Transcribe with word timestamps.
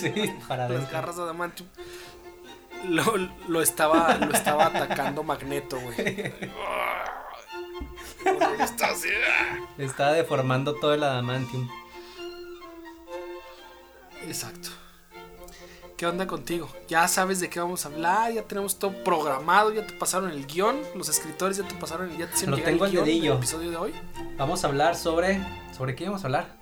Sí, 0.00 0.34
para 0.48 0.68
Las 0.68 0.90
garras 0.90 1.16
de 1.16 1.22
adamantium. 1.22 1.68
Lo, 2.88 3.04
lo 3.48 3.60
estaba, 3.60 4.16
lo 4.16 4.32
estaba 4.32 4.66
atacando 4.66 5.22
Magneto, 5.22 5.78
güey. 5.80 6.32
Está 8.60 8.88
así. 8.88 9.08
Está 9.78 10.12
deformando 10.12 10.74
todo 10.74 10.94
el 10.94 11.02
adamantium. 11.02 11.68
Exacto. 14.26 14.70
¿Qué 15.96 16.06
onda 16.06 16.26
contigo? 16.26 16.68
Ya 16.88 17.06
sabes 17.08 17.40
de 17.40 17.50
qué 17.50 17.60
vamos 17.60 17.84
a 17.84 17.90
hablar, 17.90 18.32
ya 18.32 18.42
tenemos 18.42 18.78
todo 18.78 18.92
programado, 19.04 19.70
ya 19.70 19.86
te 19.86 19.92
pasaron 19.92 20.30
el 20.30 20.46
guion, 20.46 20.80
los 20.94 21.10
escritores 21.10 21.58
ya 21.58 21.68
te 21.68 21.74
pasaron, 21.74 22.08
ya 22.16 22.26
te 22.26 22.34
hicieron 22.34 22.58
Lo 22.58 22.64
tengo 22.64 22.86
el 22.86 22.90
guion 22.90 23.04
del 23.04 23.26
episodio 23.32 23.70
de 23.70 23.76
hoy. 23.76 23.94
Vamos 24.38 24.64
a 24.64 24.68
hablar 24.68 24.96
sobre. 24.96 25.40
¿Sobre 25.76 25.94
qué 25.94 26.06
vamos 26.06 26.24
a 26.24 26.28
hablar? 26.28 26.59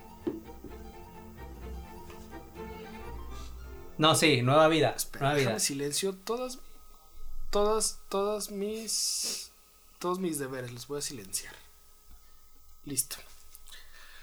No, 3.99 4.15
sí, 4.15 4.41
nueva 4.41 4.69
vida. 4.69 4.91
Espera, 4.95 5.33
nueva 5.33 5.37
vida. 5.37 5.59
silencio 5.59 6.13
todas, 6.15 6.59
todas, 7.51 7.99
todas 8.07 8.49
mis, 8.49 9.51
todos 9.99 10.19
mis 10.19 10.39
deberes 10.39 10.71
los 10.71 10.87
voy 10.87 10.99
a 10.99 11.01
silenciar. 11.01 11.53
Listo. 12.85 13.17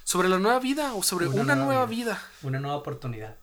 Sobre 0.03 0.31
la 0.31 0.39
nueva 0.39 0.61
vida 0.61 0.95
o 0.95 1.03
sobre 1.03 1.28
Una 1.28 1.42
una, 1.42 1.55
nueva 1.56 1.67
nueva 1.73 1.87
vida. 1.87 2.15
vida. 2.15 2.31
Una 2.42 2.59
nueva 2.59 2.77
oportunidad. 2.78 3.37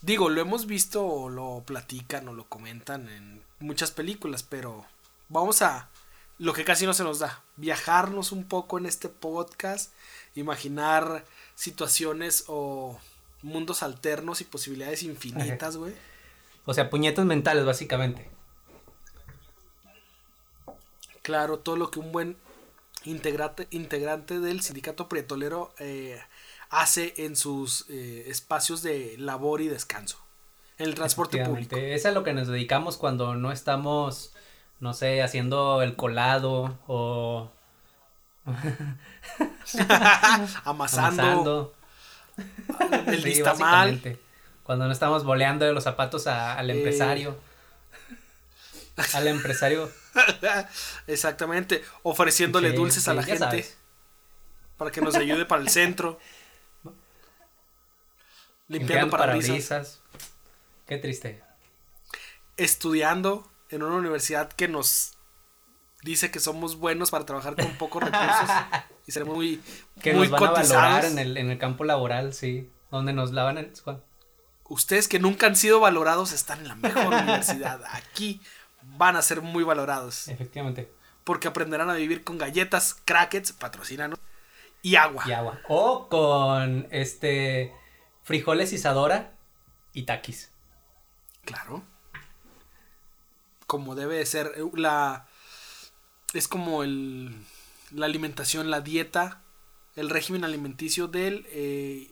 Digo, 0.00 0.30
lo 0.30 0.40
hemos 0.40 0.64
visto 0.64 1.04
o 1.04 1.28
lo 1.28 1.62
platican 1.66 2.26
o 2.26 2.32
lo 2.32 2.48
comentan 2.48 3.06
en 3.10 3.42
muchas 3.58 3.90
películas, 3.90 4.42
pero 4.42 4.86
vamos 5.28 5.60
a 5.60 5.90
lo 6.38 6.54
que 6.54 6.64
casi 6.64 6.86
no 6.86 6.94
se 6.94 7.04
nos 7.04 7.18
da, 7.18 7.42
viajarnos 7.56 8.32
un 8.32 8.44
poco 8.44 8.78
en 8.78 8.86
este 8.86 9.10
podcast, 9.10 9.92
imaginar 10.34 11.26
situaciones 11.54 12.44
o 12.46 12.98
mundos 13.42 13.82
alternos 13.82 14.40
y 14.40 14.44
posibilidades 14.44 15.02
infinitas, 15.02 15.76
güey. 15.76 15.94
O 16.66 16.74
sea, 16.74 16.90
puñetas 16.90 17.24
mentales, 17.24 17.64
básicamente. 17.64 18.30
Claro, 21.22 21.58
todo 21.58 21.76
lo 21.76 21.90
que 21.90 22.00
un 22.00 22.12
buen 22.12 22.36
integrante, 23.04 23.66
integrante 23.70 24.40
del 24.40 24.62
sindicato 24.62 25.08
prietolero 25.08 25.72
eh, 25.78 26.20
hace 26.70 27.14
en 27.18 27.36
sus 27.36 27.86
eh, 27.88 28.24
espacios 28.28 28.82
de 28.82 29.16
labor 29.18 29.60
y 29.60 29.68
descanso. 29.68 30.18
En 30.78 30.86
el 30.86 30.94
transporte 30.94 31.44
público. 31.44 31.76
Es 31.76 32.06
a 32.06 32.10
lo 32.10 32.24
que 32.24 32.32
nos 32.32 32.48
dedicamos 32.48 32.96
cuando 32.96 33.34
no 33.34 33.52
estamos, 33.52 34.32
no 34.80 34.94
sé, 34.94 35.22
haciendo 35.22 35.82
el 35.82 35.94
colado 35.94 36.78
o 36.86 37.50
Amasando, 40.64 41.22
amasando. 41.22 41.74
el 43.06 43.22
Sí, 43.22 43.42
básicamente. 43.42 44.18
Cuando 44.62 44.86
no 44.86 44.92
estamos 44.92 45.24
boleando 45.24 45.64
de 45.64 45.72
los 45.72 45.84
zapatos 45.84 46.26
a- 46.26 46.54
al 46.58 46.70
Eh. 46.70 46.76
empresario. 46.76 47.36
Al 49.14 49.28
empresario. 49.28 49.90
Exactamente, 51.06 51.82
ofreciéndole 52.02 52.72
dulces 52.72 53.08
a 53.08 53.14
la 53.14 53.22
gente 53.22 53.38
sabes. 53.38 53.76
para 54.76 54.90
que 54.90 55.00
nos 55.00 55.14
ayude 55.14 55.44
para 55.46 55.62
el 55.62 55.68
centro. 55.80 56.18
Limpiando 58.68 59.16
parabrisas. 59.16 60.00
Qué 60.86 60.98
triste. 60.98 61.42
estudiando 62.56 63.50
en 63.70 63.82
una 63.82 63.96
universidad 63.96 64.52
que 64.52 64.68
nos 64.68 65.14
dice 66.02 66.30
que 66.30 66.40
somos 66.40 66.76
buenos 66.76 67.10
para 67.10 67.26
trabajar 67.26 67.56
con 67.56 67.72
pocos 67.76 68.02
recursos 68.02 68.50
y 69.06 69.12
ser 69.12 69.24
muy, 69.24 69.60
Que 70.02 70.14
muy 70.14 70.28
nos 70.28 70.40
van 70.40 70.42
a 70.50 70.52
valorar 70.52 70.92
cotizados. 71.02 71.04
en 71.12 71.18
el, 71.18 71.36
en 71.36 71.50
el 71.50 71.58
campo 71.58 71.84
laboral, 71.84 72.32
sí. 72.34 72.70
Donde 72.90 73.12
nos 73.12 73.32
lavan 73.32 73.58
el... 73.58 73.72
Ustedes 74.68 75.08
que 75.08 75.18
nunca 75.18 75.46
han 75.46 75.56
sido 75.56 75.80
valorados 75.80 76.32
están 76.32 76.60
en 76.60 76.68
la 76.68 76.74
mejor 76.76 77.06
universidad. 77.12 77.82
Aquí 77.92 78.40
van 78.82 79.16
a 79.16 79.22
ser 79.22 79.42
muy 79.42 79.64
valorados 79.64 80.28
Efectivamente. 80.28 80.90
porque 81.24 81.48
aprenderán 81.48 81.90
a 81.90 81.94
vivir 81.94 82.24
con 82.24 82.38
galletas, 82.38 82.96
crackets, 83.04 83.52
patrocínanos 83.52 84.18
y 84.82 84.96
agua. 84.96 85.24
Y 85.26 85.32
agua. 85.32 85.58
O 85.68 86.08
con 86.08 86.86
este 86.90 87.72
frijoles 88.22 88.72
Isadora 88.72 89.32
y 89.92 90.04
taquis. 90.04 90.50
Claro. 91.44 91.82
Como 93.66 93.94
debe 93.94 94.16
de 94.16 94.26
ser 94.26 94.52
eh, 94.56 94.62
la 94.74 95.26
es 96.34 96.48
como 96.48 96.82
el 96.82 97.34
la 97.90 98.06
alimentación, 98.06 98.70
la 98.70 98.80
dieta, 98.80 99.42
el 99.96 100.10
régimen 100.10 100.44
alimenticio 100.44 101.08
del 101.08 101.46
eh, 101.50 102.10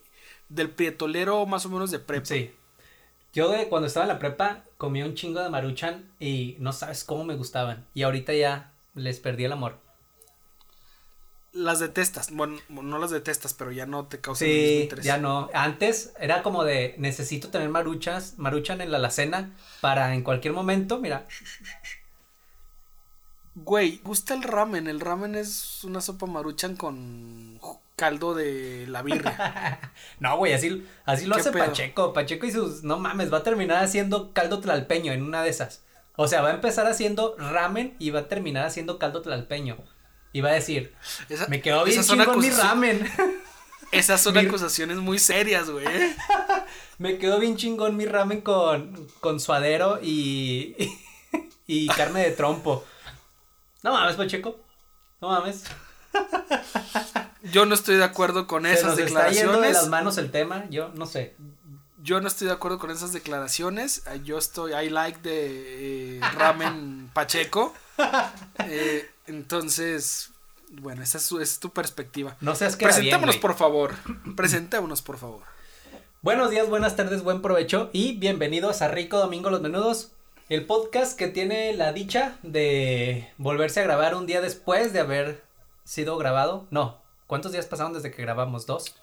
del 0.49 0.71
prietolero 0.71 1.47
más 1.47 1.67
o 1.67 1.69
menos 1.71 1.91
de 1.91 1.99
prepa. 2.01 2.27
Sí. 2.27 2.51
Yo 3.33 3.51
de 3.51 3.69
cuando 3.69 3.87
estaba 3.87 4.05
en 4.05 4.09
la 4.09 4.19
prepa 4.19 4.65
comía 4.79 5.05
un 5.05 5.15
chingo 5.15 5.41
de 5.43 5.51
maruchan 5.51 6.11
y 6.19 6.57
no 6.61 6.73
sabes 6.73 7.05
cómo 7.05 7.25
me 7.25 7.37
gustaban. 7.37 7.87
Y 7.95 8.03
ahorita 8.03 8.33
ya 8.35 8.73
les 8.95 9.21
perdí 9.21 9.45
el 9.45 9.53
amor. 9.53 9.79
Las 11.53 11.81
detestas, 11.81 12.31
bueno, 12.31 12.59
no 12.69 12.99
las 12.99 13.11
detestas, 13.11 13.55
pero 13.55 13.73
ya 13.73 13.87
no 13.87 14.07
te 14.07 14.21
causan 14.21 14.51
el 14.51 14.59
mismo 14.59 14.67
Sí, 14.77 14.83
interés. 14.83 15.05
ya 15.05 15.17
no. 15.19 15.49
Antes 15.55 16.13
era 16.21 16.43
como 16.43 16.63
de 16.63 16.95
necesito 16.99 17.49
tener 17.49 17.69
maruchas, 17.71 18.35
maruchan 18.39 18.81
en 18.83 18.91
la 18.93 18.99
alacena 18.99 19.51
para 19.81 20.15
en 20.15 20.23
cualquier 20.23 20.53
momento, 20.55 20.99
mira. 21.01 21.27
Güey, 23.65 24.01
gusta 24.05 24.35
el 24.35 24.43
ramen, 24.43 24.87
el 24.87 25.01
ramen 25.01 25.35
es 25.35 25.83
una 25.85 26.01
sopa 26.01 26.27
maruchan 26.27 26.77
con 26.77 27.59
caldo 27.97 28.35
de 28.35 28.87
la 28.89 29.03
birria. 29.03 29.81
No, 30.21 30.37
güey, 30.37 30.53
así, 30.53 30.85
así 31.05 31.27
lo 31.27 31.35
¿Qué 31.37 31.41
hace 31.41 31.53
pedo? 31.53 31.65
Pacheco. 31.67 32.13
Pacheco 32.13 32.47
y 32.47 32.53
sus. 32.53 32.83
No 32.85 32.99
mames, 32.99 33.33
va 33.33 33.39
a 33.39 33.43
terminar 33.43 33.83
haciendo 33.83 34.33
caldo 34.33 34.61
tlalpeño 34.61 35.13
en 35.13 35.23
una 35.23 35.43
de 35.43 35.51
esas. 35.51 35.83
O 36.17 36.27
sea, 36.29 36.41
va 36.43 36.49
a 36.51 36.55
empezar 36.55 36.87
haciendo 36.87 37.37
ramen 37.39 37.95
y 37.99 38.11
va 38.11 38.21
a 38.21 38.29
terminar 38.29 38.65
haciendo 38.67 38.99
caldo 38.99 39.23
tlalpeño. 39.23 39.77
Y 40.33 40.41
va 40.41 40.51
a 40.51 40.55
decir, 40.55 40.95
Esa- 41.29 41.47
me 41.49 41.61
quedó 41.61 41.85
bien 41.85 42.03
chingón 42.03 42.39
mi 42.41 42.51
ramen. 42.51 43.09
Esas 43.93 44.21
son 44.21 44.35
Mi- 44.35 44.41
acusaciones 44.41 44.99
muy 44.99 45.19
serias, 45.19 45.71
güey. 45.71 45.87
me 46.99 47.17
quedó 47.19 47.39
bien 47.39 47.57
chingón 47.57 47.97
mi 47.97 48.05
ramen 48.07 48.41
con, 48.43 49.09
con 49.21 49.41
suadero 49.41 49.99
y, 50.03 50.77
y 51.67 51.87
carne 51.89 52.21
de 52.23 52.31
trompo. 52.33 52.85
No 53.83 53.93
mames, 53.93 54.17
Pacheco. 54.17 54.59
No 55.21 55.29
mames. 55.29 55.65
Yo 57.53 57.67
no 57.67 57.75
estoy 57.75 57.97
de 57.97 58.05
acuerdo 58.05 58.47
con 58.47 58.65
Se 58.65 58.73
esas 58.73 58.91
nos 58.91 58.99
está 58.99 59.29
yendo 59.31 59.53
de 59.53 59.57
declaraciones. 59.59 59.73
las 59.75 59.89
manos 59.89 60.19
el 60.19 60.31
tema. 60.31 60.65
Yo 60.71 60.91
no 60.95 61.07
sé. 61.07 61.37
Yo 62.03 62.21
no 62.21 62.29
estoy 62.29 62.47
de 62.49 62.53
acuerdo 62.55 62.79
con 62.79 62.91
esas 62.91 63.13
declaraciones. 63.13 64.03
Eh, 64.07 64.21
Yo 64.25 64.39
estoy, 64.39 64.73
I 64.73 64.89
like 64.91 65.21
de 65.21 66.19
eh, 66.19 66.21
ramen 66.35 67.11
Pacheco. 67.15 67.75
Eh, 68.67 69.09
entonces, 69.27 70.31
bueno, 70.73 71.03
esa 71.03 71.19
es, 71.19 71.25
su- 71.25 71.41
esa 71.41 71.53
es 71.55 71.61
tu 71.61 71.71
perspectiva. 71.71 72.37
No 72.41 72.55
seas 72.55 72.77
que 72.77 72.85
Presentémonos, 72.85 73.37
por 73.39 73.55
favor. 73.57 73.95
Presentémonos, 74.37 75.03
por 75.03 75.19
favor. 75.19 75.43
Buenos 76.23 76.51
días, 76.51 76.69
buenas 76.69 76.97
tardes, 76.97 77.23
buen 77.23 77.43
provecho 77.43 77.91
y 77.93 78.17
bienvenidos 78.19 78.83
a 78.83 78.89
Rico 78.89 79.19
Domingo 79.19 79.51
Los 79.51 79.61
Menudos, 79.61 80.11
el 80.49 80.67
podcast 80.67 81.19
que 81.19 81.29
tiene 81.29 81.73
la 81.75 81.93
dicha 81.93 82.39
de 82.43 83.33
volverse 83.37 83.81
a 83.81 83.85
grabar 83.85 84.15
un 84.15 84.27
día 84.27 84.41
después 84.41 84.93
de 84.93 85.01
haber 85.01 85.45
sido 85.85 86.17
grabado. 86.17 86.67
No, 86.71 87.03
¿cuántos 87.27 87.53
días 87.53 87.67
pasaron 87.67 87.93
desde 87.93 88.11
que 88.11 88.23
grabamos? 88.23 88.67
¿Dos? 88.67 88.95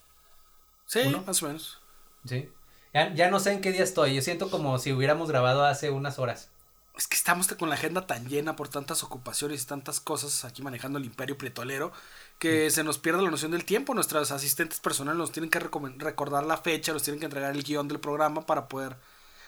Sí, 0.86 1.02
¿Uno? 1.06 1.24
más 1.26 1.42
o 1.44 1.48
menos. 1.48 1.80
Sí. 2.26 2.50
Ya, 2.94 3.14
ya 3.14 3.30
no 3.30 3.40
sé 3.40 3.52
en 3.52 3.62
qué 3.62 3.72
día 3.72 3.84
estoy, 3.84 4.16
yo 4.16 4.22
siento 4.22 4.50
como 4.50 4.80
si 4.80 4.94
hubiéramos 4.94 5.30
grabado 5.30 5.66
hace 5.66 5.92
unas 5.92 6.18
horas. 6.18 6.50
Es 6.98 7.08
que 7.08 7.18
estamos 7.18 7.48
con 7.48 7.68
la 7.68 7.76
agenda 7.76 8.08
tan 8.08 8.30
llena 8.30 8.56
por 8.56 8.70
tantas 8.70 9.04
ocupaciones 9.04 9.62
y 9.62 9.66
tantas 9.66 10.00
cosas 10.00 10.46
aquí 10.46 10.62
manejando 10.62 10.98
el 10.98 11.04
imperio 11.06 11.38
prietolero 11.38 11.92
que 12.40 12.72
se 12.72 12.86
nos 12.86 13.00
pierde 13.00 13.22
la 13.22 13.30
noción 13.30 13.52
del 13.52 13.66
tiempo. 13.66 13.94
Nuestros 13.94 14.32
asistentes 14.32 14.80
personales 14.80 15.18
nos 15.18 15.34
tienen 15.34 15.50
que 15.50 15.60
recordar 15.60 16.46
la 16.46 16.56
fecha, 16.56 16.94
nos 16.94 17.04
tienen 17.04 17.20
que 17.20 17.26
entregar 17.26 17.54
el 17.54 17.64
guion 17.64 17.90
del 17.90 18.00
programa 18.00 18.46
para 18.46 18.70
poder 18.70 18.96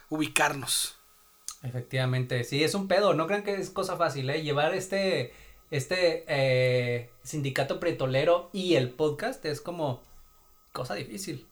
ubicarnos. 0.10 0.97
Efectivamente, 1.64 2.44
sí, 2.44 2.64
es 2.64 2.76
un 2.76 2.88
pedo, 2.88 3.14
no 3.14 3.28
crean 3.28 3.44
que 3.44 3.56
es 3.56 3.70
cosa 3.70 3.98
fácil, 3.98 4.30
¿eh? 4.30 4.44
Llevar 4.44 4.76
este, 4.76 5.34
este 5.72 6.24
eh, 6.28 7.10
sindicato 7.24 7.80
pretolero 7.80 8.50
y 8.54 8.76
el 8.76 8.92
podcast 8.92 9.44
es 9.46 9.62
como, 9.62 10.04
cosa 10.72 10.94
difícil. 10.94 11.48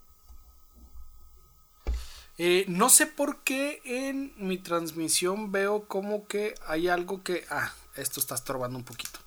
Eh, 2.38 2.66
no 2.68 2.90
sé 2.90 3.07
por 3.07 3.44
qué 3.44 3.81
en 3.86 4.34
mi 4.38 4.57
transmisión 4.57 5.52
veo 5.52 5.88
como 5.88 6.28
que 6.28 6.54
hay 6.68 6.90
algo 6.90 7.24
que... 7.24 7.46
Ah, 7.50 7.74
esto 7.96 8.19
está 8.19 8.36
estorbando 8.36 8.78
un 8.78 8.84
poquito. 8.84 9.19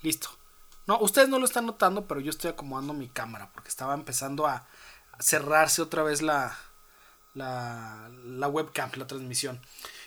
Listo. 0.00 0.30
No, 0.86 0.98
ustedes 0.98 1.28
no 1.28 1.38
lo 1.38 1.44
están 1.44 1.66
notando, 1.66 2.06
pero 2.06 2.20
yo 2.20 2.30
estoy 2.30 2.50
acomodando 2.50 2.92
mi 2.92 3.08
cámara 3.08 3.50
porque 3.52 3.68
estaba 3.68 3.94
empezando 3.94 4.46
a 4.46 4.66
cerrarse 5.18 5.82
otra 5.82 6.02
vez 6.02 6.22
la, 6.22 6.56
la, 7.34 8.10
la 8.24 8.48
webcam, 8.48 8.90
la 8.96 9.06
transmisión. 9.06 9.60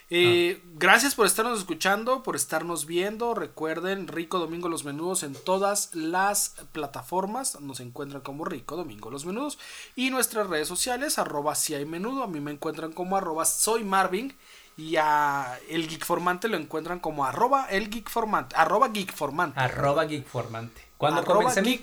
Eh, 0.09 0.61
Gracias 0.77 1.15
por 1.15 1.25
estarnos 1.25 1.57
escuchando, 1.59 2.21
por 2.21 2.35
estarnos 2.35 2.85
viendo. 2.85 3.33
Recuerden, 3.33 4.09
Rico 4.09 4.39
Domingo 4.39 4.67
Los 4.67 4.83
Menudos 4.83 5.23
en 5.23 5.33
todas 5.33 5.95
las 5.95 6.55
plataformas. 6.73 7.61
Nos 7.61 7.79
encuentran 7.79 8.21
como 8.21 8.43
Rico 8.43 8.75
Domingo 8.75 9.09
Los 9.09 9.25
Menudos. 9.25 9.57
Y 9.95 10.09
nuestras 10.09 10.47
redes 10.47 10.67
sociales, 10.67 11.17
arroba 11.17 11.55
si 11.55 11.75
hay 11.75 11.85
menudo. 11.85 12.23
A 12.23 12.27
mí 12.27 12.41
me 12.41 12.51
encuentran 12.51 12.91
como 12.91 13.15
arroba 13.15 13.45
soy 13.45 13.85
Marvin. 13.85 14.35
Y 14.77 14.97
a 14.97 15.57
el 15.69 15.87
Geek 15.87 16.03
Formante 16.03 16.49
lo 16.49 16.57
encuentran 16.57 16.99
como 16.99 17.23
arroba 17.23 17.67
el 17.69 17.89
Geek 17.89 18.09
Formante. 18.09 18.53
Arroba 18.57 18.89
Geek 18.89 19.13
Formante. 19.13 19.57
Arroba 19.57 20.03
Geek 20.03 20.25
Formante. 20.25 20.81
Cuando 20.97 21.21
Arroba 21.21 21.39
comencé 21.39 21.61
mi. 21.61 21.79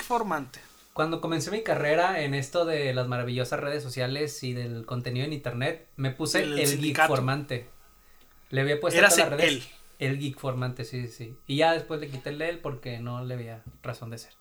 Cuando 0.92 1.22
comencé 1.22 1.50
mi 1.50 1.62
carrera 1.62 2.20
en 2.20 2.34
esto 2.34 2.66
de 2.66 2.92
las 2.92 3.08
maravillosas 3.08 3.58
redes 3.58 3.82
sociales 3.82 4.42
y 4.42 4.52
del 4.52 4.84
contenido 4.84 5.24
en 5.24 5.32
internet, 5.32 5.88
me 5.96 6.10
puse 6.10 6.42
El 6.42 6.52
el, 6.52 6.56
Geek 6.58 6.68
sindicato. 6.68 7.14
Le 8.52 8.60
había 8.60 8.78
puesto 8.80 8.96
Eras 8.98 9.16
todas 9.16 9.30
las 9.30 9.40
redes. 9.40 9.52
él. 9.54 9.68
El 9.98 10.18
Geek 10.18 10.38
Formante, 10.38 10.84
sí, 10.84 11.08
sí. 11.08 11.36
Y 11.48 11.56
ya 11.56 11.72
después 11.72 12.00
le 12.00 12.08
quité 12.08 12.30
el 12.30 12.40
él 12.42 12.58
porque 12.60 12.98
no 13.00 13.24
le 13.24 13.34
había 13.34 13.62
razón 13.82 14.10
de 14.10 14.18
ser. 14.18 14.32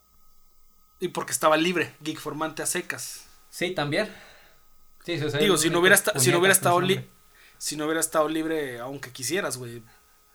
Y 1.00 1.08
porque 1.08 1.32
estaba 1.32 1.58
libre, 1.58 1.94
Geek 2.02 2.20
Formante 2.20 2.62
a 2.62 2.66
secas. 2.68 3.26
Sí, 3.50 3.72
también. 3.72 4.08
Sí, 5.04 5.18
sí, 5.18 5.26
o 5.26 5.30
sea, 5.32 5.40
Digo, 5.40 5.58
si 5.58 5.70
no 5.72 5.80
hubiera, 5.80 5.96
esta- 5.96 6.18
si 6.20 6.32
no 6.32 6.38
hubiera 6.38 6.54
estado 6.54 6.76
con 6.76 6.84
ese 6.84 6.90
li- 6.90 6.96
nombre. 7.00 7.12
si 7.58 7.76
no 7.76 7.86
hubiera 7.86 8.00
estado 8.00 8.30
libre, 8.30 8.80
aunque 8.80 9.12
quisieras, 9.12 9.58
güey, 9.58 9.82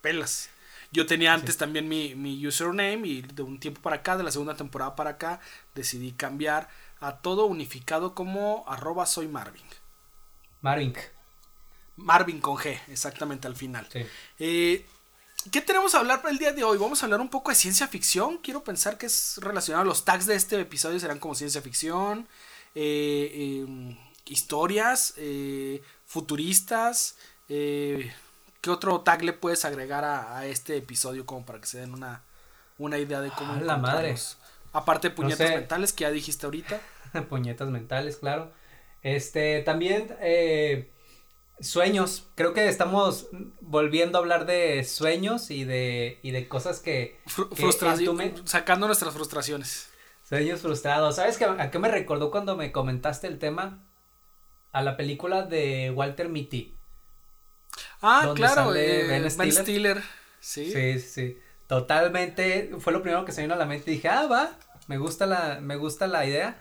pelas. 0.00 0.50
Yo 0.92 1.06
tenía 1.06 1.34
antes 1.34 1.56
también 1.56 1.88
mi, 1.88 2.14
mi 2.14 2.44
username 2.46 3.06
y 3.06 3.22
de 3.22 3.42
un 3.42 3.58
tiempo 3.60 3.80
para 3.82 3.96
acá, 3.96 4.16
de 4.16 4.22
la 4.24 4.30
segunda 4.32 4.54
temporada 4.56 4.94
para 4.96 5.10
acá, 5.10 5.40
decidí 5.74 6.12
cambiar 6.12 6.68
a 7.00 7.18
todo 7.18 7.46
unificado 7.46 8.14
como 8.14 8.64
arroba 8.68 9.04
soy 9.06 9.26
Marvin. 9.28 9.64
Marvin. 10.62 10.94
Marvin 11.96 12.40
con 12.40 12.56
G, 12.56 12.78
exactamente 12.88 13.46
al 13.46 13.56
final. 13.56 13.86
Sí. 13.92 14.06
Eh, 14.38 14.86
¿Qué 15.52 15.60
tenemos 15.60 15.94
a 15.94 15.98
hablar 16.00 16.22
para 16.22 16.32
el 16.32 16.38
día 16.38 16.52
de 16.52 16.64
hoy? 16.64 16.76
Vamos 16.78 17.02
a 17.02 17.06
hablar 17.06 17.20
un 17.20 17.28
poco 17.28 17.50
de 17.50 17.54
ciencia 17.56 17.86
ficción. 17.86 18.38
Quiero 18.38 18.64
pensar 18.64 18.98
que 18.98 19.06
es 19.06 19.38
relacionado. 19.40 19.84
Los 19.84 20.04
tags 20.04 20.26
de 20.26 20.34
este 20.34 20.60
episodio 20.60 20.98
serán 20.98 21.18
como 21.20 21.34
ciencia 21.36 21.62
ficción, 21.62 22.26
eh, 22.74 23.30
eh, 23.64 23.96
historias, 24.26 25.14
eh, 25.16 25.82
futuristas. 26.04 27.16
¿Qué 28.60 28.70
otro 28.70 29.00
tag 29.02 29.22
le 29.22 29.32
puedes 29.32 29.64
agregar 29.64 30.04
a, 30.04 30.38
a 30.38 30.46
este 30.46 30.76
episodio 30.76 31.24
como 31.24 31.46
para 31.46 31.60
que 31.60 31.66
se 31.66 31.78
den 31.78 31.94
una, 31.94 32.22
una 32.78 32.98
idea 32.98 33.20
de 33.20 33.30
cómo 33.30 33.52
Ah, 33.52 33.60
la 33.60 33.76
madre. 33.76 34.14
Aparte 34.72 35.08
de 35.10 35.14
puñetas 35.14 35.48
sé. 35.48 35.54
mentales 35.54 35.92
que 35.92 36.02
ya 36.02 36.10
dijiste 36.10 36.46
ahorita. 36.46 36.80
Puñetas 37.28 37.68
mentales, 37.68 38.16
claro. 38.16 38.52
Este, 39.02 39.62
también 39.62 40.16
eh, 40.20 40.90
sueños. 41.60 42.24
Creo 42.34 42.52
que 42.52 42.68
estamos 42.68 43.28
volviendo 43.60 44.18
a 44.18 44.20
hablar 44.20 44.46
de 44.46 44.84
sueños 44.84 45.50
y 45.50 45.64
de, 45.64 46.18
y 46.22 46.30
de 46.30 46.48
cosas 46.48 46.80
que... 46.80 47.18
Fru- 47.26 47.48
que 47.48 47.62
frustración- 47.62 48.46
sacando 48.46 48.86
nuestras 48.86 49.14
frustraciones. 49.14 49.88
Sueños 50.28 50.60
frustrados. 50.60 51.16
¿Sabes 51.16 51.38
qué, 51.38 51.44
a 51.44 51.70
qué 51.70 51.78
me 51.78 51.88
recordó 51.88 52.30
cuando 52.30 52.56
me 52.56 52.72
comentaste 52.72 53.26
el 53.26 53.38
tema? 53.38 53.82
A 54.72 54.82
la 54.82 54.96
película 54.96 55.42
de 55.42 55.90
Walter 55.94 56.28
Mitty. 56.28 56.74
Ah, 58.00 58.22
¿Dónde 58.24 58.40
claro, 58.40 58.74
eh, 58.74 59.04
Ben 59.06 59.22
Ben 59.22 59.30
Stiller? 59.30 59.62
Stiller. 59.62 60.02
Sí. 60.40 60.70
Sí, 60.72 61.00
sí, 61.00 61.08
sí. 61.08 61.38
Totalmente. 61.66 62.70
Fue 62.80 62.92
lo 62.92 63.02
primero 63.02 63.24
que 63.24 63.32
se 63.32 63.42
vino 63.42 63.54
a 63.54 63.56
la 63.56 63.66
mente. 63.66 63.90
Dije, 63.90 64.08
ah, 64.08 64.26
va. 64.26 64.52
Me 64.86 64.98
gusta 64.98 65.26
la, 65.26 65.58
me 65.60 65.76
gusta 65.76 66.06
la 66.06 66.26
idea. 66.26 66.60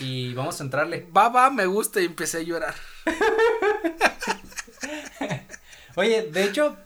Y 0.00 0.34
vamos 0.34 0.60
a 0.60 0.64
entrarle. 0.64 1.08
Va, 1.16 1.28
va, 1.28 1.50
me 1.50 1.66
gusta 1.66 2.00
y 2.00 2.06
empecé 2.06 2.38
a 2.38 2.42
llorar. 2.42 2.74
Oye, 5.96 6.22
de 6.30 6.44
hecho, 6.44 6.76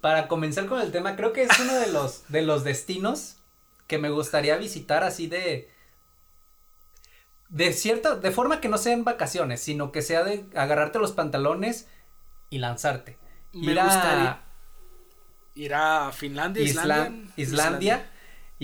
para 0.00 0.28
comenzar 0.28 0.66
con 0.66 0.80
el 0.80 0.90
tema, 0.92 1.16
creo 1.16 1.32
que 1.32 1.42
es 1.42 1.58
uno 1.60 1.74
de 1.74 1.88
los, 1.92 2.24
de 2.28 2.42
los 2.42 2.64
destinos 2.64 3.36
que 3.86 3.98
me 3.98 4.10
gustaría 4.10 4.56
visitar 4.56 5.04
así 5.04 5.26
de. 5.26 5.70
De 7.48 7.72
cierta, 7.72 8.16
de 8.16 8.30
forma 8.30 8.60
que 8.60 8.68
no 8.68 8.78
sean 8.78 9.04
vacaciones, 9.04 9.60
sino 9.60 9.92
que 9.92 10.02
sea 10.02 10.24
de 10.24 10.46
agarrarte 10.56 10.98
los 10.98 11.12
pantalones 11.12 11.86
y 12.50 12.58
lanzarte. 12.58 13.18
Me 13.52 13.72
Ir 13.72 13.80
a 13.80 13.84
gustaría 13.84 14.40
ir 15.54 15.74
a 15.74 16.10
Finlandia, 16.12 16.62
Isla- 16.64 16.72
Islandia. 16.72 17.32
Islandia, 17.36 18.10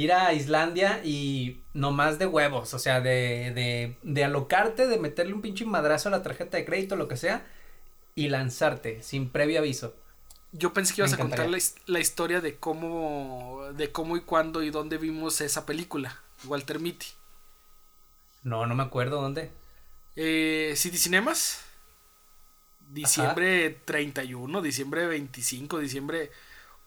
ir 0.03 0.13
a 0.13 0.33
Islandia 0.33 1.01
y 1.05 1.61
nomás 1.75 2.19
de 2.19 2.27
huevos, 2.27 2.75
o 2.75 2.79
sea, 2.79 3.01
de, 3.01 3.53
de, 3.55 3.97
de 4.03 4.25
alocarte, 4.25 4.87
de 4.87 4.99
meterle 4.99 5.35
un 5.35 5.43
pinche 5.43 5.65
madrazo 5.65 6.09
a 6.09 6.13
la 6.13 6.23
tarjeta 6.23 6.57
de 6.57 6.65
crédito, 6.65 6.97
lo 6.97 7.09
que 7.09 7.17
sea, 7.17 7.47
y 8.15 8.29
lanzarte 8.29 9.03
sin 9.03 9.31
previo 9.31 9.61
aviso. 9.61 9.95
Yo 10.53 10.73
pensé 10.73 10.95
que 10.95 11.03
ibas 11.03 11.13
a 11.13 11.19
contar 11.19 11.49
la, 11.51 11.57
his- 11.59 11.77
la 11.87 12.01
historia 12.01 12.41
de 12.41 12.57
cómo, 12.57 13.63
de 13.75 13.93
cómo 13.93 14.17
y 14.17 14.21
cuándo 14.23 14.63
y 14.63 14.71
dónde 14.71 14.99
vimos 14.99 15.41
esa 15.41 15.67
película, 15.67 16.21
Walter 16.45 16.81
Mitty. 16.81 17.07
No, 18.43 18.67
no 18.67 18.75
me 18.75 18.83
acuerdo 18.83 19.21
dónde. 19.21 19.51
Eh, 20.17 20.75
City 20.77 20.99
Cinemas, 20.99 21.63
diciembre 22.91 23.79
31, 23.85 24.63
diciembre 24.63 25.07
25, 25.07 25.79
diciembre, 25.79 26.31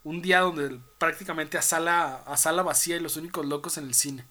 un 0.03 0.21
día 0.21 0.41
donde 0.41 0.79
prácticamente 0.97 1.57
a 1.57 1.61
sala, 1.61 2.23
a 2.25 2.37
sala 2.37 2.61
vacía 2.63 2.95
y 2.97 2.99
los 2.99 3.15
únicos 3.17 3.45
locos 3.45 3.77
en 3.77 3.85
el 3.85 3.93
cine. 3.93 4.27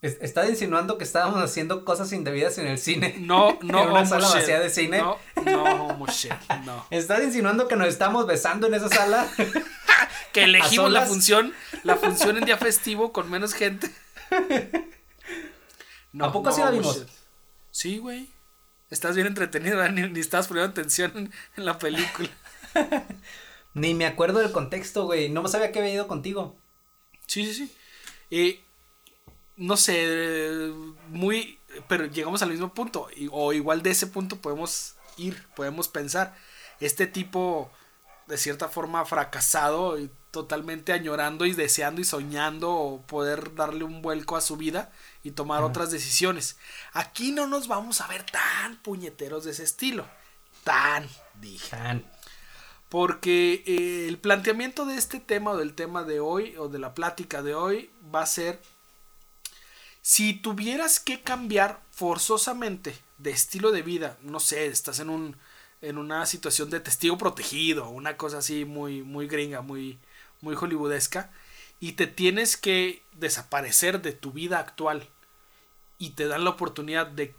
Es- 0.00 0.18
Está 0.20 0.48
insinuando 0.48 0.96
que 0.98 1.04
estábamos 1.04 1.42
haciendo 1.42 1.84
cosas 1.84 2.12
indebidas 2.12 2.56
en 2.58 2.68
el 2.68 2.78
cine. 2.78 3.16
No, 3.18 3.58
no, 3.62 3.82
En 3.82 3.88
una 3.90 4.00
homo 4.00 4.06
sala 4.06 4.26
shit. 4.28 4.36
vacía 4.36 4.60
de 4.60 4.70
cine. 4.70 4.98
No, 4.98 5.18
no, 5.44 6.06
shit, 6.06 6.32
no. 6.64 6.86
¿Estás 6.90 7.22
insinuando 7.24 7.66
que 7.66 7.74
nos 7.76 7.88
estamos 7.88 8.26
besando 8.26 8.66
en 8.68 8.74
esa 8.74 8.88
sala? 8.88 9.28
Que 10.32 10.44
elegimos 10.44 10.92
la 10.92 11.06
función, 11.06 11.54
la 11.84 11.96
función 11.96 12.36
en 12.36 12.44
día 12.44 12.58
festivo 12.58 13.12
con 13.14 13.30
menos 13.30 13.54
gente. 13.54 13.90
¿A 16.20 16.32
poco 16.32 16.52
sí 16.52 16.60
la 16.60 16.68
homo 16.68 16.78
vimos? 16.78 16.98
shit. 16.98 17.08
Sí, 17.70 17.98
güey. 17.98 18.28
Estás 18.90 19.14
bien 19.14 19.26
entretenido, 19.26 19.86
ni, 19.88 20.02
ni 20.08 20.20
estás 20.20 20.46
poniendo 20.48 20.70
atención 20.70 21.12
en, 21.16 21.32
en 21.56 21.64
la 21.64 21.78
película. 21.78 22.28
Ni 23.78 23.94
me 23.94 24.06
acuerdo 24.06 24.40
del 24.40 24.52
contexto, 24.52 25.04
güey. 25.06 25.28
No 25.28 25.46
sabía 25.48 25.72
que 25.72 25.78
había 25.78 25.92
ido 25.94 26.08
contigo. 26.08 26.56
Sí, 27.26 27.44
sí, 27.46 27.54
sí. 27.54 27.76
Eh, 28.30 28.62
no 29.56 29.76
sé, 29.76 30.70
muy. 31.08 31.58
Pero 31.88 32.06
llegamos 32.06 32.42
al 32.42 32.50
mismo 32.50 32.72
punto. 32.74 33.08
y- 33.14 33.28
o 33.32 33.52
igual 33.52 33.82
de 33.82 33.90
ese 33.90 34.06
punto 34.06 34.36
podemos 34.40 34.94
ir, 35.16 35.46
podemos 35.54 35.88
pensar. 35.88 36.36
Este 36.80 37.06
tipo, 37.06 37.70
de 38.26 38.38
cierta 38.38 38.68
forma, 38.68 39.04
fracasado 39.04 39.98
y 39.98 40.10
totalmente 40.30 40.92
añorando 40.92 41.46
y 41.46 41.52
deseando 41.52 42.00
y 42.00 42.04
soñando 42.04 43.02
poder 43.06 43.54
darle 43.54 43.84
un 43.84 44.02
vuelco 44.02 44.36
a 44.36 44.40
su 44.40 44.56
vida 44.56 44.92
y 45.24 45.30
tomar 45.32 45.62
otras 45.62 45.90
decisiones. 45.90 46.56
Aquí 46.92 47.32
no 47.32 47.46
nos 47.46 47.66
vamos 47.66 48.00
a 48.00 48.06
ver 48.08 48.24
tan 48.24 48.76
puñeteros 48.82 49.44
de 49.44 49.52
ese 49.52 49.64
estilo. 49.64 50.06
Tan, 50.64 51.08
dije. 51.40 51.70
Tan. 51.70 52.04
Porque 52.88 53.62
eh, 53.66 54.08
el 54.08 54.18
planteamiento 54.18 54.86
de 54.86 54.96
este 54.96 55.20
tema 55.20 55.52
o 55.52 55.56
del 55.56 55.74
tema 55.74 56.04
de 56.04 56.20
hoy 56.20 56.56
o 56.56 56.68
de 56.68 56.78
la 56.78 56.94
plática 56.94 57.42
de 57.42 57.54
hoy 57.54 57.90
va 58.14 58.22
a 58.22 58.26
ser 58.26 58.62
si 60.00 60.32
tuvieras 60.32 61.00
que 61.00 61.20
cambiar 61.20 61.82
forzosamente 61.90 62.96
de 63.18 63.30
estilo 63.30 63.72
de 63.72 63.82
vida, 63.82 64.16
no 64.22 64.40
sé, 64.40 64.66
estás 64.66 65.00
en 65.00 65.10
un 65.10 65.36
en 65.80 65.96
una 65.96 66.26
situación 66.26 66.70
de 66.70 66.80
testigo 66.80 67.18
protegido, 67.18 67.88
una 67.88 68.16
cosa 68.16 68.38
así 68.38 68.64
muy 68.64 69.02
muy 69.02 69.28
gringa, 69.28 69.60
muy 69.60 69.98
muy 70.40 70.54
hollywoodesca 70.54 71.30
y 71.80 71.92
te 71.92 72.06
tienes 72.06 72.56
que 72.56 73.02
desaparecer 73.12 74.02
de 74.02 74.12
tu 74.12 74.32
vida 74.32 74.58
actual 74.58 75.08
y 75.98 76.10
te 76.10 76.26
dan 76.26 76.44
la 76.44 76.50
oportunidad 76.50 77.06
de, 77.06 77.34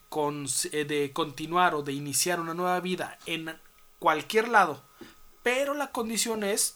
eh, 0.71 0.85
de 0.85 1.11
continuar 1.13 1.75
o 1.75 1.81
de 1.81 1.93
iniciar 1.93 2.39
una 2.39 2.53
nueva 2.53 2.79
vida 2.81 3.17
en 3.25 3.57
cualquier 3.99 4.49
lado, 4.49 4.83
pero 5.43 5.73
la 5.73 5.91
condición 5.91 6.43
es 6.43 6.75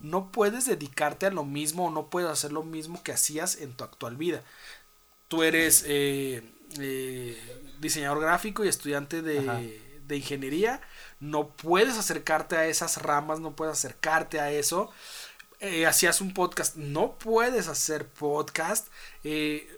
no 0.00 0.30
puedes 0.32 0.66
dedicarte 0.66 1.26
a 1.26 1.30
lo 1.30 1.44
mismo 1.44 1.86
o 1.86 1.90
no 1.90 2.08
puedes 2.10 2.30
hacer 2.30 2.52
lo 2.52 2.62
mismo 2.62 3.02
que 3.02 3.12
hacías 3.12 3.56
en 3.56 3.72
tu 3.74 3.84
actual 3.84 4.16
vida. 4.16 4.42
Tú 5.28 5.42
eres 5.42 5.84
eh, 5.86 6.42
eh, 6.78 7.72
diseñador 7.80 8.20
gráfico 8.20 8.64
y 8.64 8.68
estudiante 8.68 9.22
de, 9.22 9.80
de 10.06 10.16
ingeniería, 10.16 10.80
no 11.20 11.48
puedes 11.48 11.96
acercarte 11.98 12.56
a 12.56 12.66
esas 12.66 13.02
ramas, 13.02 13.40
no 13.40 13.56
puedes 13.56 13.72
acercarte 13.74 14.40
a 14.40 14.50
eso. 14.52 14.90
eh, 15.60 15.86
hacías 15.86 16.20
un 16.20 16.34
podcast, 16.34 16.76
no 16.76 17.16
puedes 17.18 17.68
hacer 17.68 18.08
podcast. 18.08 18.88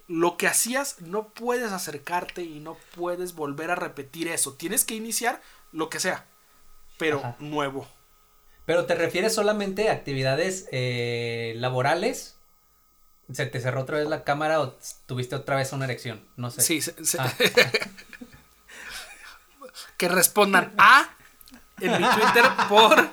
Lo 0.09 0.37
que 0.37 0.47
hacías, 0.49 1.01
no 1.01 1.29
puedes 1.29 1.73
acercarte 1.73 2.43
y 2.43 2.61
no 2.61 2.77
puedes 2.95 3.35
volver 3.35 3.71
a 3.71 3.77
repetir 3.77 4.29
eso. 4.29 4.55
Tienes 4.55 4.85
que 4.85 4.95
iniciar 4.95 5.41
lo 5.73 5.89
que 5.91 6.01
sea, 6.01 6.27
pero 6.99 7.19
Ajá. 7.21 7.37
nuevo. 7.39 7.87
Pero 8.67 8.85
te 8.85 8.95
refieres 8.95 9.35
solamente 9.35 9.89
a 9.89 9.93
actividades 9.93 10.67
eh, 10.73 11.55
laborales. 11.57 12.35
¿Se 13.33 13.47
te 13.47 13.61
cerró 13.61 13.83
otra 13.83 13.99
vez 13.99 14.09
la 14.09 14.23
cámara 14.25 14.61
o 14.61 14.77
tuviste 15.07 15.35
otra 15.35 15.57
vez 15.57 15.73
una 15.73 15.85
erección? 15.87 16.23
No 16.37 16.51
sé. 16.51 16.61
Sí, 16.61 16.81
se- 16.81 17.05
se- 17.05 17.19
Ah. 17.21 17.33
que 19.97 20.09
respondan 20.09 20.73
A 20.79 21.09
en 21.81 21.93
mi 21.93 21.99
Twitter 22.09 22.45
por 22.69 23.09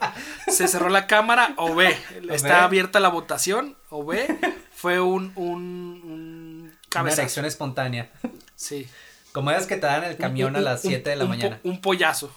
se 0.47 0.67
cerró 0.67 0.89
la 0.89 1.07
cámara 1.07 1.53
o 1.57 1.75
B 1.75 1.95
está 2.29 2.47
B. 2.47 2.53
abierta 2.53 2.99
la 2.99 3.09
votación 3.09 3.75
o 3.89 4.05
B 4.05 4.37
fue 4.75 4.99
un 5.01 5.31
un, 5.35 6.01
un 6.03 6.61
Una 6.63 6.71
cabezazo. 6.89 7.21
erección 7.21 7.45
espontánea. 7.45 8.11
Sí. 8.55 8.87
Como 9.31 9.51
es 9.51 9.65
que 9.65 9.77
te 9.77 9.87
dan 9.87 10.03
el 10.03 10.17
camión 10.17 10.51
Un- 10.51 10.57
a 10.57 10.61
las 10.61 10.83
un- 10.85 10.91
7 10.91 11.09
de 11.09 11.15
la 11.15 11.23
po- 11.25 11.29
mañana. 11.29 11.59
Un 11.63 11.81
pollazo. 11.81 12.31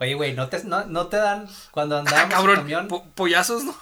Oye, 0.00 0.14
güey, 0.14 0.32
¿no 0.34 0.48
te, 0.48 0.62
no, 0.64 0.84
no 0.86 1.08
te 1.08 1.16
dan 1.16 1.48
cuando 1.70 1.96
Ah, 1.96 2.00
andábamos 2.00 2.24
en 2.24 2.30
cabrón, 2.36 2.56
camión? 2.56 2.88
po- 2.88 3.04
pollazos, 3.14 3.64
¿no? 3.64 3.76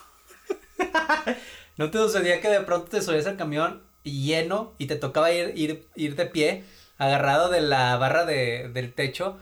¿No 1.76 1.90
te 1.90 1.98
sucedía 1.98 2.40
que 2.40 2.48
de 2.48 2.60
pronto 2.60 2.88
te 2.90 3.02
subías 3.02 3.26
al 3.26 3.36
camión 3.36 3.82
lleno 4.02 4.74
y 4.78 4.86
te 4.86 4.96
tocaba 4.96 5.30
ir, 5.32 5.52
ir, 5.56 5.86
ir 5.94 6.16
de 6.16 6.26
pie, 6.26 6.64
agarrado 6.96 7.48
de 7.50 7.60
la 7.60 7.96
barra 7.96 8.24
de, 8.24 8.70
del 8.72 8.94
techo 8.94 9.38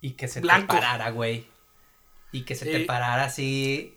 y 0.00 0.12
que 0.12 0.28
se 0.28 0.40
Blanco. 0.40 0.74
te 0.74 0.80
parara, 0.80 1.10
güey? 1.10 1.46
Y 2.32 2.44
que 2.44 2.54
se 2.54 2.64
te 2.64 2.82
Eh, 2.82 2.86
parara 2.86 3.24
así. 3.24 3.96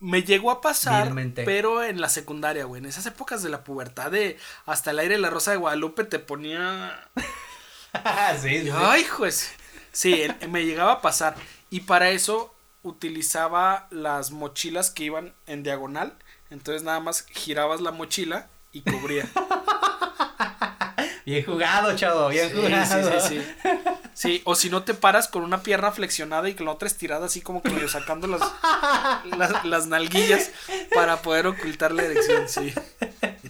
Me 0.00 0.22
llegó 0.22 0.50
a 0.50 0.60
pasar, 0.60 1.04
Vilmente. 1.06 1.44
pero 1.44 1.82
en 1.82 2.00
la 2.00 2.08
secundaria, 2.08 2.64
güey. 2.64 2.80
En 2.80 2.86
esas 2.88 3.06
épocas 3.06 3.42
de 3.42 3.48
la 3.48 3.64
pubertad, 3.64 4.10
de 4.10 4.36
hasta 4.66 4.90
el 4.90 4.98
aire 4.98 5.14
de 5.14 5.20
la 5.20 5.30
Rosa 5.30 5.52
de 5.52 5.56
Guadalupe 5.56 6.04
te 6.04 6.18
ponía 6.18 7.08
sí, 8.42 8.62
sí. 8.64 8.70
Ay, 8.74 9.04
juez. 9.04 9.52
Sí, 9.92 10.22
me 10.48 10.64
llegaba 10.64 10.92
a 10.92 11.00
pasar. 11.02 11.36
Y 11.70 11.80
para 11.80 12.10
eso 12.10 12.54
utilizaba 12.82 13.86
las 13.90 14.30
mochilas 14.30 14.90
que 14.90 15.04
iban 15.04 15.34
en 15.46 15.62
diagonal. 15.62 16.16
Entonces 16.50 16.82
nada 16.82 17.00
más 17.00 17.26
girabas 17.26 17.80
la 17.80 17.92
mochila 17.92 18.48
y 18.72 18.82
cubría. 18.82 19.28
Bien 21.28 21.44
jugado, 21.44 21.94
chavo, 21.96 22.28
bien 22.28 22.48
Sí, 22.50 22.56
jugado. 22.56 23.10
sí, 23.22 23.28
sí, 23.28 23.40
sí. 23.62 23.70
Sí, 24.14 24.42
o 24.44 24.54
si 24.54 24.70
no 24.70 24.82
te 24.82 24.94
paras 24.94 25.28
con 25.28 25.42
una 25.44 25.62
pierna 25.62 25.92
flexionada 25.92 26.48
y 26.48 26.54
con 26.54 26.66
la 26.66 26.72
otra 26.72 26.88
estirada 26.88 27.26
así 27.26 27.40
como 27.40 27.62
que 27.62 27.70
medio 27.70 27.88
sacando 27.88 28.26
las, 28.26 28.40
las, 29.36 29.64
las 29.64 29.86
nalguillas 29.86 30.50
para 30.94 31.22
poder 31.22 31.46
ocultar 31.46 31.92
la 31.92 32.02
erección, 32.04 32.48
sí. 32.48 32.72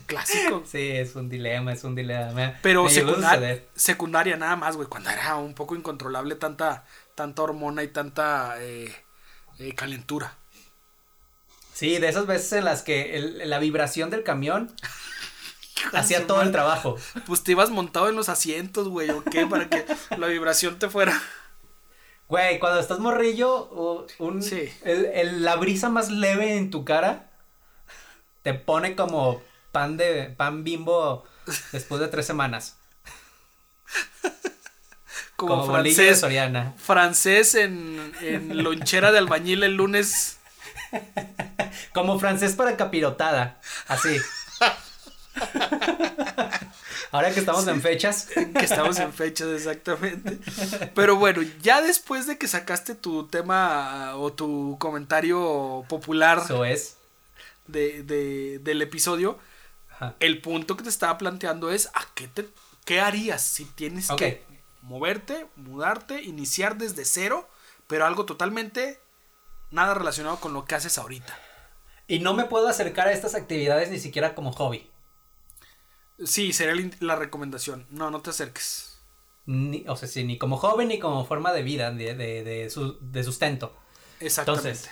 Clásico. 0.06 0.64
Sí, 0.70 0.90
es 0.90 1.14
un 1.16 1.28
dilema, 1.28 1.72
es 1.72 1.84
un 1.84 1.94
dilema. 1.94 2.54
Pero 2.62 2.84
me 2.84 2.90
llegó 2.90 3.12
a 3.12 3.14
secundar- 3.14 3.34
suceder. 3.34 3.68
secundaria 3.74 4.36
nada 4.36 4.56
más, 4.56 4.76
güey, 4.76 4.88
cuando 4.88 5.10
era 5.10 5.36
un 5.36 5.54
poco 5.54 5.74
incontrolable 5.76 6.34
tanta, 6.34 6.84
tanta 7.14 7.42
hormona 7.42 7.82
y 7.82 7.88
tanta 7.88 8.56
eh, 8.60 8.94
eh, 9.58 9.74
calentura. 9.74 10.34
Sí, 11.74 11.98
de 11.98 12.08
esas 12.08 12.26
veces 12.26 12.52
en 12.54 12.64
las 12.64 12.82
que 12.82 13.16
el- 13.16 13.48
la 13.48 13.58
vibración 13.58 14.10
del 14.10 14.22
camión 14.24 14.74
hacía 15.92 16.26
todo 16.26 16.42
el 16.42 16.52
trabajo. 16.52 16.96
Pues 17.26 17.42
te 17.42 17.52
ibas 17.52 17.70
montado 17.70 18.08
en 18.08 18.16
los 18.16 18.28
asientos, 18.28 18.88
güey, 18.88 19.10
o 19.10 19.22
qué, 19.24 19.46
para 19.46 19.68
que 19.68 19.84
la 20.16 20.26
vibración 20.26 20.78
te 20.78 20.88
fuera. 20.88 21.20
Güey, 22.28 22.58
cuando 22.58 22.78
estás 22.80 22.98
morrillo, 22.98 23.50
o 23.54 24.06
un, 24.18 24.42
Sí. 24.42 24.70
el- 24.84 25.06
el- 25.06 25.44
la 25.44 25.56
brisa 25.56 25.88
más 25.88 26.10
leve 26.10 26.56
en 26.56 26.70
tu 26.70 26.84
cara 26.84 27.30
te 28.42 28.52
pone 28.54 28.94
como 28.96 29.40
pan 29.72 29.96
de 29.96 30.34
pan 30.36 30.62
bimbo 30.64 31.24
después 31.72 32.00
de 32.00 32.08
tres 32.08 32.26
semanas. 32.26 32.76
Como, 35.36 35.60
Como, 35.60 35.72
francés, 35.72 36.18
Soriana. 36.20 36.74
francés 36.78 37.54
en, 37.54 38.12
en 38.20 38.62
lonchera 38.64 39.12
de 39.12 39.18
albañil 39.18 39.62
el 39.62 39.74
lunes. 39.76 40.38
Como 41.94 42.18
francés 42.18 42.54
para 42.56 42.76
capirotada. 42.76 43.60
Así. 43.86 44.16
Ahora 47.10 47.32
que 47.32 47.40
estamos 47.40 47.66
en 47.68 47.80
fechas. 47.80 48.26
Que 48.26 48.64
estamos 48.64 48.98
en 48.98 49.12
fechas, 49.12 49.48
exactamente. 49.48 50.38
Pero 50.94 51.16
bueno, 51.16 51.42
ya 51.62 51.80
después 51.80 52.26
de 52.26 52.36
que 52.38 52.46
sacaste 52.48 52.94
tu 52.94 53.26
tema 53.28 54.14
o 54.16 54.32
tu 54.32 54.76
comentario 54.78 55.84
popular 55.88 56.40
Eso 56.44 56.64
es. 56.64 56.96
de, 57.66 58.02
de- 58.02 58.58
del 58.58 58.82
episodio, 58.82 59.38
Ajá. 59.90 60.14
el 60.20 60.40
punto 60.42 60.76
que 60.76 60.82
te 60.82 60.90
estaba 60.90 61.16
planteando 61.18 61.70
es 61.70 61.86
¿a 61.94 62.04
qué 62.14 62.28
te 62.28 62.46
qué 62.84 63.00
harías 63.00 63.42
si 63.42 63.64
tienes 63.64 64.08
que 64.12 64.42
moverte, 64.82 65.46
mudarte, 65.56 66.22
iniciar 66.22 66.76
desde 66.76 67.04
cero, 67.04 67.48
pero 67.86 68.06
algo 68.06 68.24
totalmente 68.26 69.00
nada 69.70 69.94
relacionado 69.94 70.40
con 70.40 70.52
lo 70.52 70.64
que 70.66 70.74
haces 70.74 70.98
ahorita? 70.98 71.38
Y 72.06 72.20
no 72.20 72.32
me 72.34 72.44
puedo 72.44 72.68
acercar 72.68 73.08
a 73.08 73.12
estas 73.12 73.34
actividades 73.34 73.90
ni 73.90 73.98
siquiera 73.98 74.34
como 74.34 74.52
hobby. 74.52 74.90
Sí, 76.24 76.52
sería 76.52 76.90
la 77.00 77.16
recomendación. 77.16 77.86
No, 77.90 78.10
no 78.10 78.20
te 78.20 78.30
acerques. 78.30 78.98
Ni, 79.46 79.84
o 79.88 79.96
sea, 79.96 80.08
sí, 80.08 80.24
ni 80.24 80.36
como 80.38 80.58
hobby 80.58 80.84
ni 80.86 80.98
como 80.98 81.24
forma 81.24 81.52
de 81.52 81.62
vida, 81.62 81.90
de, 81.90 82.14
de, 82.14 82.44
de, 82.44 82.70
su- 82.70 82.98
de 83.00 83.24
sustento. 83.24 83.74
Exactamente. 84.20 84.68
Entonces, 84.70 84.90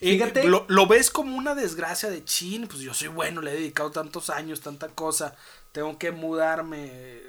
Eh, 0.00 0.12
fíjate- 0.12 0.44
lo, 0.44 0.64
lo 0.68 0.86
ves 0.86 1.10
como 1.10 1.36
una 1.36 1.54
desgracia 1.54 2.10
de 2.10 2.24
chin, 2.24 2.66
pues 2.66 2.80
yo 2.80 2.94
soy 2.94 3.08
bueno, 3.08 3.40
le 3.40 3.52
he 3.52 3.54
dedicado 3.54 3.90
tantos 3.90 4.30
años, 4.30 4.60
tanta 4.60 4.88
cosa, 4.88 5.36
tengo 5.72 5.98
que 5.98 6.10
mudarme, 6.10 7.20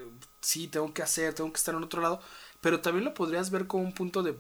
sí, 0.42 0.68
tengo 0.68 0.94
que 0.94 1.04
hacer, 1.04 1.34
tengo 1.34 1.52
que 1.52 1.58
estar 1.58 1.76
en 1.76 1.84
otro 1.84 2.02
lado, 2.02 2.22
pero 2.62 2.82
también 2.82 3.06
lo 3.06 3.14
podrías 3.14 3.50
ver 3.52 3.68
como 3.68 3.84
un 3.84 3.94
punto 3.94 4.24
de, 4.24 4.36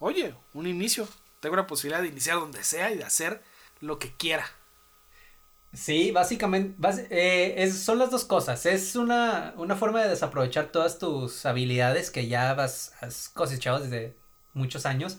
oye, 0.00 0.34
un 0.54 0.66
inicio, 0.66 1.08
tengo 1.40 1.56
la 1.56 1.66
posibilidad 1.66 2.02
de 2.02 2.08
iniciar 2.08 2.38
donde 2.40 2.62
sea 2.64 2.90
y 2.92 2.98
de 2.98 3.04
hacer 3.04 3.42
lo 3.80 3.98
que 3.98 4.12
quiera. 4.16 4.46
Sí, 5.74 6.10
básicamente 6.12 6.74
eh, 7.10 7.54
es- 7.62 7.82
son 7.82 7.98
las 7.98 8.10
dos 8.10 8.24
cosas. 8.24 8.66
Es 8.66 8.94
una, 8.94 9.54
una 9.56 9.74
forma 9.76 10.02
de 10.02 10.10
desaprovechar 10.10 10.66
todas 10.66 10.98
tus 10.98 11.46
habilidades 11.46 12.10
que 12.10 12.26
ya 12.28 12.52
vas, 12.54 12.92
has 13.00 13.30
cosechado 13.30 13.80
desde 13.80 14.14
muchos 14.52 14.84
años. 14.84 15.18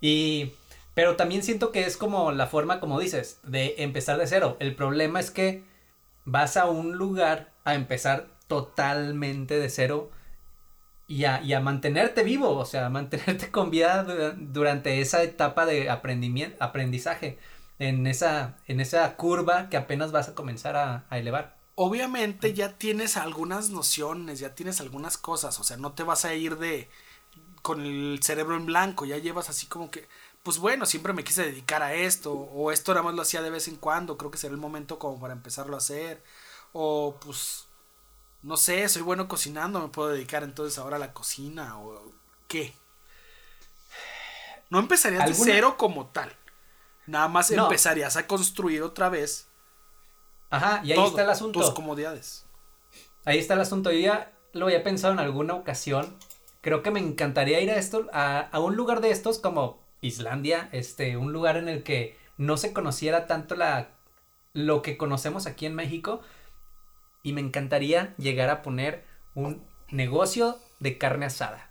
Y, 0.00 0.52
pero 0.94 1.16
también 1.16 1.42
siento 1.42 1.72
que 1.72 1.84
es 1.84 1.96
como 1.96 2.32
la 2.32 2.46
forma, 2.46 2.80
como 2.80 3.00
dices, 3.00 3.40
de 3.44 3.76
empezar 3.78 4.18
de 4.18 4.26
cero. 4.28 4.56
El 4.60 4.74
problema 4.76 5.20
es 5.20 5.30
que 5.32 5.64
vas 6.26 6.56
a 6.56 6.66
un 6.66 6.92
lugar 6.98 7.52
a 7.64 7.74
empezar 7.74 8.28
totalmente 8.48 9.58
de 9.60 9.70
cero 9.70 10.10
y 11.06 11.24
a, 11.24 11.42
y 11.42 11.54
a 11.54 11.60
mantenerte 11.60 12.22
vivo, 12.22 12.50
o 12.56 12.64
sea, 12.66 12.86
a 12.86 12.90
mantenerte 12.90 13.50
con 13.50 13.70
vida 13.70 14.04
dura- 14.04 14.34
durante 14.36 15.00
esa 15.00 15.22
etapa 15.22 15.66
de 15.66 15.88
aprendizaje 15.90 17.38
en 17.78 18.06
esa, 18.06 18.56
en 18.66 18.80
esa 18.80 19.14
curva 19.16 19.68
que 19.68 19.76
apenas 19.76 20.12
vas 20.12 20.28
a 20.28 20.34
comenzar 20.34 20.76
a, 20.76 21.04
a 21.10 21.18
elevar. 21.18 21.56
Obviamente 21.76 22.54
ya 22.54 22.76
tienes 22.76 23.16
algunas 23.16 23.70
nociones, 23.70 24.40
ya 24.40 24.54
tienes 24.54 24.80
algunas 24.80 25.16
cosas, 25.16 25.60
o 25.60 25.64
sea, 25.64 25.76
no 25.76 25.92
te 25.92 26.02
vas 26.02 26.24
a 26.24 26.34
ir 26.34 26.56
de 26.58 26.90
con 27.62 27.80
el 27.84 28.18
cerebro 28.22 28.56
en 28.56 28.66
blanco, 28.66 29.04
ya 29.04 29.18
llevas 29.18 29.48
así 29.48 29.66
como 29.66 29.90
que, 29.90 30.08
pues 30.42 30.58
bueno, 30.58 30.86
siempre 30.86 31.12
me 31.12 31.22
quise 31.22 31.42
dedicar 31.44 31.82
a 31.82 31.94
esto, 31.94 32.32
o 32.32 32.72
esto 32.72 32.92
nada 32.94 33.04
más 33.04 33.14
lo 33.14 33.22
hacía 33.22 33.42
de 33.42 33.50
vez 33.50 33.68
en 33.68 33.76
cuando, 33.76 34.16
creo 34.16 34.30
que 34.30 34.38
será 34.38 34.54
el 34.54 34.60
momento 34.60 34.98
como 34.98 35.20
para 35.20 35.34
empezarlo 35.34 35.74
a 35.74 35.78
hacer, 35.78 36.22
o 36.72 37.16
pues, 37.20 37.66
no 38.42 38.56
sé, 38.56 38.88
soy 38.88 39.02
bueno 39.02 39.28
cocinando, 39.28 39.80
me 39.80 39.88
puedo 39.88 40.08
dedicar 40.08 40.42
entonces 40.44 40.78
ahora 40.78 40.96
a 40.96 41.00
la 41.00 41.12
cocina, 41.12 41.78
o 41.78 42.12
qué. 42.48 42.74
No 44.70 44.78
empezarías 44.78 45.24
de 45.24 45.30
¿Alguna- 45.32 45.52
cero 45.52 45.76
como 45.78 46.06
tal, 46.06 46.34
nada 47.08 47.28
más 47.28 47.50
No. 47.50 47.64
empezarías 47.64 48.16
a 48.16 48.26
construir 48.26 48.82
otra 48.82 49.08
vez 49.08 49.48
Ajá, 50.50 50.80
y 50.84 50.92
ahí 50.92 50.96
todo, 50.96 51.08
está 51.08 51.22
el 51.24 51.30
asunto. 51.30 51.60
tus 51.60 51.70
comodidades. 51.72 52.46
Ahí 53.24 53.38
está 53.38 53.54
el 53.54 53.60
asunto. 53.60 53.90
Yo 53.92 53.98
ya 53.98 54.32
lo 54.52 54.66
había 54.66 54.82
pensado 54.82 55.12
en 55.12 55.18
alguna 55.18 55.54
ocasión. 55.54 56.16
Creo 56.62 56.82
que 56.82 56.90
me 56.90 57.00
encantaría 57.00 57.60
ir 57.60 57.70
a 57.70 57.76
esto, 57.76 58.08
a, 58.12 58.40
a 58.40 58.58
un 58.60 58.74
lugar 58.76 59.00
de 59.00 59.10
estos 59.10 59.38
como 59.38 59.78
Islandia, 60.00 60.68
este, 60.72 61.16
un 61.16 61.32
lugar 61.32 61.56
en 61.56 61.68
el 61.68 61.82
que 61.82 62.16
no 62.38 62.56
se 62.56 62.72
conociera 62.72 63.26
tanto 63.26 63.56
la 63.56 63.90
lo 64.54 64.80
que 64.82 64.96
conocemos 64.96 65.46
aquí 65.46 65.66
en 65.66 65.74
México. 65.74 66.20
Y 67.22 67.32
me 67.34 67.40
encantaría 67.42 68.14
llegar 68.16 68.48
a 68.48 68.62
poner 68.62 69.04
un 69.34 69.62
negocio 69.90 70.58
de 70.80 70.96
carne 70.96 71.26
asada. 71.26 71.67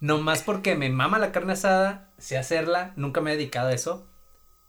No 0.00 0.18
más 0.18 0.42
porque 0.42 0.74
me 0.76 0.90
mama 0.90 1.18
la 1.18 1.32
carne 1.32 1.54
asada, 1.54 2.10
sé 2.18 2.36
hacerla, 2.36 2.92
nunca 2.96 3.20
me 3.20 3.32
he 3.32 3.36
dedicado 3.36 3.68
a 3.68 3.72
eso. 3.72 4.06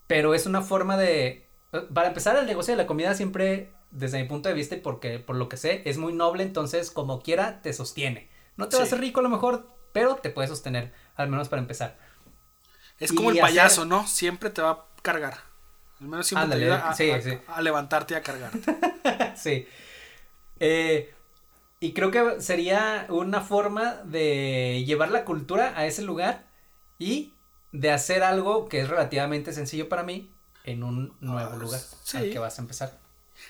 Pero 0.07 0.33
es 0.33 0.45
una 0.45 0.61
forma 0.61 0.95
de. 0.97 1.47
Para 1.93 2.07
empezar, 2.07 2.37
el 2.37 2.45
negocio 2.45 2.73
de 2.73 2.77
la 2.81 2.87
comida 2.87 3.13
siempre, 3.13 3.73
desde 3.91 4.21
mi 4.21 4.27
punto 4.27 4.47
de 4.47 4.55
vista 4.55 4.75
y 4.75 4.79
porque, 4.79 5.19
por 5.19 5.35
lo 5.35 5.49
que 5.49 5.57
sé, 5.57 5.81
es 5.85 5.97
muy 5.97 6.13
noble, 6.13 6.43
entonces 6.43 6.91
como 6.91 7.21
quiera 7.21 7.61
te 7.61 7.73
sostiene. 7.73 8.29
No 8.55 8.69
te 8.69 8.77
va 8.77 8.83
a 8.83 8.85
Sí. 8.85 8.89
hacer 8.93 9.01
rico 9.01 9.19
a 9.19 9.23
lo 9.23 9.29
mejor, 9.29 9.67
pero 9.91 10.15
te 10.15 10.29
puede 10.29 10.47
sostener, 10.47 10.93
al 11.15 11.27
menos 11.27 11.49
para 11.49 11.61
empezar. 11.61 11.97
Es 12.99 13.11
como 13.11 13.31
Y 13.31 13.37
el 13.37 13.41
payaso, 13.41 13.81
hacer- 13.81 13.87
¿no? 13.89 14.07
Siempre 14.07 14.49
te 14.49 14.61
va 14.61 14.69
a 14.71 14.85
cargar. 15.01 15.35
Al 15.99 16.07
menos 16.07 16.25
siempre 16.25 16.43
Ándale, 16.45 16.65
te 16.67 16.71
ayuda 16.71 16.89
a, 16.89 16.93
sí, 16.95 17.11
a- 17.11 17.21
sí. 17.21 17.37
a 17.47 17.61
levantarte 17.61 18.13
y 18.13 18.17
a 18.17 18.21
cargarte. 18.23 18.59
sí. 19.35 19.67
Eh, 20.59 21.13
y 21.79 21.93
creo 21.93 22.11
que 22.11 22.41
sería 22.41 23.05
una 23.09 23.41
forma 23.41 23.95
de 24.03 24.83
llevar 24.85 25.11
la 25.11 25.25
cultura 25.25 25.73
a 25.75 25.85
ese 25.85 26.01
lugar 26.01 26.45
y 26.99 27.33
de 27.71 27.91
hacer 27.91 28.23
algo 28.23 28.67
que 28.69 28.81
es 28.81 28.89
relativamente 28.89 29.53
sencillo 29.53 29.87
para 29.89 30.03
mí 30.03 30.31
en 30.63 30.83
un 30.83 31.15
nuevo 31.19 31.51
Ah, 31.53 31.55
lugar 31.57 31.79
sí. 32.03 32.17
al 32.17 32.29
que 32.31 32.39
vas 32.39 32.57
a 32.57 32.61
empezar. 32.61 32.97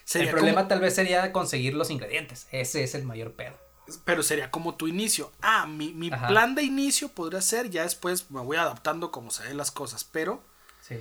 Sería 0.03 0.27
el 0.29 0.33
problema 0.35 0.61
como- 0.61 0.67
tal 0.67 0.79
vez 0.81 0.95
sería 0.95 1.31
conseguir 1.31 1.73
los 1.73 1.89
ingredientes. 1.89 2.47
Ese 2.51 2.83
es 2.83 2.93
el 2.95 3.03
mayor 3.03 3.33
pedo. 3.33 3.55
pero 4.03 4.21
sería 4.21 4.51
como 4.51 4.75
tu 4.75 4.89
inicio. 4.89 5.31
Ah, 5.41 5.65
mi, 5.65 5.93
mi 5.93 6.09
plan 6.09 6.55
de 6.55 6.63
inicio 6.63 7.07
podría 7.07 7.39
ser, 7.39 7.69
ya 7.69 7.83
después 7.83 8.29
me 8.29 8.41
voy 8.41 8.57
adaptando 8.57 9.11
como 9.11 9.31
se 9.31 9.43
ven 9.43 9.55
las 9.55 9.71
cosas, 9.71 10.03
pero 10.03 10.43
Sí. 10.81 10.97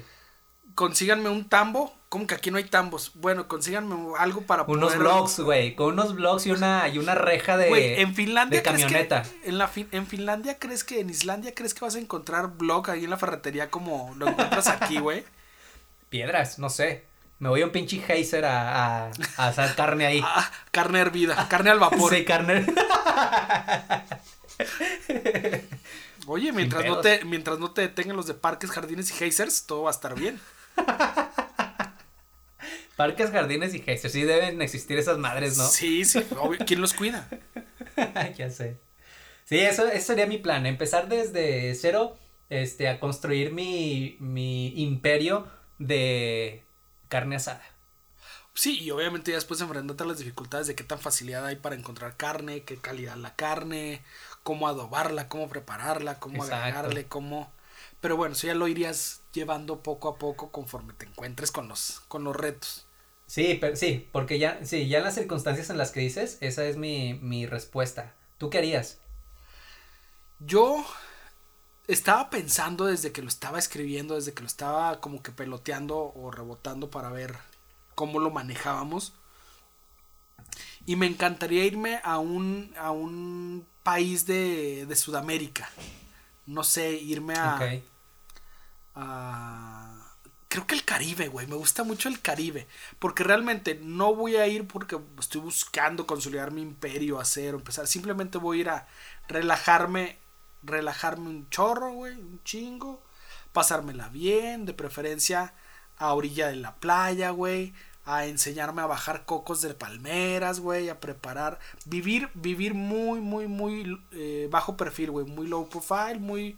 Consíganme 0.74 1.28
un 1.28 1.48
tambo. 1.48 1.94
¿Cómo 2.08 2.26
que 2.28 2.34
aquí 2.36 2.50
no 2.52 2.56
hay 2.58 2.64
tambos? 2.64 3.10
Bueno, 3.16 3.48
consíganme 3.48 3.96
algo 4.18 4.42
para 4.42 4.62
Unos 4.62 4.92
poder... 4.92 4.98
blogs, 5.00 5.40
güey. 5.40 5.74
Con 5.74 5.94
unos 5.94 6.14
blogs 6.14 6.46
y 6.46 6.52
una, 6.52 6.86
y 6.88 6.98
una 6.98 7.14
reja 7.16 7.56
de, 7.56 7.68
Güey, 7.68 8.00
en 8.00 8.14
Finlandia 8.14 8.60
de 8.60 8.62
camioneta. 8.62 9.22
que 9.22 9.48
en 9.48 9.58
la 9.58 9.66
fin- 9.68 9.88
en 9.90 10.06
Finlandia 10.06 10.58
crees 10.58 10.84
que 10.84 11.00
en 11.00 11.10
Islandia 11.10 11.52
crees 11.54 11.74
que 11.74 11.80
vas 11.84 11.96
a 11.96 11.98
encontrar 11.98 12.52
blog 12.56 12.88
ahí 12.90 13.04
en 13.04 13.10
la 13.10 13.16
ferretería 13.16 13.70
como 13.70 14.14
lo 14.16 14.28
encuentras 14.28 14.68
aquí, 14.68 14.98
güey. 15.00 15.24
Piedras, 16.08 16.60
no 16.60 16.70
sé. 16.70 17.04
Me 17.40 17.48
voy 17.48 17.60
a 17.62 17.66
un 17.66 17.72
pinche 17.72 17.98
geyser 17.98 18.44
a, 18.46 19.06
a, 19.06 19.10
a 19.36 19.48
hacer 19.48 19.74
carne 19.74 20.06
ahí. 20.06 20.22
Ah, 20.24 20.48
carne 20.70 21.00
hervida, 21.00 21.48
carne 21.48 21.70
al 21.70 21.80
vapor. 21.80 22.14
Sí, 22.14 22.24
carne. 22.24 22.64
Oye, 26.28 26.52
mientras 26.52 26.84
no 26.86 27.00
te 27.00 27.24
mientras 27.24 27.58
no 27.58 27.70
te 27.72 27.82
detengan 27.82 28.16
los 28.16 28.26
de 28.26 28.34
parques, 28.34 28.70
jardines 28.70 29.10
y 29.20 29.24
hazers, 29.24 29.66
todo 29.66 29.82
va 29.82 29.90
a 29.90 29.92
estar 29.94 30.14
bien. 30.14 30.40
Parques, 32.96 33.30
jardines 33.30 33.74
y 33.74 33.80
geysers. 33.80 34.12
Sí 34.12 34.22
deben 34.22 34.62
existir 34.62 34.98
esas 34.98 35.18
madres, 35.18 35.58
¿no? 35.58 35.66
Sí, 35.66 36.04
sí, 36.04 36.24
obvio. 36.38 36.60
¿Quién 36.66 36.80
los 36.80 36.94
cuida? 36.94 37.28
ya 38.36 38.50
sé. 38.50 38.78
Sí, 39.44 39.58
eso, 39.58 39.86
eso 39.86 40.06
sería 40.06 40.26
mi 40.26 40.38
plan. 40.38 40.66
Empezar 40.66 41.08
desde 41.08 41.74
cero 41.74 42.16
este, 42.48 42.88
a 42.88 42.98
construir 42.98 43.52
mi, 43.52 44.16
mi 44.18 44.68
imperio 44.80 45.46
de 45.78 46.64
carne 47.08 47.36
asada. 47.36 47.62
Sí, 48.54 48.80
y 48.80 48.90
obviamente 48.90 49.32
ya 49.32 49.36
después 49.36 49.60
enfrentarte 49.60 50.02
a 50.02 50.06
las 50.06 50.18
dificultades 50.18 50.66
de 50.66 50.74
qué 50.74 50.82
tan 50.82 50.98
facilidad 50.98 51.44
hay 51.44 51.56
para 51.56 51.76
encontrar 51.76 52.16
carne, 52.16 52.62
qué 52.62 52.78
calidad 52.78 53.16
la 53.16 53.36
carne, 53.36 54.02
cómo 54.42 54.66
adobarla, 54.66 55.28
cómo 55.28 55.50
prepararla, 55.50 56.18
cómo 56.18 56.42
Exacto. 56.42 56.56
agregarle, 56.56 57.06
cómo... 57.06 57.52
Pero 58.00 58.16
bueno, 58.16 58.34
eso 58.34 58.46
ya 58.46 58.54
lo 58.54 58.68
irías 58.68 59.22
llevando 59.32 59.82
poco 59.82 60.08
a 60.08 60.18
poco 60.18 60.50
conforme 60.50 60.92
te 60.94 61.06
encuentres 61.06 61.50
con 61.50 61.68
los, 61.68 62.00
con 62.08 62.24
los 62.24 62.36
retos. 62.36 62.86
Sí, 63.26 63.58
pero 63.60 63.74
sí, 63.76 64.08
porque 64.12 64.38
ya, 64.38 64.64
sí, 64.64 64.88
ya 64.88 64.98
en 64.98 65.04
las 65.04 65.14
circunstancias 65.14 65.70
en 65.70 65.78
las 65.78 65.90
que 65.90 66.00
dices, 66.00 66.38
esa 66.40 66.64
es 66.64 66.76
mi, 66.76 67.14
mi 67.14 67.46
respuesta. 67.46 68.14
¿Tú 68.38 68.50
qué 68.50 68.58
harías? 68.58 68.98
Yo 70.38 70.84
estaba 71.88 72.30
pensando 72.30 72.86
desde 72.86 73.12
que 73.12 73.22
lo 73.22 73.28
estaba 73.28 73.58
escribiendo, 73.58 74.14
desde 74.14 74.34
que 74.34 74.42
lo 74.42 74.46
estaba 74.46 75.00
como 75.00 75.22
que 75.22 75.32
peloteando 75.32 76.12
o 76.14 76.30
rebotando 76.30 76.90
para 76.90 77.10
ver 77.10 77.36
cómo 77.94 78.20
lo 78.20 78.30
manejábamos. 78.30 79.12
Y 80.84 80.96
me 80.96 81.06
encantaría 81.06 81.64
irme 81.64 82.00
a 82.04 82.18
un, 82.18 82.72
a 82.78 82.92
un 82.92 83.66
país 83.82 84.26
de, 84.26 84.86
de 84.86 84.96
Sudamérica. 84.96 85.68
No 86.46 86.62
sé, 86.64 86.92
irme 86.92 87.34
a, 87.34 87.56
Ok. 87.56 87.82
a- 88.94 89.92
Creo 90.48 90.66
que 90.66 90.74
el 90.76 90.84
Caribe, 90.84 91.28
güey. 91.28 91.46
Me 91.48 91.56
gusta 91.56 91.82
mucho 91.84 92.08
el 92.08 92.20
Caribe. 92.22 92.66
Porque 92.98 93.24
realmente 93.24 93.78
no 93.82 94.14
voy 94.14 94.36
a 94.36 94.46
ir 94.46 94.66
porque 94.66 94.98
estoy 95.18 95.40
buscando 95.42 96.06
consolidar 96.06 96.50
mi 96.50 96.62
imperio, 96.62 97.18
hacer 97.20 97.54
o 97.54 97.58
empezar. 97.58 97.86
Simplemente 97.86 98.38
voy 98.38 98.58
a 98.58 98.60
ir 98.62 98.70
a 98.70 98.88
relajarme. 99.28 100.18
Relajarme 100.62 101.28
un 101.28 101.50
chorro, 101.50 101.92
güey. 101.92 102.14
Un 102.14 102.40
chingo. 102.44 103.02
Pasármela 103.52 104.08
bien. 104.08 104.64
De 104.64 104.72
preferencia 104.72 105.52
a 105.98 106.14
orilla 106.14 106.48
de 106.48 106.56
la 106.56 106.76
playa, 106.76 107.30
güey. 107.30 107.74
A 108.06 108.26
enseñarme 108.26 108.82
a 108.82 108.86
bajar 108.86 109.24
cocos 109.26 109.60
de 109.62 109.74
palmeras, 109.74 110.60
güey. 110.60 110.88
A 110.88 111.00
preparar. 111.00 111.58
Vivir, 111.84 112.30
vivir 112.34 112.72
muy, 112.72 113.20
muy, 113.20 113.46
muy 113.48 113.98
eh, 114.12 114.48
bajo 114.50 114.76
perfil, 114.76 115.10
güey. 115.10 115.26
Muy 115.26 115.46
low 115.48 115.68
profile, 115.68 116.18
muy. 116.18 116.56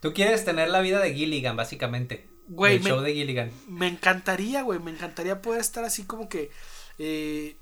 Tú 0.00 0.14
quieres 0.14 0.44
tener 0.44 0.70
la 0.70 0.80
vida 0.80 1.00
de 1.00 1.12
Gilligan, 1.12 1.56
básicamente. 1.56 2.28
Güey, 2.46 2.76
El 2.76 2.82
me- 2.82 2.90
show 2.90 3.00
de 3.00 3.12
Gilligan. 3.12 3.50
Me 3.68 3.88
encantaría, 3.88 4.62
güey, 4.62 4.78
me 4.78 4.90
encantaría 4.92 5.42
poder 5.42 5.60
estar 5.60 5.84
así 5.84 6.04
como 6.04 6.28
que 6.28 6.50
eh, 6.98 7.56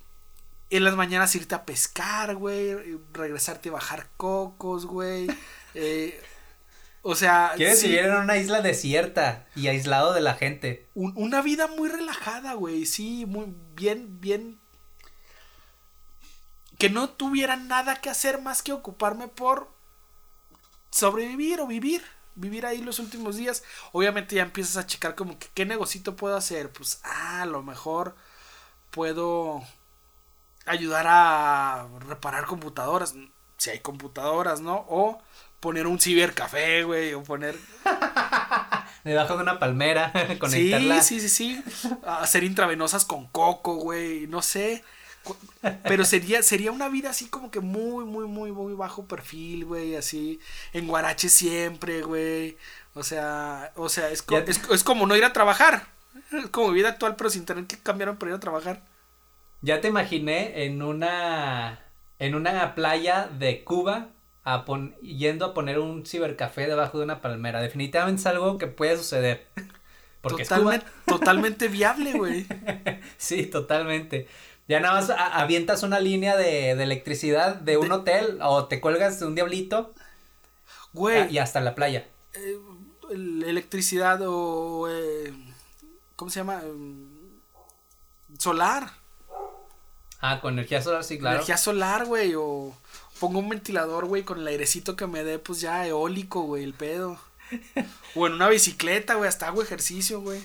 en 0.70 0.84
las 0.84 0.94
mañanas 0.94 1.34
irte 1.34 1.54
a 1.54 1.64
pescar, 1.64 2.36
güey, 2.36 2.70
eh, 2.70 2.98
regresarte 3.12 3.70
a 3.70 3.72
bajar 3.72 4.06
cocos, 4.16 4.86
güey. 4.86 5.26
eh, 5.74 6.20
o 7.02 7.14
sea, 7.14 7.52
Quieres 7.56 7.80
sí, 7.80 7.88
vivir 7.88 8.06
en 8.06 8.14
una 8.16 8.36
isla 8.36 8.60
desierta 8.60 9.46
y 9.54 9.68
aislado 9.68 10.12
de 10.12 10.20
la 10.20 10.34
gente. 10.34 10.88
un- 10.94 11.12
una 11.16 11.42
vida 11.42 11.66
muy 11.66 11.88
relajada, 11.88 12.54
güey, 12.54 12.86
sí, 12.86 13.24
muy 13.26 13.46
bien, 13.74 14.20
bien. 14.20 14.58
Que 16.78 16.90
no 16.90 17.08
tuviera 17.10 17.56
nada 17.56 17.96
que 18.00 18.10
hacer 18.10 18.40
más 18.40 18.62
que 18.62 18.72
ocuparme 18.72 19.26
por 19.28 19.68
sobrevivir 20.90 21.60
o 21.60 21.66
vivir. 21.66 22.04
Vivir 22.36 22.66
ahí 22.66 22.80
los 22.82 23.00
últimos 23.00 23.34
días. 23.36 23.64
Obviamente 23.90 24.36
ya 24.36 24.42
empiezas 24.42 24.76
a 24.76 24.86
checar 24.86 25.16
como 25.16 25.38
que 25.40 25.48
qué 25.54 25.66
negocito 25.66 26.14
puedo 26.14 26.36
hacer. 26.36 26.70
Pues, 26.70 27.00
ah, 27.02 27.42
a 27.42 27.46
lo 27.46 27.64
mejor 27.64 28.14
puedo 28.92 29.60
ayudar 30.66 31.06
a 31.08 31.88
reparar 32.06 32.46
computadoras. 32.46 33.14
Si 33.56 33.70
hay 33.70 33.80
computadoras, 33.80 34.60
¿no? 34.60 34.86
O 34.88 35.20
poner 35.60 35.86
un 35.86 35.98
cibercafé, 36.00 36.82
güey. 36.84 37.14
O 37.14 37.22
poner 37.22 37.56
Debajo 39.04 39.36
de 39.36 39.42
una 39.42 39.58
palmera, 39.58 40.12
conectarla. 40.38 41.02
Sí, 41.02 41.20
sí, 41.20 41.28
sí, 41.28 41.62
sí. 41.64 41.98
Hacer 42.04 42.44
intravenosas 42.44 43.04
con 43.04 43.26
coco, 43.28 43.76
güey. 43.76 44.26
No 44.26 44.42
sé. 44.42 44.84
Pero 45.84 46.04
sería, 46.04 46.42
sería 46.42 46.72
una 46.72 46.88
vida 46.88 47.10
así 47.10 47.28
como 47.28 47.50
que 47.50 47.60
muy, 47.60 48.04
muy, 48.04 48.26
muy, 48.26 48.50
muy 48.52 48.74
bajo 48.74 49.06
perfil, 49.06 49.64
güey. 49.66 49.96
Así. 49.96 50.40
En 50.72 50.86
Guarache 50.86 51.28
siempre, 51.28 52.02
güey. 52.02 52.56
O 52.94 53.02
sea, 53.02 53.72
o 53.76 53.88
sea, 53.88 54.10
es, 54.10 54.22
co- 54.22 54.38
es, 54.38 54.60
es 54.70 54.84
como 54.84 55.06
no 55.06 55.16
ir 55.16 55.24
a 55.24 55.32
trabajar. 55.32 55.86
Es 56.32 56.46
como 56.48 56.70
vida 56.72 56.88
actual, 56.90 57.16
pero 57.16 57.30
sin 57.30 57.44
tener 57.46 57.66
que 57.66 57.78
cambiar 57.78 58.16
para 58.18 58.32
ir 58.32 58.36
a 58.36 58.40
trabajar. 58.40 58.82
Ya 59.60 59.80
te 59.80 59.88
imaginé 59.88 60.64
en 60.64 60.82
una 60.82 61.80
en 62.18 62.34
una 62.34 62.74
playa 62.74 63.28
de 63.38 63.64
Cuba 63.64 64.08
a 64.54 64.64
pon- 64.64 64.94
yendo 65.00 65.44
a 65.46 65.54
poner 65.54 65.78
un 65.78 66.06
cibercafé 66.06 66.66
debajo 66.66 66.98
de 66.98 67.04
una 67.04 67.20
palmera. 67.20 67.60
Definitivamente 67.60 68.20
es 68.20 68.26
algo 68.26 68.56
que 68.58 68.66
puede 68.66 68.96
suceder. 68.96 69.46
Porque 70.20 70.42
es 70.42 70.48
Cuba. 70.48 70.80
Totalmente, 71.06 71.68
viable, 71.68 72.12
güey. 72.14 72.46
Sí, 73.16 73.46
totalmente. 73.46 74.26
Ya 74.66 74.80
nada 74.80 74.94
más 75.00 75.10
avientas 75.10 75.82
una 75.82 76.00
línea 76.00 76.36
de, 76.36 76.74
de 76.74 76.82
electricidad 76.82 77.56
de 77.56 77.76
un 77.78 77.88
De- 77.88 77.94
hotel 77.94 78.38
o 78.42 78.66
te 78.66 78.80
cuelgas 78.80 79.18
de 79.20 79.26
un 79.26 79.34
diablito 79.34 79.94
Güey. 80.92 81.32
y 81.32 81.38
hasta 81.38 81.60
la 81.60 81.74
playa. 81.74 82.06
eh, 82.34 82.58
el- 83.10 83.44
electricidad 83.44 84.20
o 84.26 84.88
eh, 84.90 85.32
¿cómo 86.16 86.30
se 86.30 86.40
llama? 86.40 86.62
Solar, 88.38 88.90
Ah, 90.20 90.40
con 90.40 90.54
energía 90.54 90.82
solar, 90.82 91.04
sí, 91.04 91.16
claro. 91.18 91.36
energía 91.36 91.56
solar, 91.56 92.04
güey, 92.04 92.34
o 92.36 92.74
pongo 93.20 93.38
un 93.38 93.48
ventilador, 93.48 94.06
güey, 94.06 94.22
con 94.22 94.40
el 94.40 94.46
airecito 94.46 94.96
que 94.96 95.06
me 95.06 95.24
dé, 95.24 95.38
pues 95.38 95.60
ya 95.60 95.86
eólico, 95.86 96.42
güey, 96.42 96.64
el 96.64 96.74
pedo. 96.74 97.18
O 98.14 98.26
en 98.26 98.34
una 98.34 98.48
bicicleta, 98.48 99.14
güey, 99.14 99.28
hasta 99.28 99.46
hago 99.46 99.62
ejercicio, 99.62 100.20
güey. 100.20 100.42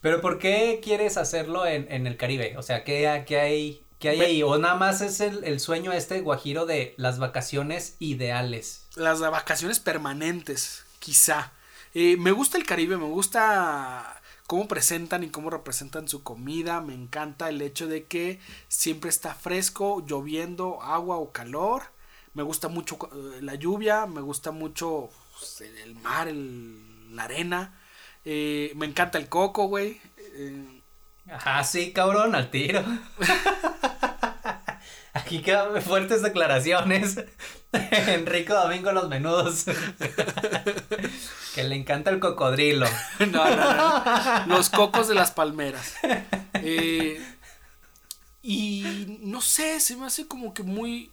Pero 0.00 0.20
¿por 0.20 0.38
qué 0.38 0.80
quieres 0.82 1.16
hacerlo 1.16 1.66
en, 1.66 1.90
en 1.90 2.06
el 2.06 2.16
Caribe? 2.16 2.56
O 2.56 2.62
sea, 2.62 2.84
¿qué, 2.84 3.24
qué 3.26 3.40
hay, 3.40 3.84
qué 3.98 4.10
hay 4.10 4.20
ahí? 4.20 4.42
O 4.42 4.58
nada 4.58 4.74
más 4.74 5.00
es 5.00 5.20
el, 5.20 5.44
el 5.44 5.60
sueño 5.60 5.92
este 5.92 6.20
guajiro 6.20 6.66
de 6.66 6.94
las 6.96 7.18
vacaciones 7.18 7.96
ideales. 7.98 8.86
Las 8.96 9.20
vacaciones 9.20 9.78
permanentes, 9.78 10.84
quizá. 10.98 11.52
Eh, 11.94 12.16
me 12.18 12.32
gusta 12.32 12.56
el 12.56 12.64
Caribe, 12.64 12.96
me 12.96 13.06
gusta 13.06 14.19
cómo 14.50 14.66
presentan 14.66 15.22
y 15.22 15.28
cómo 15.30 15.48
representan 15.48 16.08
su 16.08 16.24
comida. 16.24 16.80
Me 16.80 16.92
encanta 16.92 17.48
el 17.48 17.62
hecho 17.62 17.86
de 17.86 18.06
que 18.06 18.40
siempre 18.66 19.08
está 19.08 19.32
fresco, 19.32 20.04
lloviendo, 20.04 20.82
agua 20.82 21.18
o 21.18 21.30
calor. 21.30 21.82
Me 22.34 22.42
gusta 22.42 22.66
mucho 22.66 22.98
eh, 23.12 23.42
la 23.42 23.54
lluvia, 23.54 24.06
me 24.06 24.20
gusta 24.20 24.50
mucho 24.50 25.08
pues, 25.38 25.60
el, 25.60 25.76
el 25.78 25.94
mar, 25.94 26.26
el- 26.26 27.14
la 27.14 27.24
arena. 27.24 27.80
Eh, 28.24 28.72
me 28.74 28.86
encanta 28.86 29.18
el 29.18 29.28
coco, 29.28 29.68
güey. 29.68 30.00
Eh, 30.18 30.80
Ajá, 31.30 31.62
sí, 31.62 31.92
cabrón, 31.92 32.34
al 32.34 32.50
tiro. 32.50 32.82
Aquí 35.12 35.42
quedan 35.42 35.82
fuertes 35.82 36.22
declaraciones. 36.22 37.16
Enrico 37.72 38.54
Domingo 38.54 38.92
los 38.92 39.08
menudos. 39.08 39.64
que 41.54 41.64
le 41.64 41.74
encanta 41.74 42.10
el 42.10 42.20
cocodrilo. 42.20 42.86
no, 43.30 43.56
no, 43.56 43.74
no. 43.74 44.46
Los 44.46 44.70
cocos 44.70 45.08
de 45.08 45.14
las 45.14 45.32
palmeras. 45.32 45.94
Eh, 46.54 47.20
y 48.42 49.18
no 49.22 49.40
sé, 49.40 49.80
se 49.80 49.96
me 49.96 50.06
hace 50.06 50.26
como 50.28 50.54
que 50.54 50.62
muy. 50.62 51.12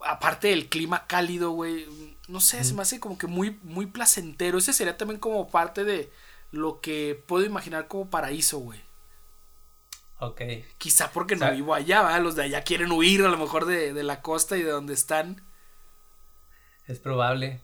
Aparte 0.00 0.48
del 0.48 0.68
clima 0.68 1.06
cálido, 1.06 1.52
güey. 1.52 1.86
No 2.28 2.40
sé, 2.40 2.62
se 2.64 2.74
me 2.74 2.82
hace 2.82 3.00
como 3.00 3.16
que 3.16 3.26
muy, 3.26 3.58
muy 3.62 3.86
placentero. 3.86 4.58
Ese 4.58 4.72
sería 4.72 4.96
también 4.96 5.20
como 5.20 5.48
parte 5.48 5.84
de 5.84 6.10
lo 6.50 6.80
que 6.80 7.22
puedo 7.26 7.44
imaginar 7.44 7.88
como 7.88 8.10
paraíso, 8.10 8.58
güey. 8.58 8.80
Ok. 10.26 10.42
Quizá 10.78 11.10
porque 11.12 11.36
no 11.36 11.50
vivo 11.52 11.74
allá, 11.74 12.02
¿verdad? 12.02 12.22
Los 12.22 12.36
de 12.36 12.44
allá 12.44 12.62
quieren 12.62 12.92
huir 12.92 13.22
a 13.22 13.28
lo 13.28 13.38
mejor 13.38 13.66
de, 13.66 13.92
de 13.92 14.02
la 14.02 14.22
costa 14.22 14.56
y 14.56 14.62
de 14.62 14.70
donde 14.70 14.94
están. 14.94 15.42
Es 16.86 16.98
probable. 16.98 17.60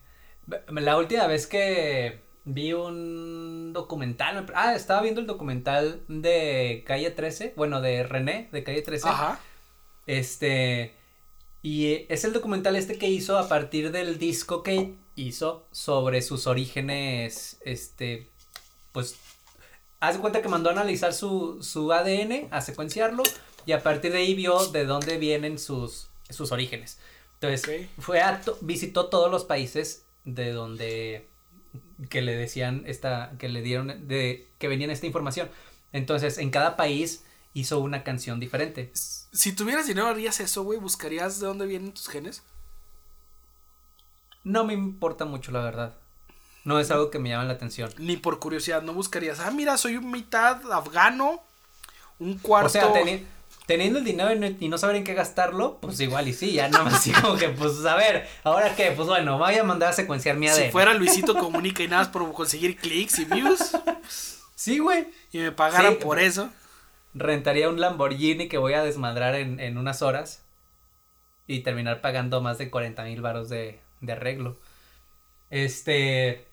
La 0.68 0.96
última 0.96 1.27
vez 1.27 1.46
que 1.46 2.23
vi 2.44 2.73
un 2.73 3.73
documental. 3.73 4.46
Ah, 4.55 4.75
estaba 4.75 5.03
viendo 5.03 5.20
el 5.20 5.27
documental 5.27 6.03
de 6.09 6.85
Calle 6.87 7.11
13. 7.11 7.55
Bueno, 7.57 7.81
de 7.81 8.03
René, 8.03 8.49
de 8.53 8.64
Calle 8.64 8.83
13. 8.83 9.09
Ajá. 9.09 9.40
Este. 10.07 10.94
Y 11.62 12.07
es 12.09 12.25
el 12.25 12.33
documental 12.33 12.77
este 12.77 12.99
que 12.99 13.09
hizo 13.09 13.38
a 13.38 13.49
partir 13.49 13.92
del 13.92 14.18
disco 14.18 14.62
que 14.62 14.94
hizo 15.14 15.66
sobre 15.70 16.23
sus 16.23 16.46
orígenes. 16.46 17.59
Este. 17.64 18.29
Pues. 18.92 19.16
Haz 20.00 20.14
de 20.14 20.20
cuenta 20.20 20.40
que 20.42 20.48
mandó 20.48 20.70
a 20.70 20.72
analizar 20.72 21.12
su, 21.12 21.62
su 21.62 21.92
ADN, 21.92 22.48
a 22.50 22.60
secuenciarlo. 22.60 23.22
Y 23.66 23.72
a 23.72 23.82
partir 23.82 24.12
de 24.12 24.18
ahí 24.18 24.34
vio 24.34 24.66
de 24.68 24.86
dónde 24.86 25.18
vienen 25.18 25.58
sus, 25.58 26.08
sus 26.30 26.50
orígenes. 26.52 26.98
Entonces, 27.34 27.62
fue 27.98 28.22
a 28.22 28.40
to- 28.40 28.56
visitó 28.62 29.06
todos 29.10 29.30
los 29.30 29.44
países 29.44 30.04
de 30.24 30.52
donde 30.52 31.28
que 32.08 32.22
le 32.22 32.34
decían 32.36 32.82
esta 32.86 33.32
que 33.38 33.48
le 33.48 33.62
dieron 33.62 34.08
de 34.08 34.48
que 34.58 34.68
venían 34.68 34.90
esta 34.90 35.06
información. 35.06 35.50
Entonces, 35.92 36.38
en 36.38 36.50
cada 36.50 36.76
país 36.76 37.24
hizo 37.52 37.78
una 37.80 38.02
canción 38.04 38.40
diferente. 38.40 38.90
Si 38.94 39.52
tuvieras 39.54 39.86
dinero, 39.86 40.06
harías 40.08 40.40
eso, 40.40 40.62
güey. 40.64 40.78
¿Buscarías 40.78 41.40
de 41.40 41.46
dónde 41.46 41.66
vienen 41.66 41.92
tus 41.92 42.08
genes? 42.08 42.42
No 44.44 44.64
me 44.64 44.72
importa 44.72 45.24
mucho, 45.26 45.52
la 45.52 45.60
verdad. 45.62 45.98
No 46.64 46.79
es 46.79 46.90
algo 46.90 47.11
que 47.11 47.18
me 47.18 47.31
llama 47.31 47.44
la 47.44 47.55
atención. 47.55 47.90
Ni 47.99 48.16
por 48.16 48.38
curiosidad, 48.38 48.83
no 48.83 48.92
buscarías. 48.92 49.40
Ah, 49.40 49.51
mira, 49.51 49.77
soy 49.79 49.96
un 49.96 50.11
mitad 50.11 50.61
afgano, 50.73 51.42
un 52.18 52.38
cuarto. 52.38 52.66
O 52.66 52.70
sea, 52.70 52.92
teni- 52.92 53.25
teniendo 53.66 53.99
el 54.01 54.05
dinero 54.05 54.33
y 54.35 54.38
no, 54.38 54.46
y 54.59 54.68
no 54.68 54.77
saber 54.79 54.96
en 54.96 55.05
qué 55.05 55.14
gastarlo, 55.14 55.79
pues 55.81 55.99
igual 56.01 56.29
y 56.29 56.33
sí, 56.35 56.53
ya 56.53 56.68
nada 56.68 56.85
más 56.85 56.94
así 56.96 57.12
como 57.12 57.37
que, 57.37 57.49
pues 57.49 57.85
a 57.87 57.94
ver, 57.96 58.29
ahora 58.44 58.75
qué, 58.77 58.90
pues 58.92 59.09
bueno, 59.09 59.38
voy 59.38 59.55
a 59.55 59.64
mandar 59.64 59.90
a 59.90 59.92
secuenciar 59.92 60.37
mi 60.37 60.49
ADN. 60.49 60.64
si 60.64 60.70
fuera 60.70 60.92
Luisito 60.94 61.35
Comunica 61.38 61.83
y 61.83 61.88
nada 61.88 62.03
más 62.03 62.09
por 62.12 62.31
conseguir 62.33 62.77
clics 62.77 63.18
y 63.20 63.25
views 63.27 63.73
Sí, 64.55 64.79
güey. 64.81 65.09
y 65.33 65.38
me 65.38 65.53
pagaran 65.53 65.94
Sí. 65.94 65.99
por 66.03 66.18
eso. 66.18 66.51
Rentaría 67.14 67.68
un 67.70 67.81
Lamborghini 67.81 68.49
que 68.49 68.59
voy 68.59 68.75
a 68.75 68.83
desmadrar 68.85 69.35
en, 69.35 69.59
en 69.61 69.79
unas 69.79 70.03
horas 70.03 70.42
y 71.46 71.61
terminar 71.61 72.01
pagando 72.03 72.40
más 72.42 72.59
de 72.59 72.70
40 72.70 73.03
mil 73.05 73.23
varos 73.23 73.49
de, 73.49 73.81
de 74.03 74.12
arreglo. 74.12 74.59
Este. 75.49 76.46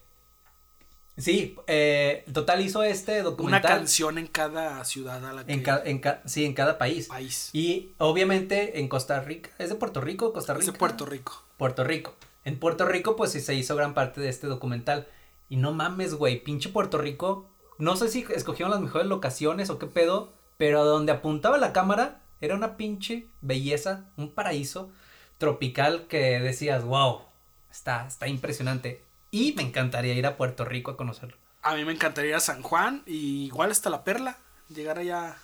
Sí, 1.18 1.56
eh, 1.66 2.24
total 2.32 2.60
hizo 2.60 2.82
este 2.84 3.14
Una 3.14 3.22
documental. 3.22 3.62
canción 3.78 4.18
en 4.18 4.28
cada 4.28 4.84
ciudad 4.84 5.24
a 5.26 5.32
la 5.32 5.44
que 5.44 5.52
En, 5.52 5.62
ca- 5.62 5.82
en 5.84 5.98
ca- 5.98 6.22
sí, 6.26 6.44
en 6.44 6.54
cada 6.54 6.78
país. 6.78 7.08
país. 7.08 7.50
Y 7.52 7.92
obviamente 7.98 8.78
en 8.80 8.88
Costa 8.88 9.20
Rica. 9.20 9.50
¿Es 9.58 9.68
de 9.68 9.74
Puerto 9.74 10.00
Rico? 10.00 10.32
Costa 10.32 10.52
Es 10.52 10.60
Rica. 10.60 10.72
de 10.72 10.78
Puerto 10.78 11.04
Rico. 11.06 11.42
Puerto 11.56 11.82
Rico. 11.84 12.14
En 12.44 12.58
Puerto 12.58 12.86
Rico, 12.86 13.16
pues 13.16 13.32
sí 13.32 13.40
se 13.40 13.54
hizo 13.54 13.74
gran 13.74 13.94
parte 13.94 14.20
de 14.20 14.28
este 14.28 14.46
documental. 14.46 15.08
Y 15.48 15.56
no 15.56 15.72
mames, 15.72 16.14
güey, 16.14 16.42
pinche 16.42 16.68
Puerto 16.68 16.98
Rico. 16.98 17.50
No 17.78 17.96
sé 17.96 18.08
si 18.08 18.24
escogieron 18.34 18.70
las 18.70 18.80
mejores 18.80 19.08
locaciones 19.08 19.70
o 19.70 19.78
qué 19.78 19.86
pedo, 19.86 20.32
pero 20.56 20.84
donde 20.84 21.12
apuntaba 21.12 21.58
la 21.58 21.72
cámara 21.72 22.22
era 22.40 22.54
una 22.54 22.76
pinche 22.76 23.26
belleza, 23.40 24.04
un 24.16 24.32
paraíso 24.32 24.90
tropical 25.38 26.06
que 26.08 26.38
decías, 26.40 26.84
wow, 26.84 27.22
está, 27.70 28.06
está 28.06 28.28
impresionante. 28.28 29.02
Y 29.30 29.52
me 29.52 29.62
encantaría 29.62 30.14
ir 30.14 30.26
a 30.26 30.36
Puerto 30.36 30.64
Rico 30.64 30.90
a 30.90 30.96
conocerlo. 30.96 31.36
A 31.62 31.74
mí 31.74 31.84
me 31.84 31.92
encantaría 31.92 32.30
ir 32.30 32.36
a 32.36 32.40
San 32.40 32.62
Juan 32.62 33.02
y 33.06 33.46
igual 33.46 33.70
hasta 33.70 33.90
La 33.90 34.04
Perla. 34.04 34.38
Llegar 34.68 34.98
allá 34.98 35.36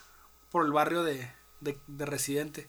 por 0.51 0.65
el 0.65 0.73
barrio 0.73 1.03
de, 1.03 1.29
de, 1.61 1.79
de 1.87 2.07
residente. 2.07 2.69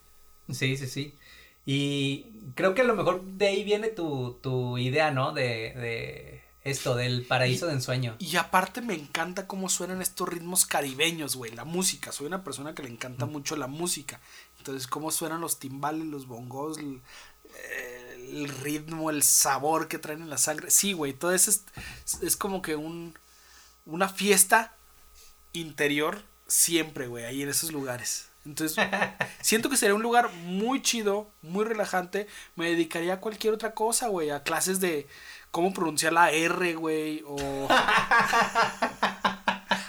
Sí, 0.51 0.77
sí, 0.77 0.87
sí. 0.87 1.17
Y 1.65 2.25
creo 2.53 2.75
que 2.75 2.81
a 2.81 2.85
lo 2.85 2.95
mejor 2.95 3.23
de 3.23 3.47
ahí 3.47 3.63
viene 3.63 3.87
tu, 3.87 4.37
tu 4.41 4.77
idea, 4.77 5.11
¿no? 5.11 5.31
De, 5.31 5.73
de 5.73 6.43
esto, 6.63 6.95
del 6.95 7.25
paraíso 7.25 7.67
de 7.67 7.73
ensueño. 7.73 8.15
Y 8.19 8.35
aparte 8.37 8.81
me 8.81 8.95
encanta 8.95 9.47
cómo 9.47 9.69
suenan 9.69 10.01
estos 10.01 10.29
ritmos 10.29 10.65
caribeños, 10.65 11.35
güey, 11.35 11.51
la 11.51 11.65
música. 11.65 12.11
Soy 12.11 12.27
una 12.27 12.43
persona 12.43 12.73
que 12.75 12.83
le 12.83 12.89
encanta 12.89 13.25
mucho 13.25 13.55
la 13.55 13.67
música. 13.67 14.19
Entonces, 14.57 14.87
cómo 14.87 15.11
suenan 15.11 15.41
los 15.41 15.59
timbales, 15.59 16.05
los 16.05 16.27
bongos, 16.27 16.77
el, 16.79 17.01
el 18.31 18.49
ritmo, 18.49 19.09
el 19.09 19.23
sabor 19.23 19.87
que 19.87 19.99
traen 19.99 20.21
en 20.21 20.29
la 20.29 20.37
sangre. 20.37 20.71
Sí, 20.71 20.93
güey, 20.93 21.13
todo 21.13 21.33
eso 21.33 21.49
es, 21.51 21.65
es 22.21 22.35
como 22.35 22.61
que 22.61 22.75
un, 22.75 23.17
una 23.85 24.09
fiesta 24.09 24.73
interior 25.53 26.23
siempre, 26.47 27.07
güey, 27.07 27.25
ahí 27.25 27.41
en 27.41 27.49
esos 27.49 27.71
lugares. 27.71 28.29
Entonces, 28.45 28.77
siento 29.41 29.69
que 29.69 29.77
sería 29.77 29.95
un 29.95 30.03
lugar 30.03 30.31
muy 30.31 30.81
chido, 30.81 31.31
muy 31.41 31.65
relajante. 31.65 32.27
Me 32.55 32.69
dedicaría 32.69 33.15
a 33.15 33.19
cualquier 33.19 33.53
otra 33.53 33.73
cosa, 33.73 34.07
güey, 34.07 34.29
a 34.29 34.43
clases 34.43 34.79
de 34.79 35.07
cómo 35.51 35.73
pronunciar 35.73 36.13
la 36.13 36.31
R, 36.31 36.75
güey, 36.75 37.23
o... 37.25 37.67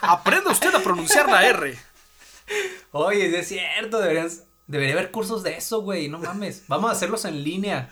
Aprenda 0.00 0.52
usted 0.52 0.74
a 0.74 0.80
pronunciar 0.80 1.28
la 1.28 1.44
R. 1.46 1.78
Oye, 2.92 3.36
es 3.38 3.48
cierto, 3.48 3.98
deberían, 3.98 4.30
debería 4.66 4.94
haber 4.94 5.10
cursos 5.10 5.42
de 5.42 5.56
eso, 5.56 5.82
güey, 5.82 6.08
no 6.08 6.18
mames. 6.18 6.62
Vamos 6.68 6.90
a 6.90 6.92
hacerlos 6.92 7.24
en 7.24 7.42
línea. 7.42 7.90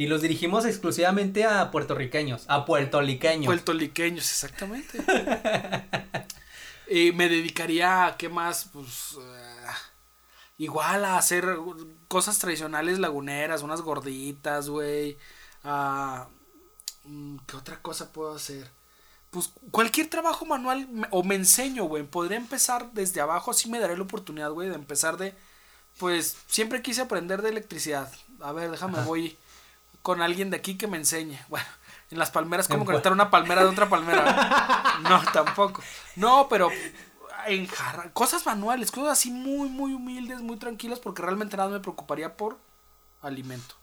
Y 0.00 0.06
los 0.06 0.22
dirigimos 0.22 0.64
exclusivamente 0.64 1.44
a 1.44 1.70
puertorriqueños, 1.70 2.46
a 2.48 2.64
puertoliqueños. 2.64 3.44
Puertoliqueños, 3.44 4.30
exactamente. 4.30 4.98
Y 6.88 7.12
me 7.12 7.28
dedicaría 7.28 8.06
a, 8.06 8.16
¿qué 8.16 8.30
más? 8.30 8.70
Pues, 8.72 9.16
eh, 9.20 9.66
igual 10.56 11.04
a 11.04 11.18
hacer 11.18 11.44
cosas 12.08 12.38
tradicionales 12.38 12.98
laguneras, 12.98 13.60
unas 13.62 13.82
gorditas, 13.82 14.70
güey. 14.70 15.18
A, 15.64 16.28
mm, 17.04 17.36
¿Qué 17.46 17.56
otra 17.56 17.82
cosa 17.82 18.10
puedo 18.10 18.34
hacer? 18.34 18.70
Pues 19.30 19.52
cualquier 19.70 20.08
trabajo 20.08 20.46
manual 20.46 20.88
me- 20.88 21.08
o 21.10 21.22
me 21.22 21.34
enseño, 21.34 21.84
güey. 21.84 22.04
Podría 22.04 22.38
empezar 22.38 22.90
desde 22.92 23.20
abajo, 23.20 23.50
así 23.50 23.68
me 23.70 23.78
daré 23.78 23.98
la 23.98 24.04
oportunidad, 24.04 24.50
güey, 24.50 24.70
de 24.70 24.76
empezar 24.76 25.18
de... 25.18 25.34
Pues 25.98 26.38
siempre 26.46 26.80
quise 26.80 27.02
aprender 27.02 27.42
de 27.42 27.50
electricidad. 27.50 28.10
A 28.40 28.50
ver, 28.52 28.70
déjame, 28.70 29.00
voy 29.04 29.36
con 30.02 30.22
alguien 30.22 30.50
de 30.50 30.56
aquí 30.56 30.76
que 30.76 30.86
me 30.86 30.96
enseñe. 30.96 31.38
Bueno, 31.48 31.66
en 32.10 32.18
las 32.18 32.30
palmeras, 32.30 32.66
¿cómo 32.68 32.84
conectar 32.84 33.12
una 33.12 33.30
palmera 33.30 33.62
de 33.62 33.68
otra 33.68 33.88
palmera? 33.88 34.96
No, 35.02 35.22
tampoco. 35.32 35.82
No, 36.16 36.46
pero 36.50 36.70
en 37.46 37.66
jarra- 37.66 38.12
cosas 38.12 38.44
manuales, 38.44 38.90
cosas 38.90 39.12
así 39.12 39.30
muy, 39.30 39.68
muy 39.70 39.94
humildes, 39.94 40.40
muy 40.42 40.58
tranquilas, 40.58 40.98
porque 41.00 41.22
realmente 41.22 41.56
nada 41.56 41.70
me 41.70 41.80
preocuparía 41.80 42.36
por 42.36 42.58
alimento. 43.22 43.76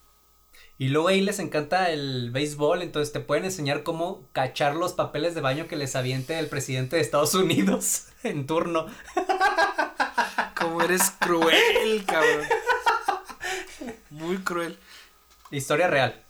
Y 0.80 0.90
luego 0.90 1.08
ahí 1.08 1.22
les 1.22 1.40
encanta 1.40 1.90
el 1.90 2.30
béisbol, 2.30 2.84
entonces 2.84 3.12
te 3.12 3.20
pueden 3.20 3.46
enseñar 3.46 3.82
cómo 3.82 4.28
cachar 4.32 4.76
los 4.76 4.94
papeles 4.94 5.34
de 5.34 5.42
baño 5.42 5.68
que 5.68 5.76
les 5.76 5.96
aviente 5.96 6.38
el 6.38 6.50
presidente 6.50 6.98
de 6.98 7.02
Estados 7.02 7.34
Unidos 7.34 8.06
en 8.24 8.46
turno. 8.46 8.86
Como 10.56 10.82
eres 10.84 11.12
cruel, 11.20 12.06
cabrón. 12.06 12.48
Muy 14.12 14.38
cruel. 14.40 14.78
Historia 15.52 15.88
real. 15.88 16.24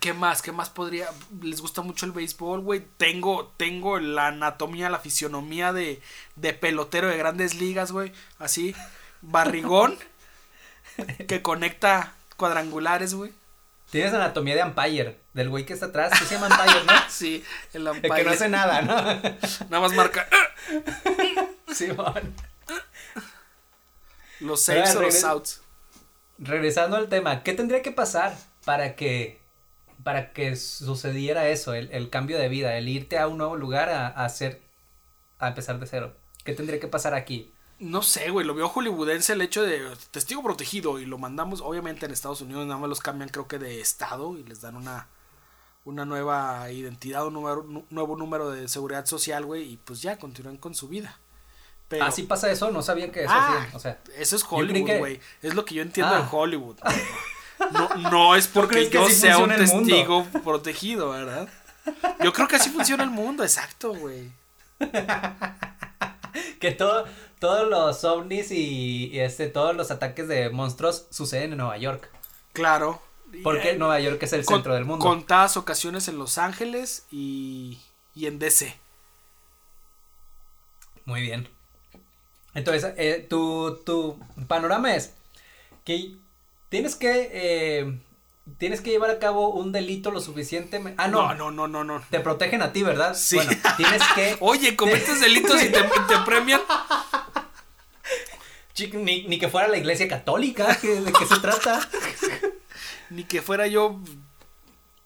¿Qué 0.00 0.12
más? 0.12 0.42
¿Qué 0.42 0.52
más 0.52 0.68
podría? 0.68 1.08
¿Les 1.42 1.60
gusta 1.60 1.80
mucho 1.80 2.04
el 2.04 2.12
béisbol, 2.12 2.60
güey? 2.60 2.84
Tengo, 2.98 3.52
tengo 3.56 3.98
la 3.98 4.26
anatomía, 4.28 4.90
la 4.90 4.98
fisionomía 4.98 5.72
de, 5.72 6.02
de 6.36 6.52
pelotero 6.52 7.08
de 7.08 7.16
grandes 7.16 7.54
ligas, 7.54 7.90
güey. 7.90 8.12
Así, 8.38 8.74
barrigón, 9.22 9.96
que 11.26 11.40
conecta 11.40 12.12
cuadrangulares, 12.36 13.14
güey. 13.14 13.32
Tienes 13.90 14.12
anatomía 14.12 14.54
de 14.54 14.64
umpire, 14.64 15.18
del 15.32 15.48
güey 15.48 15.64
que 15.64 15.72
está 15.72 15.86
atrás, 15.86 16.18
que 16.18 16.26
se 16.26 16.34
llama 16.34 16.48
umpire, 16.48 16.84
¿no? 16.84 16.92
Sí, 17.08 17.42
el 17.72 17.86
El 17.86 18.02
que 18.02 18.08
no 18.08 18.14
umpire. 18.14 18.30
hace 18.30 18.48
nada, 18.50 18.82
¿no? 18.82 18.94
Nada 19.70 19.80
más 19.80 19.94
marca. 19.94 20.28
Simón. 21.74 22.34
los 24.40 24.62
saves 24.62 24.94
o 24.94 25.00
los 25.00 25.24
outs. 25.24 25.62
Regresando 26.38 26.96
al 26.96 27.08
tema, 27.08 27.42
¿qué 27.42 27.52
tendría 27.52 27.82
que 27.82 27.90
pasar 27.92 28.36
para 28.64 28.94
que 28.96 29.40
para 30.04 30.32
que 30.32 30.54
sucediera 30.54 31.48
eso, 31.48 31.74
el, 31.74 31.90
el 31.90 32.08
cambio 32.08 32.38
de 32.38 32.48
vida, 32.48 32.76
el 32.78 32.88
irte 32.88 33.18
a 33.18 33.26
un 33.26 33.38
nuevo 33.38 33.56
lugar 33.56 33.88
a, 33.90 34.06
hacer 34.06 34.62
a 35.40 35.48
empezar 35.48 35.80
de 35.80 35.86
cero? 35.86 36.14
¿Qué 36.44 36.54
tendría 36.54 36.78
que 36.78 36.86
pasar 36.86 37.14
aquí? 37.14 37.52
No 37.80 38.02
sé, 38.02 38.30
güey, 38.30 38.46
lo 38.46 38.54
veo 38.54 38.68
hollywoodense 38.68 39.32
el 39.32 39.42
hecho 39.42 39.62
de 39.62 39.80
testigo 40.12 40.42
protegido 40.42 41.00
y 41.00 41.06
lo 41.06 41.18
mandamos, 41.18 41.60
obviamente 41.60 42.06
en 42.06 42.12
Estados 42.12 42.40
Unidos 42.40 42.66
nada 42.66 42.78
más 42.78 42.88
los 42.88 43.00
cambian 43.00 43.28
creo 43.28 43.48
que 43.48 43.58
de 43.58 43.80
estado 43.80 44.38
y 44.38 44.44
les 44.44 44.60
dan 44.60 44.76
una, 44.76 45.08
una 45.84 46.04
nueva 46.04 46.70
identidad, 46.70 47.26
un 47.26 47.34
número, 47.34 47.64
nu- 47.64 47.84
nuevo 47.90 48.16
número 48.16 48.50
de 48.50 48.68
seguridad 48.68 49.06
social, 49.06 49.44
güey, 49.44 49.72
y 49.72 49.76
pues 49.76 50.00
ya 50.02 50.18
continúan 50.18 50.56
con 50.56 50.74
su 50.74 50.88
vida. 50.88 51.18
Pero, 51.88 52.04
¿Así 52.04 52.22
pasa 52.24 52.50
eso? 52.50 52.70
No 52.70 52.82
sabía 52.82 53.10
que 53.10 53.24
eso 53.24 53.32
Ah, 53.32 53.56
hacían, 53.62 53.74
O 53.76 53.78
sea, 53.80 53.98
eso 54.16 54.36
es 54.36 54.44
Hollywood, 54.48 54.86
que- 54.86 54.98
güey. 54.98 55.20
Es 55.42 55.54
lo 55.54 55.64
que 55.64 55.74
yo 55.76 55.82
entiendo 55.82 56.14
Ah. 56.14 56.18
de 56.20 56.26
Hollywood. 56.30 56.76
No, 57.72 57.88
no 58.10 58.36
es 58.36 58.46
porque 58.46 58.88
yo 58.88 59.04
así 59.04 59.16
sea 59.16 59.38
un 59.38 59.48
testigo 59.50 60.24
protegido, 60.44 61.10
¿verdad? 61.10 61.48
Yo 62.22 62.32
creo 62.32 62.46
que 62.46 62.54
así 62.54 62.70
funciona 62.70 63.02
el 63.02 63.10
mundo, 63.10 63.42
exacto, 63.42 63.92
güey. 63.94 64.30
que 66.60 66.70
todo, 66.70 67.04
todos 67.40 67.68
los 67.68 68.04
ovnis 68.04 68.52
y, 68.52 69.06
y 69.12 69.18
este, 69.18 69.48
todos 69.48 69.74
los 69.74 69.90
ataques 69.90 70.28
de 70.28 70.50
monstruos 70.50 71.06
suceden 71.10 71.50
en 71.50 71.58
Nueva 71.58 71.76
York. 71.78 72.08
Claro. 72.52 73.02
Porque 73.42 73.72
Eh, 73.72 73.76
Nueva 73.76 73.98
York 73.98 74.22
es 74.22 74.32
el 74.34 74.44
con- 74.44 74.58
centro 74.58 74.74
del 74.74 74.84
mundo. 74.84 75.04
Contadas 75.04 75.56
ocasiones 75.56 76.06
en 76.06 76.16
Los 76.16 76.38
Ángeles 76.38 77.06
y, 77.10 77.80
y 78.14 78.26
en 78.26 78.38
DC. 78.38 78.78
Muy 81.06 81.22
bien. 81.22 81.48
Entonces, 82.58 82.92
eh, 82.96 83.24
tu, 83.30 83.80
tu 83.86 84.18
panorama 84.48 84.92
es 84.96 85.14
que 85.84 86.16
tienes 86.68 86.96
que 86.96 87.30
eh, 87.32 87.98
tienes 88.58 88.80
que 88.80 88.90
llevar 88.90 89.10
a 89.10 89.20
cabo 89.20 89.50
un 89.50 89.70
delito 89.70 90.10
lo 90.10 90.20
suficientemente. 90.20 91.00
Ah, 91.00 91.06
no, 91.06 91.34
no, 91.34 91.52
no, 91.52 91.68
no, 91.68 91.84
no. 91.84 92.02
Te 92.10 92.18
protegen 92.18 92.60
a 92.62 92.72
ti, 92.72 92.82
¿verdad? 92.82 93.14
Sí. 93.14 93.36
Bueno, 93.36 93.52
tienes 93.76 94.02
que. 94.16 94.36
Oye, 94.40 94.74
cometes 94.74 95.20
delitos 95.20 95.62
y 95.62 95.70
te, 95.70 95.82
te 96.08 96.18
premian. 96.26 96.60
Ni, 98.92 99.22
ni 99.28 99.38
que 99.38 99.48
fuera 99.48 99.68
la 99.68 99.76
iglesia 99.76 100.08
católica, 100.08 100.66
¿de 100.82 101.12
qué 101.12 101.26
se 101.26 101.40
trata? 101.40 101.80
Ni 103.10 103.22
que 103.24 103.40
fuera 103.40 103.68
yo. 103.68 104.00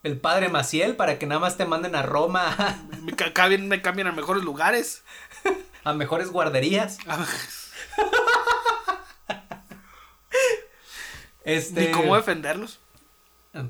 El 0.03 0.19
padre 0.19 0.49
Maciel 0.49 0.97
para 0.97 1.19
que 1.19 1.27
nada 1.27 1.41
más 1.41 1.57
te 1.57 1.65
manden 1.65 1.95
a 1.95 2.03
Roma 2.03 2.57
Me, 3.03 3.15
cambian, 3.15 3.69
me 3.69 3.81
cambian 3.81 4.09
a 4.09 4.13
mejores 4.13 4.43
lugares. 4.43 5.05
A 5.85 5.93
mejores 5.93 6.31
guarderías. 6.31 6.99
Este. 11.45 11.87
Ni 11.87 11.93
cómo 11.93 12.17
defenderlos. 12.17 12.79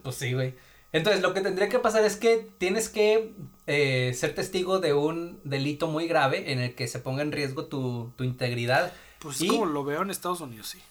Pues 0.03 0.17
sí, 0.17 0.33
güey. 0.33 0.55
Entonces, 0.93 1.23
lo 1.23 1.33
que 1.33 1.41
tendría 1.41 1.69
que 1.71 1.79
pasar 1.79 2.05
es 2.05 2.17
que 2.17 2.51
tienes 2.59 2.91
que 2.91 3.33
eh, 3.67 4.13
ser 4.15 4.35
testigo 4.35 4.79
de 4.79 4.93
un 4.93 5.41
delito 5.43 5.89
muy 5.89 6.07
grave 6.07 6.53
en 6.53 6.61
el 6.61 6.75
que 6.75 6.87
se 6.87 6.99
ponga 6.99 7.23
en 7.23 7.33
riesgo 7.33 7.65
tu, 7.65 8.13
tu 8.17 8.25
integridad 8.25 8.93
Pues 9.19 9.41
y, 9.41 9.49
como 9.49 9.65
lo 9.65 9.85
veo 9.85 10.03
en 10.03 10.11
Estados 10.11 10.43
Unidos, 10.43 10.69
sí. 10.69 10.83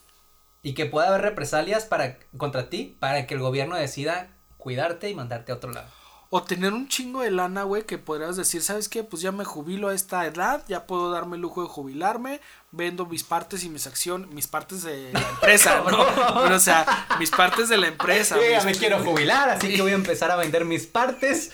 y 0.63 0.73
que 0.73 0.87
pueda 0.87 1.09
haber 1.09 1.21
represalias 1.21 1.85
para, 1.85 2.17
contra 2.35 2.69
ti 2.69 2.97
para 2.99 3.27
que 3.27 3.35
el 3.35 3.41
gobierno 3.41 3.75
decida 3.75 4.31
cuidarte 4.57 5.09
y 5.09 5.13
mandarte 5.13 5.51
a 5.51 5.55
otro 5.55 5.71
lado. 5.71 5.89
O 6.33 6.43
tener 6.43 6.71
un 6.71 6.87
chingo 6.87 7.19
de 7.19 7.29
lana, 7.29 7.63
güey, 7.63 7.83
que 7.83 7.97
podrías 7.97 8.37
decir, 8.37 8.61
¿sabes 8.61 8.87
qué? 8.87 9.03
Pues 9.03 9.21
ya 9.21 9.33
me 9.33 9.43
jubilo 9.43 9.89
a 9.89 9.93
esta 9.93 10.25
edad, 10.25 10.63
ya 10.65 10.87
puedo 10.87 11.11
darme 11.11 11.35
el 11.35 11.41
lujo 11.41 11.61
de 11.61 11.67
jubilarme, 11.67 12.39
vendo 12.71 13.05
mis 13.05 13.25
partes 13.25 13.65
y 13.65 13.69
mis 13.69 13.85
acciones, 13.85 14.29
mis 14.29 14.47
partes 14.47 14.81
de 14.83 15.11
la 15.11 15.27
empresa, 15.27 15.83
¿no? 15.91 16.05
Pero, 16.41 16.55
o 16.55 16.59
sea, 16.59 16.85
mis 17.19 17.29
partes 17.31 17.67
de 17.67 17.77
la 17.77 17.89
empresa. 17.89 18.37
Yo 18.37 18.49
ya 18.49 18.63
me 18.63 18.73
quiero 18.73 19.03
jubilar, 19.03 19.49
así 19.49 19.75
que 19.75 19.81
voy 19.81 19.91
a 19.91 19.95
empezar 19.95 20.31
a 20.31 20.37
vender 20.37 20.63
mis 20.63 20.87
partes. 20.87 21.51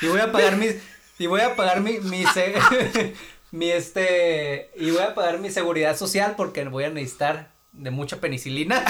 y 0.00 0.06
voy 0.06 0.20
a 0.20 0.32
pagar 0.32 0.56
mis. 0.56 0.76
Y 1.18 1.26
voy 1.26 1.42
a 1.42 1.54
pagar 1.56 1.82
mi. 1.82 1.98
Mi, 2.00 2.24
mi 3.50 3.68
este. 3.68 4.70
Y 4.76 4.92
voy 4.92 5.02
a 5.02 5.14
pagar 5.14 5.40
mi 5.40 5.50
seguridad 5.50 5.94
social 5.94 6.36
porque 6.38 6.64
voy 6.64 6.84
a 6.84 6.88
necesitar 6.88 7.52
de 7.72 7.90
mucha 7.90 8.16
penicilina. 8.16 8.82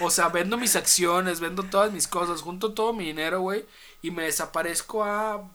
O 0.00 0.10
sea, 0.10 0.28
vendo 0.28 0.56
mis 0.58 0.76
acciones, 0.76 1.40
vendo 1.40 1.62
todas 1.64 1.90
mis 1.92 2.06
cosas, 2.06 2.42
junto 2.42 2.74
todo 2.74 2.92
mi 2.92 3.04
dinero, 3.06 3.40
güey, 3.40 3.64
y 4.02 4.10
me 4.10 4.24
desaparezco 4.24 5.04
a 5.04 5.50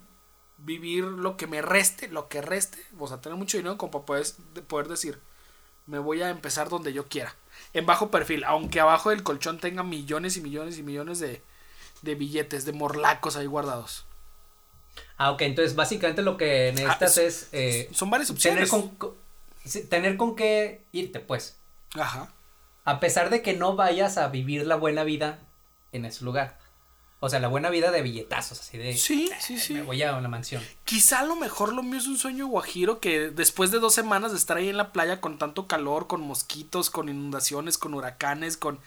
vivir 0.57 1.03
lo 1.03 1.37
que 1.37 1.47
me 1.47 1.61
reste, 1.61 2.07
lo 2.07 2.27
que 2.27 2.41
reste, 2.41 2.79
o 2.99 3.07
sea, 3.07 3.21
tener 3.21 3.37
mucho 3.37 3.57
dinero 3.57 3.77
como 3.77 3.91
para 3.91 4.05
poder, 4.05 4.27
de- 4.53 4.61
poder 4.61 4.87
decir, 4.87 5.19
me 5.87 5.99
voy 5.99 6.21
a 6.21 6.29
empezar 6.29 6.69
donde 6.69 6.93
yo 6.93 7.07
quiera, 7.07 7.35
en 7.73 7.85
bajo 7.85 8.09
perfil, 8.11 8.43
aunque 8.45 8.79
abajo 8.79 9.09
del 9.11 9.23
colchón 9.23 9.59
tenga 9.59 9.83
millones 9.83 10.37
y 10.37 10.41
millones 10.41 10.77
y 10.77 10.83
millones 10.83 11.19
de, 11.19 11.41
de 12.01 12.15
billetes, 12.15 12.65
de 12.65 12.73
morlacos 12.73 13.35
ahí 13.35 13.45
guardados. 13.47 14.05
Ah, 15.17 15.31
ok, 15.31 15.41
entonces 15.43 15.75
básicamente 15.75 16.21
lo 16.21 16.37
que 16.37 16.71
necesitas 16.75 17.17
Ah, 17.17 17.21
es. 17.23 17.49
eh, 17.51 17.89
Son 17.93 18.09
varias 18.09 18.27
tener 18.29 18.63
opciones. 18.63 18.69
con, 18.69 18.89
con- 18.95 19.15
tener 19.89 20.17
con 20.17 20.35
qué 20.35 20.83
irte, 20.91 21.19
pues. 21.19 21.57
Ajá. 21.95 22.31
A 22.83 22.99
pesar 22.99 23.29
de 23.29 23.41
que 23.41 23.53
no 23.53 23.75
vayas 23.75 24.17
a 24.17 24.27
vivir 24.27 24.65
la 24.65 24.75
buena 24.75 25.03
vida 25.03 25.39
en 25.91 26.05
ese 26.05 26.25
lugar. 26.25 26.57
O 27.23 27.29
sea, 27.29 27.39
la 27.39 27.49
buena 27.49 27.69
vida 27.69 27.91
de 27.91 28.01
billetazos, 28.01 28.59
así 28.59 28.79
de. 28.79 28.97
Sí, 28.97 29.29
sí, 29.39 29.59
sí. 29.59 29.75
Me 29.75 29.83
voy 29.83 30.01
a 30.01 30.15
una 30.15 30.27
mansión. 30.27 30.63
Quizá 30.85 31.19
a 31.19 31.23
lo 31.23 31.35
mejor 31.35 31.71
lo 31.71 31.83
mío 31.83 31.99
es 31.99 32.07
un 32.07 32.17
sueño 32.17 32.47
guajiro 32.47 32.99
que 32.99 33.29
después 33.29 33.69
de 33.69 33.79
dos 33.79 33.93
semanas 33.93 34.31
de 34.31 34.39
estar 34.39 34.57
ahí 34.57 34.69
en 34.69 34.77
la 34.77 34.91
playa 34.91 35.21
con 35.21 35.37
tanto 35.37 35.67
calor, 35.67 36.07
con 36.07 36.21
mosquitos, 36.21 36.89
con 36.89 37.09
inundaciones, 37.09 37.77
con 37.77 37.93
huracanes, 37.93 38.57
con... 38.57 38.79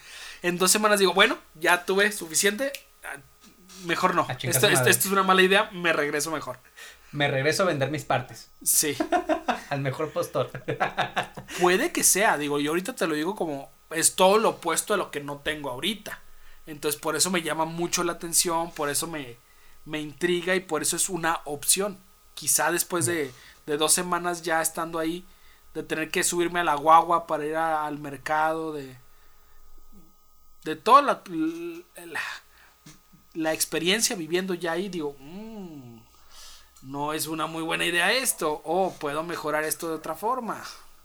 En 0.43 0.59
dos 0.59 0.73
semanas 0.73 0.99
digo, 0.99 1.15
bueno, 1.15 1.39
ya 1.55 1.85
tuve 1.85 2.11
suficiente, 2.11 2.73
ah, 3.05 3.19
mejor 3.85 4.17
no. 4.17 4.27
Esto, 4.43 4.67
esto 4.67 4.91
es 4.91 5.07
una 5.07 5.23
mala 5.23 5.43
idea, 5.43 5.71
me 5.71 5.93
regreso 5.93 6.33
mejor. 6.33 6.59
Me 7.13 7.29
regreso 7.29 7.63
a 7.63 7.67
vender 7.67 7.93
mis 7.93 8.05
partes. 8.05 8.51
Sí, 8.65 8.97
Al 9.71 9.81
mejor 9.81 10.11
postor. 10.11 10.51
puede 11.61 11.93
que 11.93 12.03
sea, 12.03 12.37
digo, 12.37 12.59
yo 12.59 12.73
ahorita 12.73 12.97
te 12.97 13.07
lo 13.07 13.15
digo 13.15 13.37
como 13.37 13.71
es 13.91 14.17
todo 14.17 14.39
lo 14.39 14.51
opuesto 14.51 14.95
a 14.95 14.97
lo 14.97 15.11
que 15.11 15.21
no 15.21 15.39
tengo 15.39 15.71
ahorita. 15.71 16.21
Entonces 16.67 17.01
por 17.01 17.17
eso 17.17 17.31
me 17.31 17.43
llama 17.43 17.65
mucho 17.65 18.05
la 18.05 18.13
atención, 18.13 18.71
por 18.73 18.89
eso 18.89 19.07
me, 19.07 19.37
me 19.85 20.01
intriga 20.01 20.55
y 20.55 20.61
por 20.61 20.83
eso 20.83 20.97
es 20.97 21.09
una 21.09 21.41
opción. 21.45 21.99
Quizá 22.35 22.73
después 22.73 23.07
de, 23.07 23.33
de 23.67 23.77
dos 23.77 23.93
semanas 23.93 24.43
ya 24.43 24.61
estando 24.63 24.99
ahí, 24.99 25.25
de 25.75 25.83
tener 25.83 26.11
que 26.11 26.23
subirme 26.25 26.61
a 26.61 26.65
la 26.65 26.75
guagua 26.77 27.27
para 27.27 27.45
ir 27.45 27.57
al 27.57 27.99
mercado, 27.99 28.73
de, 28.73 28.97
de 30.65 30.77
toda 30.77 31.03
la, 31.03 31.23
la, 33.35 33.53
experiencia 33.53 34.15
viviendo 34.17 34.55
ya 34.55 34.73
ahí, 34.73 34.89
digo, 34.89 35.17
"Mm, 35.19 35.99
no 36.83 37.13
es 37.13 37.27
una 37.27 37.47
muy 37.47 37.63
buena 37.63 37.85
idea 37.85 38.13
esto, 38.13 38.63
o 38.65 38.93
puedo 38.95 39.23
mejorar 39.25 39.65
esto 39.65 39.89
de 39.89 39.95
otra 39.97 40.15
forma. 40.15 40.63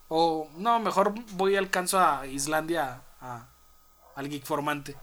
O 0.10 0.50
no, 0.58 0.80
mejor 0.80 1.14
voy 1.34 1.56
alcanzo 1.56 2.00
a 2.00 2.26
Islandia 2.26 3.04
a, 3.22 3.48
al 4.16 4.28
geek 4.28 4.44
formante. 4.44 4.96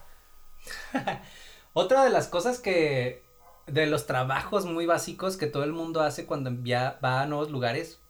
Otra 1.72 2.04
de 2.04 2.10
las 2.10 2.28
cosas 2.28 2.58
que. 2.60 3.24
De 3.66 3.86
los 3.86 4.06
trabajos 4.06 4.64
muy 4.64 4.86
básicos 4.86 5.36
que 5.36 5.46
todo 5.46 5.64
el 5.64 5.72
mundo 5.72 6.00
hace 6.00 6.26
cuando 6.26 6.50
ya 6.64 6.98
va 7.02 7.22
a 7.22 7.26
nuevos 7.26 7.50
lugares. 7.50 8.00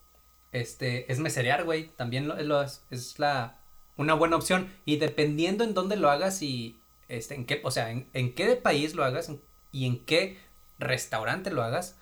Este. 0.52 1.10
Es 1.12 1.18
meserear, 1.18 1.64
güey. 1.64 1.88
También 1.88 2.28
lo, 2.28 2.62
es, 2.62 2.82
es 2.90 3.18
la. 3.18 3.60
Una 3.98 4.14
buena 4.14 4.36
opción. 4.36 4.72
Y 4.86 4.96
dependiendo 4.96 5.64
en 5.64 5.74
dónde 5.74 5.96
lo 5.96 6.10
hagas 6.10 6.40
y. 6.40 6.80
Este, 7.08 7.34
en 7.34 7.44
qué. 7.44 7.60
O 7.62 7.70
sea, 7.70 7.90
en, 7.90 8.08
en 8.14 8.34
qué 8.34 8.56
país 8.56 8.94
lo 8.94 9.04
hagas. 9.04 9.30
y 9.70 9.86
en 9.86 10.02
qué 10.04 10.38
restaurante 10.78 11.50
lo 11.50 11.62
hagas. 11.62 11.98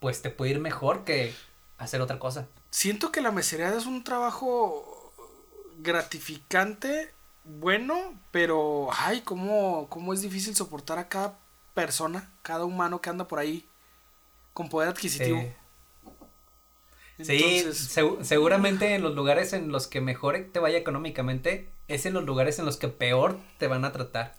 Pues 0.00 0.22
te 0.22 0.30
puede 0.30 0.52
ir 0.52 0.58
mejor 0.58 1.04
que 1.04 1.32
hacer 1.78 2.00
otra 2.00 2.18
cosa. 2.18 2.48
Siento 2.70 3.12
que 3.12 3.20
la 3.20 3.30
mesería 3.32 3.74
es 3.76 3.86
un 3.86 4.04
trabajo 4.04 5.12
gratificante, 5.78 7.12
bueno, 7.44 8.18
pero 8.30 8.88
ay, 8.92 9.22
cómo, 9.22 9.88
cómo 9.88 10.12
es 10.12 10.22
difícil 10.22 10.54
soportar 10.56 10.98
a 10.98 11.08
cada 11.08 11.38
persona, 11.74 12.30
cada 12.42 12.64
humano 12.64 13.00
que 13.00 13.10
anda 13.10 13.28
por 13.28 13.38
ahí 13.38 13.66
con 14.54 14.68
poder 14.68 14.88
adquisitivo. 14.90 15.38
Eh, 15.38 15.56
Sí, 17.20 17.36
Entonces, 17.36 18.26
seguramente 18.26 18.94
en 18.94 19.02
los 19.02 19.14
lugares 19.14 19.52
en 19.52 19.70
los 19.70 19.86
que 19.86 20.00
mejor 20.00 20.48
te 20.52 20.58
vaya 20.58 20.78
económicamente, 20.78 21.68
es 21.88 22.04
en 22.06 22.14
los 22.14 22.24
lugares 22.24 22.58
en 22.58 22.64
los 22.64 22.76
que 22.76 22.88
peor 22.88 23.38
te 23.58 23.68
van 23.68 23.84
a 23.84 23.92
tratar. 23.92 24.34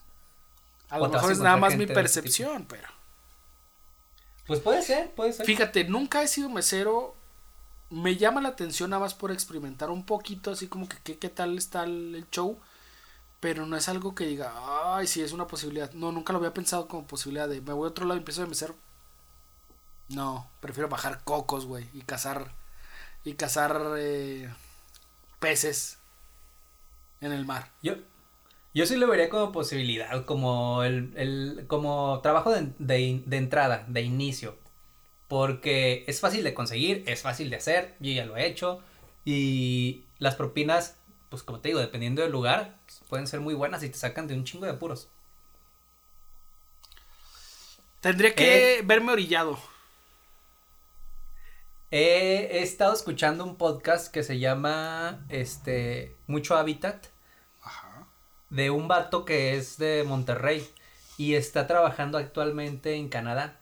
a 0.89 0.97
lo 0.99 1.09
mejor 1.09 1.31
es 1.31 1.39
nada 1.39 1.57
más 1.57 1.75
mi 1.75 1.87
percepción, 1.87 2.65
pero 2.67 2.87
Pues 4.45 4.59
puede 4.59 4.81
ser, 4.81 5.11
puede 5.11 5.33
ser. 5.33 5.45
Fíjate, 5.45 5.85
nunca 5.85 6.21
he 6.21 6.27
sido 6.27 6.49
mesero. 6.49 7.15
Me 7.93 8.15
llama 8.17 8.41
la 8.41 8.49
atención 8.49 8.89
nada 8.89 9.01
más 9.01 9.13
por 9.13 9.31
experimentar 9.31 9.91
un 9.91 10.03
poquito, 10.03 10.49
así 10.49 10.67
como 10.67 10.89
que 10.89 10.97
qué, 11.03 11.19
qué 11.19 11.29
tal 11.29 11.59
está 11.59 11.83
el, 11.83 12.25
show. 12.31 12.59
Pero 13.39 13.67
no 13.67 13.77
es 13.77 13.87
algo 13.87 14.15
que 14.15 14.25
diga, 14.25 14.51
ay, 14.95 15.05
sí, 15.05 15.21
es 15.21 15.31
una 15.31 15.45
posibilidad. 15.45 15.91
No, 15.93 16.11
nunca 16.11 16.33
lo 16.33 16.39
había 16.39 16.55
pensado 16.55 16.87
como 16.87 17.05
posibilidad 17.05 17.47
de 17.47 17.61
me 17.61 17.71
voy 17.71 17.85
a 17.85 17.89
otro 17.91 18.05
lado 18.05 18.15
y 18.15 18.19
empiezo 18.19 18.41
de 18.41 18.47
mesero. 18.47 18.75
No, 20.09 20.49
prefiero 20.59 20.89
bajar 20.89 21.23
cocos, 21.23 21.65
güey, 21.67 21.87
y 21.93 22.01
cazar. 22.01 22.51
Y 23.25 23.33
cazar 23.35 23.79
eh, 23.97 24.51
peces 25.39 25.99
en 27.21 27.31
el 27.31 27.45
mar. 27.45 27.71
Yo, 27.83 27.93
yo 28.73 28.87
sí 28.87 28.95
lo 28.95 29.07
vería 29.07 29.29
como 29.29 29.51
posibilidad, 29.51 30.25
como 30.25 30.83
el, 30.83 31.13
el 31.15 31.65
como 31.67 32.21
trabajo 32.23 32.51
de, 32.51 32.73
de 32.79 33.37
entrada, 33.37 33.85
de 33.87 34.01
inicio. 34.01 34.57
Porque 35.33 36.03
es 36.05 36.19
fácil 36.19 36.43
de 36.43 36.53
conseguir, 36.53 37.03
es 37.07 37.23
fácil 37.23 37.49
de 37.49 37.55
hacer, 37.55 37.95
yo 37.99 38.11
ya 38.11 38.23
lo 38.23 38.37
he 38.37 38.45
hecho. 38.45 38.83
Y 39.25 40.03
las 40.19 40.35
propinas, 40.35 40.95
pues 41.29 41.41
como 41.41 41.59
te 41.59 41.69
digo, 41.69 41.79
dependiendo 41.79 42.21
del 42.21 42.31
lugar, 42.31 42.77
pueden 43.09 43.25
ser 43.25 43.39
muy 43.39 43.55
buenas 43.55 43.81
y 43.81 43.89
te 43.89 43.97
sacan 43.97 44.27
de 44.27 44.35
un 44.35 44.43
chingo 44.43 44.65
de 44.67 44.73
apuros. 44.73 45.09
Tendría 47.99 48.35
que 48.35 48.77
Eh. 48.77 48.81
verme 48.83 49.11
orillado. 49.11 49.57
He, 51.89 52.61
estado 52.61 52.93
escuchando 52.93 53.43
un 53.43 53.55
podcast 53.55 54.13
que 54.13 54.21
se 54.21 54.37
llama 54.37 55.25
este 55.29 56.15
Mucho 56.27 56.55
Hábitat 56.57 57.07
Ajá. 57.63 58.05
de 58.51 58.69
un 58.69 58.87
vato 58.87 59.25
que 59.25 59.55
es 59.55 59.79
de 59.79 60.03
Monterrey 60.05 60.63
y 61.17 61.33
está 61.33 61.65
trabajando 61.65 62.19
actualmente 62.19 62.93
en 62.93 63.09
Canadá. 63.09 63.59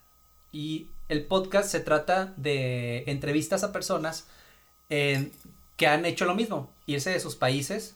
Y 0.51 0.89
el 1.12 1.26
podcast 1.26 1.69
se 1.69 1.82
trata 1.82 2.34
de 2.38 3.04
entrevistas 3.08 3.65
a 3.65 3.74
personas 3.74 4.28
en- 4.89 5.34
que 5.76 5.86
han 5.88 6.06
hecho 6.06 6.24
lo 6.26 6.36
mismo, 6.36 6.71
irse 6.86 7.10
de 7.10 7.19
sus 7.19 7.36
países 7.36 7.95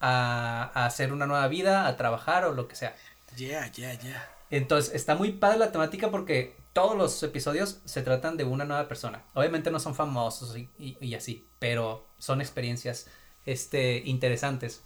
a, 0.00 0.70
a 0.74 0.86
hacer 0.86 1.12
una 1.12 1.26
nueva 1.26 1.46
vida, 1.48 1.86
a 1.86 1.96
trabajar 1.98 2.44
o 2.46 2.54
lo 2.54 2.66
que 2.66 2.74
sea. 2.74 2.96
Ya, 3.36 3.70
ya, 3.72 3.92
ya. 3.94 4.30
Entonces, 4.50 4.94
está 4.94 5.14
muy 5.14 5.32
padre 5.32 5.58
la 5.58 5.72
temática 5.72 6.10
porque 6.10 6.56
todos 6.72 6.96
los 6.96 7.22
episodios 7.22 7.80
se 7.84 8.00
tratan 8.02 8.38
de 8.38 8.44
una 8.44 8.64
nueva 8.64 8.88
persona. 8.88 9.22
Obviamente 9.34 9.70
no 9.70 9.78
son 9.78 9.94
famosos 9.94 10.56
y, 10.56 10.70
y- 10.78 10.96
y 11.02 11.14
así, 11.14 11.46
pero 11.58 12.06
son 12.18 12.40
experiencias 12.40 13.08
este, 13.44 13.98
interesantes. 14.06 14.80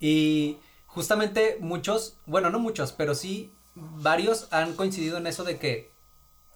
Y 0.00 0.58
justamente 0.86 1.56
muchos, 1.60 2.16
bueno, 2.26 2.50
no 2.50 2.58
muchos, 2.58 2.92
pero 2.92 3.14
sí 3.14 3.52
varios 3.74 4.48
han 4.52 4.74
coincidido 4.74 5.16
en 5.16 5.26
eso 5.26 5.44
de 5.44 5.58
que 5.58 5.91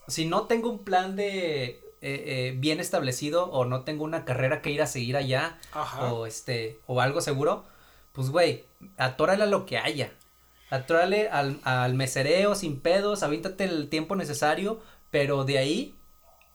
si 0.09 0.27
no 0.27 0.47
tengo 0.47 0.71
un 0.71 0.85
plan 0.85 1.17
de 1.17 1.65
eh, 1.65 1.81
eh, 2.03 2.55
bien 2.57 2.81
establecido 2.81 3.47
o 3.47 3.65
no 3.65 3.83
tengo 3.83 4.05
una 4.05 4.25
carrera 4.25 4.63
que 4.63 4.71
ir 4.71 4.83
a 4.83 4.87
seguir 4.87 5.17
allá 5.17 5.59
Ajá. 5.73 6.13
o 6.13 6.27
este 6.27 6.79
o 6.87 7.01
algo 7.01 7.21
seguro, 7.21 7.65
pues 8.13 8.31
güey, 8.31 8.65
atórale 8.97 9.45
a 9.45 9.47
lo 9.47 9.67
que 9.67 9.79
haya. 9.79 10.13
Atórale 10.71 11.29
al, 11.29 11.61
al 11.63 11.95
mesereo 11.95 12.55
sin 12.55 12.81
pedos, 12.81 13.23
avíntate 13.23 13.65
el 13.65 13.89
tiempo 13.89 14.17
necesario, 14.17 14.81
pero 15.11 15.45
de 15.45 15.59
ahí 15.59 15.95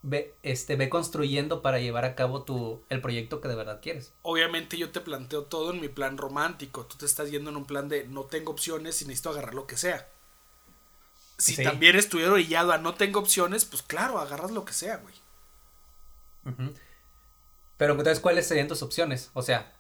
ve, 0.03 0.33
este, 0.43 0.75
ve 0.75 0.89
construyendo 0.89 1.61
para 1.61 1.79
llevar 1.79 2.05
a 2.05 2.15
cabo 2.15 2.43
tu, 2.43 2.81
el 2.89 3.01
proyecto 3.01 3.41
que 3.41 3.47
de 3.47 3.55
verdad 3.55 3.79
quieres. 3.81 4.13
Obviamente 4.21 4.77
yo 4.77 4.91
te 4.91 5.01
planteo 5.01 5.43
todo 5.43 5.71
en 5.71 5.81
mi 5.81 5.89
plan 5.89 6.17
romántico. 6.17 6.85
Tú 6.85 6.97
te 6.97 7.05
estás 7.05 7.31
yendo 7.31 7.49
en 7.49 7.57
un 7.57 7.65
plan 7.65 7.89
de 7.89 8.07
no 8.07 8.23
tengo 8.23 8.51
opciones 8.51 9.01
y 9.01 9.05
necesito 9.05 9.29
agarrar 9.29 9.53
lo 9.53 9.67
que 9.67 9.77
sea. 9.77 10.07
Si 11.41 11.56
Sí. 11.56 11.63
también 11.63 11.95
estuviera 11.95 12.32
orillado 12.32 12.71
a 12.71 12.77
no 12.77 12.93
tengo 12.93 13.19
opciones, 13.19 13.65
pues 13.65 13.82
claro, 13.82 14.19
agarras 14.19 14.51
lo 14.51 14.63
que 14.65 14.73
sea, 14.73 14.97
güey. 14.97 15.15
Pero 17.77 17.93
entonces, 17.93 18.19
¿cuáles 18.19 18.47
serían 18.47 18.67
tus 18.67 18.82
opciones? 18.84 19.32
O 19.34 19.41
sea, 19.41 19.71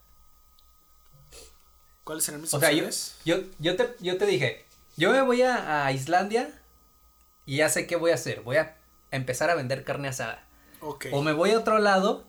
¿Cuáles 2.03 2.23
serán 2.23 2.41
mis 2.41 2.53
o 2.53 2.59
sea 2.59 2.71
yo, 2.71 2.77
opciones? 2.77 3.15
yo, 3.25 3.37
yo, 3.59 3.75
te, 3.75 3.95
yo 3.99 4.17
te 4.17 4.25
dije, 4.25 4.65
yo 4.97 5.11
me 5.11 5.21
voy 5.21 5.43
a, 5.43 5.85
a 5.85 5.91
Islandia 5.91 6.51
y 7.45 7.57
ya 7.57 7.69
sé 7.69 7.85
qué 7.85 7.95
voy 7.95 8.11
a 8.11 8.15
hacer. 8.15 8.41
Voy 8.41 8.57
a 8.57 8.75
empezar 9.11 9.49
a 9.51 9.55
vender 9.55 9.83
carne 9.83 10.07
asada. 10.07 10.43
Ok. 10.81 11.07
O 11.11 11.21
me 11.21 11.31
voy 11.31 11.51
a 11.51 11.59
otro 11.59 11.77
lado, 11.77 12.25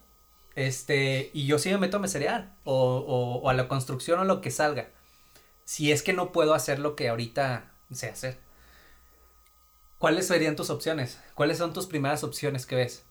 este, 0.57 1.31
y 1.33 1.47
yo 1.47 1.59
sí 1.59 1.71
me 1.71 1.79
meto 1.79 1.97
a 1.97 2.01
meserear, 2.01 2.53
o, 2.65 2.75
o, 2.99 3.37
o 3.41 3.49
a 3.49 3.55
la 3.55 3.67
construcción 3.67 4.21
o 4.21 4.25
lo 4.25 4.43
que 4.43 4.51
salga. 4.51 4.91
Si 5.65 5.91
es 5.91 6.03
que 6.03 6.13
no 6.13 6.33
puedo 6.33 6.53
hacer 6.53 6.79
lo 6.79 6.95
que 6.97 7.09
ahorita 7.09 7.71
sé 7.93 8.11
hacer. 8.11 8.39
¿Cuáles 10.03 10.27
serían 10.27 10.57
tus 10.57 10.69
opciones? 10.69 11.21
¿Cuáles 11.37 11.59
son 11.59 11.73
tus 11.73 11.87
primeras 11.87 12.25
opciones 12.25 12.67
que 12.67 12.75
ves? 12.75 13.05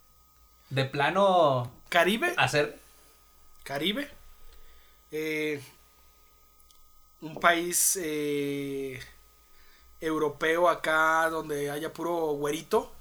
De 0.70 0.84
plano, 0.84 1.72
Caribe. 1.88 2.34
hacer... 2.36 2.78
Caribe. 3.64 4.10
Eh, 5.14 5.62
un 7.22 7.36
país 7.40 7.98
eh, 8.02 9.00
europeo 10.02 10.68
acá 10.68 11.30
donde 11.30 11.72
haya 11.72 11.94
puro 11.94 12.34
güerito. 12.34 12.92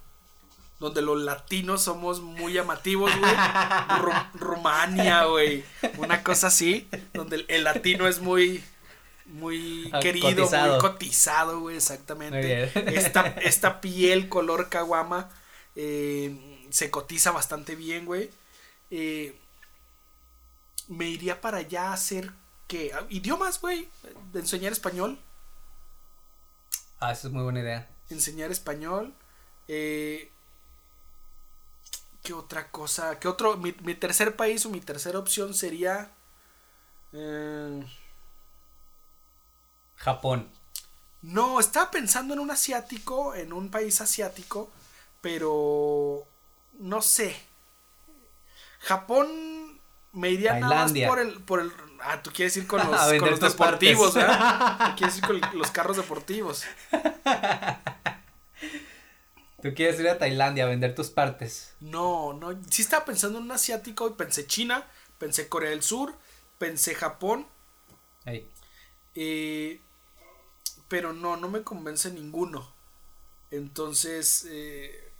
Donde 0.78 1.02
los 1.02 1.20
latinos 1.20 1.82
somos 1.82 2.20
muy 2.20 2.52
llamativos, 2.52 3.10
güey. 3.18 3.32
Ru- 3.34 4.30
Rumania, 4.34 5.24
güey. 5.24 5.64
Una 5.98 6.22
cosa 6.22 6.46
así. 6.46 6.88
Donde 7.12 7.36
el, 7.38 7.44
el 7.48 7.64
latino 7.64 8.06
es 8.06 8.20
muy, 8.20 8.62
muy 9.30 9.88
Ah, 9.92 10.00
querido, 10.00 10.28
cotizado. 10.44 10.72
muy 10.72 10.80
cotizado, 10.80 11.60
güey. 11.60 11.76
Exactamente. 11.76 12.64
Esta, 12.96 13.26
esta 13.28 13.80
piel 13.80 14.28
color 14.28 14.68
caguama 14.68 15.28
eh, 15.76 16.66
se 16.70 16.90
cotiza 16.90 17.30
bastante 17.32 17.74
bien, 17.76 18.06
güey. 18.06 18.30
Eh, 18.90 19.36
me 20.88 21.08
iría 21.08 21.40
para 21.40 21.58
allá 21.58 21.90
a 21.90 21.92
hacer 21.94 22.32
que 22.66 22.92
idiomas, 23.08 23.60
güey, 23.60 23.88
enseñar 24.34 24.72
español, 24.72 25.18
Ah, 27.00 27.12
esa 27.12 27.28
es 27.28 27.32
muy 27.32 27.42
buena 27.42 27.60
idea. 27.60 27.88
enseñar 28.10 28.50
español. 28.50 29.14
Eh, 29.68 30.30
¿Qué 32.22 32.34
otra 32.34 32.70
cosa? 32.70 33.18
¿Qué 33.18 33.28
otro? 33.28 33.56
Mi, 33.56 33.74
mi 33.82 33.94
tercer 33.94 34.36
país 34.36 34.66
o 34.66 34.70
mi 34.70 34.80
tercera 34.80 35.18
opción 35.18 35.54
sería 35.54 36.10
eh, 37.12 37.82
Japón. 40.00 40.48
No, 41.22 41.60
estaba 41.60 41.90
pensando 41.90 42.32
en 42.34 42.40
un 42.40 42.50
asiático, 42.50 43.34
en 43.34 43.52
un 43.52 43.70
país 43.70 44.00
asiático, 44.00 44.70
pero 45.20 46.26
no 46.78 47.02
sé. 47.02 47.36
Japón 48.80 49.78
me 50.12 50.30
iría 50.30 50.52
Tailandia. 50.52 51.06
nada 51.08 51.24
más 51.24 51.32
por 51.34 51.36
el, 51.36 51.44
por 51.44 51.60
el. 51.60 51.72
Ah, 52.02 52.22
tú 52.22 52.30
quieres 52.32 52.56
ir 52.56 52.66
con 52.66 52.78
los, 52.90 53.12
con 53.18 53.30
los 53.30 53.40
deportivos, 53.40 54.12
partes. 54.14 54.14
¿verdad? 54.14 54.78
Tú 54.90 54.96
quieres 54.96 55.18
ir 55.18 55.24
con 55.26 55.58
los 55.58 55.70
carros 55.70 55.96
deportivos. 55.98 56.64
Tú 59.62 59.74
quieres 59.74 60.00
ir 60.00 60.08
a 60.08 60.18
Tailandia 60.18 60.64
a 60.64 60.68
vender 60.68 60.94
tus 60.94 61.10
partes. 61.10 61.74
No, 61.80 62.32
no. 62.32 62.58
Sí 62.70 62.80
estaba 62.80 63.04
pensando 63.04 63.38
en 63.38 63.44
un 63.44 63.52
asiático 63.52 64.08
y 64.08 64.12
pensé 64.14 64.46
China, 64.46 64.86
pensé 65.18 65.48
Corea 65.50 65.68
del 65.70 65.82
Sur, 65.82 66.14
pensé 66.56 66.94
Japón, 66.94 67.46
Ahí. 68.24 68.48
eh, 69.14 69.78
pero 70.90 71.12
no, 71.14 71.36
no 71.36 71.48
me 71.48 71.62
convence 71.62 72.10
ninguno. 72.10 72.68
Entonces, 73.52 74.44
eh, 74.50 75.12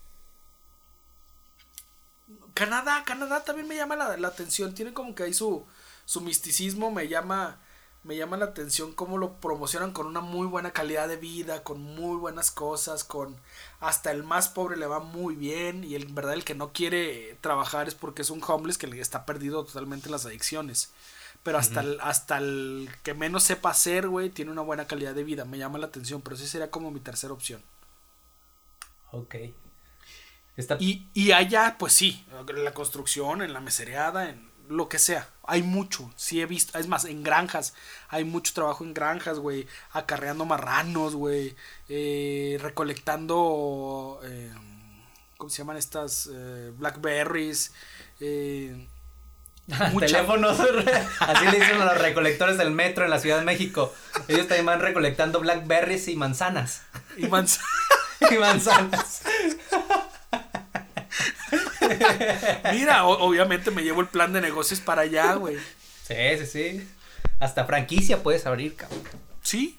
Canadá, 2.54 3.04
Canadá 3.06 3.44
también 3.44 3.68
me 3.68 3.76
llama 3.76 3.94
la, 3.94 4.16
la 4.16 4.28
atención. 4.28 4.74
Tiene 4.74 4.92
como 4.92 5.14
que 5.14 5.22
ahí 5.22 5.32
su, 5.32 5.64
su 6.04 6.20
misticismo, 6.22 6.90
me 6.90 7.06
llama, 7.06 7.60
me 8.02 8.16
llama 8.16 8.36
la 8.36 8.46
atención 8.46 8.92
cómo 8.92 9.16
lo 9.16 9.34
promocionan 9.34 9.92
con 9.92 10.08
una 10.08 10.20
muy 10.20 10.48
buena 10.48 10.72
calidad 10.72 11.06
de 11.06 11.16
vida, 11.16 11.62
con 11.62 11.80
muy 11.80 12.16
buenas 12.16 12.50
cosas, 12.50 13.04
con 13.04 13.36
hasta 13.78 14.10
el 14.10 14.24
más 14.24 14.48
pobre 14.48 14.76
le 14.76 14.86
va 14.88 14.98
muy 14.98 15.36
bien 15.36 15.84
y 15.84 15.94
el 15.94 16.02
en 16.08 16.14
verdad 16.16 16.34
el 16.34 16.44
que 16.44 16.56
no 16.56 16.72
quiere 16.72 17.38
trabajar 17.40 17.86
es 17.86 17.94
porque 17.94 18.22
es 18.22 18.30
un 18.30 18.42
homeless 18.44 18.76
que 18.76 18.88
le 18.88 19.00
está 19.00 19.24
perdido 19.24 19.64
totalmente 19.64 20.08
en 20.08 20.12
las 20.12 20.26
adicciones. 20.26 20.90
Pero 21.42 21.56
hasta, 21.56 21.80
el, 21.80 21.98
hasta 22.02 22.36
el 22.38 22.90
que 23.02 23.14
menos 23.14 23.44
sepa 23.44 23.70
hacer, 23.70 24.08
güey, 24.08 24.28
tiene 24.28 24.50
una 24.50 24.60
buena 24.60 24.86
calidad 24.86 25.14
de 25.14 25.24
vida. 25.24 25.44
Me 25.46 25.56
llama 25.58 25.78
la 25.78 25.86
atención, 25.86 26.20
pero 26.20 26.36
sí 26.36 26.46
sería 26.46 26.70
como 26.70 26.90
mi 26.90 27.00
tercera 27.00 27.32
opción. 27.32 27.62
Ok. 29.12 29.36
Está... 30.56 30.76
Y, 30.78 31.08
y 31.14 31.32
allá, 31.32 31.76
pues 31.78 31.94
sí, 31.94 32.26
en 32.46 32.64
la 32.64 32.74
construcción, 32.74 33.40
en 33.40 33.54
la 33.54 33.60
mesereada, 33.60 34.28
en 34.28 34.50
lo 34.68 34.88
que 34.88 34.98
sea. 34.98 35.28
Hay 35.44 35.62
mucho, 35.62 36.12
sí 36.14 36.40
he 36.42 36.46
visto. 36.46 36.78
Es 36.78 36.86
más, 36.86 37.06
en 37.06 37.22
granjas. 37.22 37.74
Hay 38.08 38.24
mucho 38.24 38.52
trabajo 38.52 38.84
en 38.84 38.92
granjas, 38.92 39.38
güey. 39.38 39.66
Acarreando 39.92 40.44
marranos, 40.44 41.14
güey. 41.14 41.56
eh, 41.88 42.58
recolectando. 42.60 44.20
eh, 44.24 44.52
¿Cómo 45.38 45.48
se 45.48 45.58
llaman 45.58 45.78
estas? 45.78 46.28
Eh, 46.30 46.72
blackberries. 46.76 47.72
Eh, 48.20 48.86
mucha- 49.92 50.06
Teléfonos, 50.16 50.58
así 51.20 51.44
le 51.46 51.58
dicen 51.60 51.80
a 51.80 51.84
los 51.86 51.98
recolectores 51.98 52.58
del 52.58 52.70
metro 52.70 53.04
en 53.04 53.10
la 53.10 53.18
Ciudad 53.18 53.38
de 53.38 53.44
México. 53.44 53.94
Ellos 54.28 54.46
también 54.48 54.66
van 54.66 54.80
recolectando 54.80 55.40
blackberries 55.40 56.08
y 56.08 56.16
manzanas. 56.16 56.82
y 57.16 57.22
manz- 57.26 57.60
Y 58.30 58.34
manzanas. 58.36 59.22
Mira, 62.72 63.04
o- 63.06 63.18
obviamente 63.26 63.70
me 63.70 63.82
llevo 63.82 64.00
el 64.00 64.08
plan 64.08 64.32
de 64.32 64.40
negocios 64.40 64.80
para 64.80 65.02
allá, 65.02 65.34
güey. 65.34 65.56
Sí, 66.06 66.14
sí, 66.38 66.46
sí. 66.46 66.88
Hasta 67.38 67.64
franquicia 67.64 68.22
puedes 68.22 68.46
abrir, 68.46 68.76
cabrón. 68.76 69.00
Sí. 69.42 69.78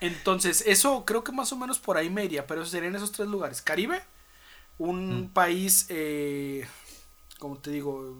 Entonces, 0.00 0.62
eso 0.66 1.04
creo 1.04 1.24
que 1.24 1.32
más 1.32 1.52
o 1.52 1.56
menos 1.56 1.78
por 1.78 1.96
ahí 1.96 2.08
me 2.10 2.24
iría, 2.24 2.46
pero 2.46 2.62
eso 2.62 2.70
serían 2.70 2.94
esos 2.94 3.10
tres 3.12 3.28
lugares. 3.28 3.60
Caribe, 3.62 4.00
un 4.78 5.30
país, 5.32 5.86
eh, 5.88 6.66
como 7.38 7.58
te 7.58 7.70
digo, 7.70 8.16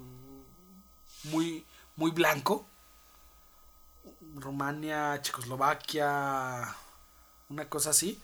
muy, 1.25 1.65
muy 1.97 2.11
blanco. 2.11 2.67
Rumania, 4.35 5.19
Checoslovaquia, 5.23 6.75
una 7.49 7.69
cosa 7.69 7.91
así. 7.91 8.21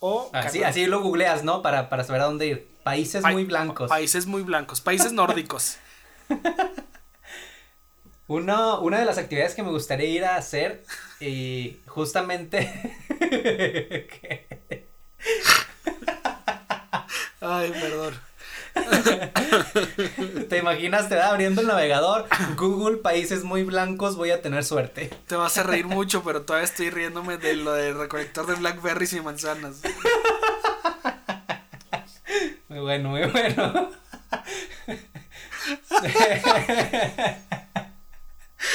o 0.00 0.30
Así, 0.32 0.58
Canadá. 0.58 0.68
así 0.70 0.86
lo 0.86 1.00
googleas, 1.02 1.42
¿no? 1.44 1.62
Para, 1.62 1.88
para 1.88 2.04
saber 2.04 2.22
a 2.22 2.26
dónde 2.26 2.46
ir. 2.46 2.68
Países 2.84 3.22
Pa- 3.22 3.32
muy 3.32 3.44
blancos. 3.44 3.88
Países 3.88 4.26
muy 4.26 4.42
blancos, 4.42 4.80
países 4.80 5.12
nórdicos. 5.14 5.78
Uno, 8.28 8.80
una 8.80 8.98
de 8.98 9.04
las 9.04 9.18
actividades 9.18 9.54
que 9.54 9.62
me 9.62 9.70
gustaría 9.70 10.08
ir 10.08 10.24
a 10.24 10.36
hacer 10.36 10.84
y 11.20 11.78
justamente 11.86 12.68
Ay, 17.40 17.70
perdón. 17.72 18.14
te 20.48 20.58
imaginas 20.58 21.08
te 21.08 21.16
va 21.16 21.28
abriendo 21.28 21.60
el 21.60 21.66
navegador 21.66 22.26
Google 22.56 22.98
países 22.98 23.44
muy 23.44 23.64
blancos 23.64 24.16
voy 24.16 24.30
a 24.30 24.42
tener 24.42 24.64
suerte 24.64 25.10
Te 25.26 25.36
vas 25.36 25.56
a 25.58 25.62
reír 25.62 25.86
mucho, 25.86 26.22
pero 26.22 26.42
todavía 26.42 26.64
estoy 26.64 26.90
riéndome 26.90 27.38
de 27.38 27.56
lo 27.56 27.72
del 27.72 27.98
recolector 27.98 28.46
de 28.46 28.54
blackberries 28.54 29.12
y 29.14 29.20
manzanas. 29.20 29.76
muy 32.68 32.80
bueno 32.80 33.10
muy 33.10 33.24
bueno 33.26 33.90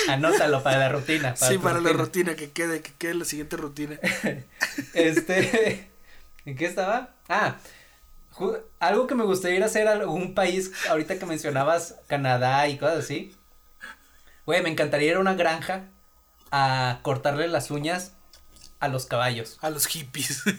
anótalo 0.08 0.64
para 0.64 0.78
la 0.78 0.89
rutina 0.89 1.36
sí, 1.36 1.58
para 1.58 1.80
la 1.80 1.91
rutina, 1.91 2.36
que 2.36 2.52
quede, 2.52 2.82
que 2.82 2.91
quede 2.97 3.16
la 3.16 3.26
siguiente 3.26 3.58
rutina. 3.58 3.99
Este, 4.93 5.89
¿en 6.45 6.56
qué 6.56 6.66
estaba? 6.66 7.10
Ah, 7.28 7.58
algo 8.79 9.07
que 9.07 9.15
me 9.15 9.23
gustaría 9.23 9.57
ir 9.57 9.63
a 9.63 9.67
hacer 9.67 9.87
a 9.87 9.93
algún 9.93 10.33
país, 10.35 10.71
ahorita 10.89 11.17
que 11.19 11.25
mencionabas 11.25 11.95
Canadá 12.07 12.67
y 12.67 12.77
cosas 12.77 12.99
así. 12.99 13.35
Güey, 14.45 14.61
me 14.63 14.69
encantaría 14.69 15.11
ir 15.11 15.17
a 15.17 15.19
una 15.19 15.35
granja 15.35 15.83
a 16.51 16.99
cortarle 17.03 17.47
las 17.47 17.71
uñas 17.71 18.13
a 18.79 18.87
los 18.87 19.05
caballos, 19.05 19.57
A 19.61 19.69
los 19.69 19.85
hippies. 19.85 20.41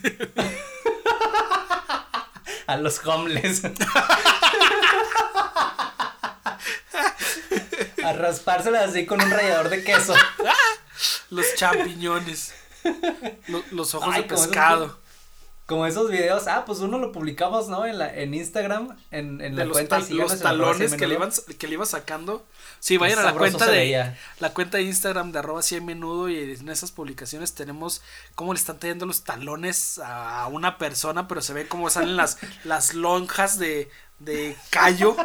a 2.67 2.77
los 2.77 3.05
homeless. 3.05 3.63
a 8.03 8.13
raspárselas 8.13 8.89
así 8.89 9.05
con 9.05 9.21
un 9.21 9.29
rallador 9.29 9.69
de 9.69 9.83
queso. 9.83 10.13
los 11.29 11.45
champiñones. 11.55 12.53
lo- 13.47 13.63
los 13.71 13.93
ojos 13.95 14.09
Ay, 14.13 14.23
de 14.23 14.27
pescado. 14.29 14.99
Como 15.65 15.87
esos 15.87 16.11
videos, 16.11 16.47
ah, 16.47 16.65
pues 16.65 16.79
uno 16.79 16.97
lo 16.97 17.13
publicamos, 17.13 17.69
¿no? 17.69 17.85
En 17.85 17.97
la, 17.97 18.13
en 18.13 18.33
Instagram, 18.33 18.97
en, 19.11 19.39
en 19.39 19.55
De 19.55 19.59
la 19.59 19.65
los, 19.65 19.73
cuenta 19.77 19.99
tal- 19.99 20.17
los 20.17 20.31
arroba 20.33 20.43
talones 20.43 20.93
que 20.95 21.07
le, 21.07 21.15
iban, 21.15 21.31
que 21.57 21.67
le 21.67 21.73
iba 21.75 21.85
sacando. 21.85 22.45
Sí, 22.81 22.97
vayan 22.97 23.19
a 23.19 23.23
la 23.23 23.33
cuenta 23.33 23.65
de 23.67 23.71
veía. 23.77 24.19
la 24.39 24.53
cuenta 24.53 24.77
de 24.77 24.83
Instagram 24.83 25.31
de 25.31 25.39
arroba 25.39 25.61
sí 25.61 25.75
hay 25.75 25.81
menudo 25.81 26.27
y 26.29 26.37
en 26.37 26.67
esas 26.67 26.91
publicaciones 26.91 27.53
tenemos 27.55 28.01
cómo 28.35 28.53
le 28.53 28.59
están 28.59 28.77
tallando 28.77 29.05
los 29.05 29.23
talones 29.23 29.99
a 30.03 30.47
una 30.47 30.77
persona, 30.77 31.29
pero 31.29 31.41
se 31.41 31.53
ve 31.53 31.65
cómo 31.67 31.89
salen 31.89 32.17
las, 32.17 32.39
las 32.65 32.93
lonjas 32.93 33.57
de, 33.57 33.89
de 34.19 34.57
callo, 34.69 35.15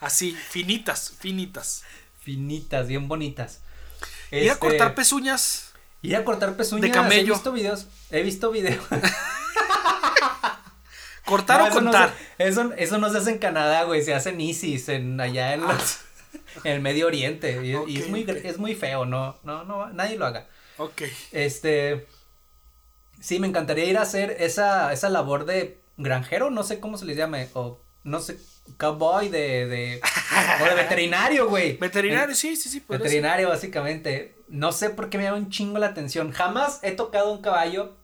así, 0.00 0.32
finitas, 0.32 1.12
finitas. 1.18 1.82
Finitas, 2.22 2.86
bien 2.86 3.08
bonitas. 3.08 3.60
Ir 4.30 4.48
a 4.48 4.52
Este, 4.54 4.58
cortar 4.58 4.94
pezuñas. 4.94 5.72
Ir 6.00 6.16
a 6.16 6.24
cortar 6.24 6.56
pezuñas. 6.56 6.82
de 6.82 6.90
camello. 6.90 7.34
He 7.34 7.36
visto 7.36 7.52
videos. 7.52 7.86
He 8.10 8.22
visto 8.22 8.50
videos. 8.50 8.82
Cortar 11.24 11.58
No, 11.60 11.64
o 11.64 11.68
eso 11.68 11.80
no 11.80 11.90
contar. 11.90 12.14
se- 12.38 12.48
eso, 12.48 12.72
eso 12.76 12.98
no 12.98 13.10
se 13.10 13.18
hace 13.18 13.30
en 13.30 13.38
Canadá, 13.38 13.84
güey. 13.84 14.02
Se 14.02 14.14
hace 14.14 14.30
en 14.30 14.40
ISIS, 14.40 14.88
en 14.88 15.20
allá 15.20 15.54
en, 15.54 15.62
los- 15.62 16.00
en 16.64 16.72
el 16.72 16.80
Medio 16.80 17.06
Oriente. 17.06 17.60
Y, 17.64 17.74
Ah. 17.74 17.82
Es 18.00 18.08
muy 18.08 18.26
es 18.28 18.58
muy 18.58 18.74
feo, 18.74 19.04
no, 19.04 19.38
no, 19.44 19.64
no, 19.64 19.88
nadie 19.90 20.16
lo 20.16 20.26
haga. 20.26 20.48
Ok. 20.78 21.02
Este. 21.32 22.06
Sí, 23.20 23.38
me 23.38 23.46
encantaría 23.46 23.84
ir 23.84 23.98
a 23.98 24.02
hacer 24.02 24.36
esa, 24.40 24.92
esa 24.92 25.08
labor 25.08 25.44
de 25.44 25.80
granjero, 25.96 26.50
no 26.50 26.64
sé 26.64 26.80
cómo 26.80 26.98
se 26.98 27.04
les 27.04 27.16
llame, 27.16 27.48
o 27.54 27.78
no 28.02 28.18
sé, 28.18 28.36
cowboy 28.78 29.28
de, 29.28 29.66
de, 29.66 30.00
o 30.60 30.64
de 30.64 30.74
veterinario, 30.74 31.48
güey. 31.48 31.76
Veterinario, 31.76 32.34
sí, 32.34 32.56
sí, 32.56 32.68
sí. 32.68 32.80
ser. 32.80 32.98
Veterinario, 32.98 33.48
básicamente. 33.48 34.36
No 34.48 34.72
sé 34.72 34.90
por 34.90 35.08
qué 35.08 35.18
me 35.18 35.24
llama 35.24 35.36
un 35.36 35.50
chingo 35.50 35.78
la 35.78 35.86
atención. 35.88 36.32
Jamás 36.32 36.80
he 36.82 36.90
tocado 36.92 37.32
un 37.32 37.42
caballo. 37.42 37.96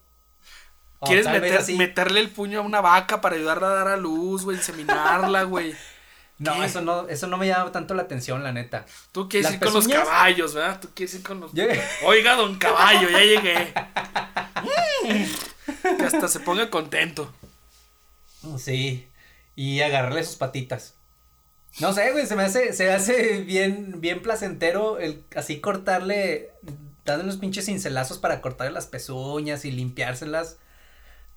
¿Quieres 1.01 1.27
meter- 1.27 1.63
meterle 1.77 2.19
el 2.19 2.29
puño 2.29 2.59
a 2.59 2.61
una 2.61 2.81
vaca 2.81 3.21
para 3.21 3.35
ayudarla 3.35 3.67
a 3.67 3.75
dar 3.75 3.87
a 3.87 3.97
luz, 3.97 4.43
güey, 4.43 4.57
inseminarla, 4.57 5.43
güey? 5.43 5.75
No, 6.39 6.55
¿Qué? 6.55 6.67
eso 6.67 6.79
no, 6.79 7.05
eso 7.09 7.27
no 7.27 7.35
me 7.35 7.47
llama 7.47 7.69
tanto 7.73 7.93
la 7.95 8.03
atención, 8.03 8.41
la 8.45 8.53
neta. 8.53 8.85
Tú 9.11 9.27
quieres 9.27 9.47
¿Las 9.51 9.55
ir 9.55 9.59
con 9.59 9.73
los 9.73 9.87
caballos, 9.89 10.53
¿verdad? 10.53 10.79
Tú 10.79 10.87
quieres 10.95 11.13
ir 11.15 11.21
con 11.21 11.41
los... 11.41 11.51
Oiga, 12.05 12.35
don 12.35 12.57
caballo, 12.57 13.09
ya 13.09 13.19
llegué. 13.19 13.73
Mm. 15.03 15.97
que 15.97 16.05
hasta 16.05 16.29
se 16.29 16.39
ponga 16.39 16.69
contento. 16.69 17.29
Sí. 18.57 19.05
Y 19.57 19.81
agarrarle 19.81 20.23
sus 20.23 20.37
patitas. 20.37 20.93
No 21.79 21.91
sé, 21.91 22.11
güey, 22.13 22.25
se 22.25 22.37
me 22.37 22.43
hace, 22.43 22.71
se 22.71 22.89
hace 22.89 23.41
bien, 23.41 23.99
bien 23.99 24.21
placentero 24.21 24.97
el 24.97 25.23
así 25.35 25.59
cortarle, 25.59 26.51
darle 27.03 27.25
unos 27.25 27.35
pinches 27.35 27.65
cincelazos 27.65 28.17
para 28.17 28.39
cortarle 28.39 28.71
las 28.71 28.87
pezuñas 28.87 29.65
y 29.65 29.71
limpiárselas. 29.71 30.55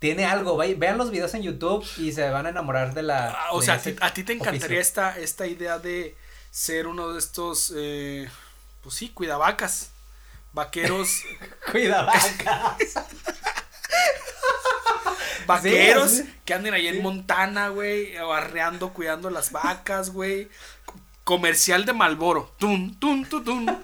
Tiene 0.03 0.25
algo, 0.25 0.57
vean 0.57 0.97
los 0.97 1.11
videos 1.11 1.33
en 1.33 1.43
YouTube 1.43 1.87
y 1.95 2.11
se 2.11 2.29
van 2.29 2.45
a 2.45 2.49
enamorar 2.49 2.93
de 2.93 3.03
la. 3.03 3.29
Ah, 3.29 3.53
o 3.53 3.61
de 3.61 3.67
sea, 3.67 3.75
a 4.01 4.13
ti, 4.13 4.25
te 4.25 4.33
encantaría 4.33 4.65
oficio. 4.65 4.81
esta, 4.81 5.17
esta 5.17 5.47
idea 5.47 5.79
de 5.79 6.17
ser 6.51 6.87
uno 6.87 7.13
de 7.13 7.19
estos, 7.19 7.71
eh, 7.73 8.29
pues 8.81 8.95
sí, 8.95 9.07
cuidavacas, 9.07 9.91
vaqueros, 10.51 11.21
Cuida 11.71 12.01
vacas. 12.01 12.95
vaqueros 15.47 16.11
Sí, 16.11 16.35
que 16.43 16.53
anden 16.53 16.73
ahí 16.73 16.87
en 16.87 17.01
Montana, 17.01 17.69
güey, 17.69 18.17
arreando, 18.17 18.91
cuidando 18.91 19.29
las 19.29 19.53
vacas, 19.53 20.09
güey. 20.09 20.49
Comercial 21.23 21.85
de 21.85 21.93
Malboro, 21.93 22.53
tun, 22.59 22.99
tun, 22.99 23.23
tun, 23.23 23.43
tun, 23.45 23.83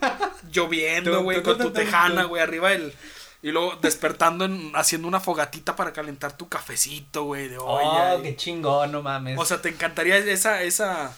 lloviendo, 0.52 1.24
güey, 1.24 1.42
con 1.42 1.58
tu 1.58 1.72
tejana, 1.72 2.26
güey, 2.26 2.44
arriba 2.44 2.72
del... 2.72 2.94
Y 3.42 3.52
luego 3.52 3.78
despertando, 3.82 4.44
en- 4.46 4.72
haciendo 4.76 5.08
una 5.08 5.20
fogatita 5.22 5.76
para 5.76 5.94
calentar 5.94 6.36
tu 6.36 6.50
cafecito, 6.50 7.24
güey, 7.24 7.48
de 7.48 7.58
olla. 7.58 8.16
Oh, 8.16 8.22
qué 8.22 8.36
chingón, 8.36 8.92
no 8.92 9.02
mames. 9.02 9.40
O 9.40 9.46
sea, 9.46 9.62
te 9.62 9.70
encantaría 9.70 10.18
esa, 10.18 10.62
esa, 10.64 11.16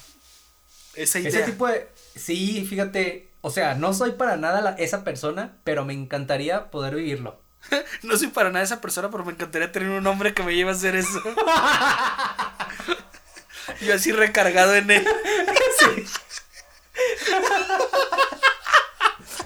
esa 0.94 1.18
idea. 1.18 1.30
Ese 1.30 1.42
tipo 1.50 1.66
de. 1.66 1.88
Sí, 2.14 2.64
fíjate. 2.68 3.28
O 3.40 3.50
sea, 3.50 3.74
no 3.74 3.92
soy 3.92 4.12
para 4.12 4.36
nada 4.36 4.60
la- 4.60 4.74
esa 4.76 5.02
persona, 5.02 5.56
pero 5.64 5.84
me 5.84 5.94
encantaría 5.94 6.70
poder 6.70 6.94
vivirlo. 6.94 7.40
No 8.02 8.16
soy 8.16 8.28
para 8.28 8.50
nada 8.50 8.64
esa 8.64 8.80
persona, 8.80 9.10
pero 9.10 9.24
me 9.24 9.32
encantaría 9.32 9.72
tener 9.72 9.88
un 9.90 10.06
hombre 10.06 10.32
que 10.34 10.42
me 10.44 10.54
lleve 10.54 10.70
a 10.70 10.74
hacer 10.74 10.94
eso. 10.94 11.20
Yo 13.80 13.94
así 13.94 14.12
recargado 14.12 14.74
en 14.76 14.90
él. 14.92 15.06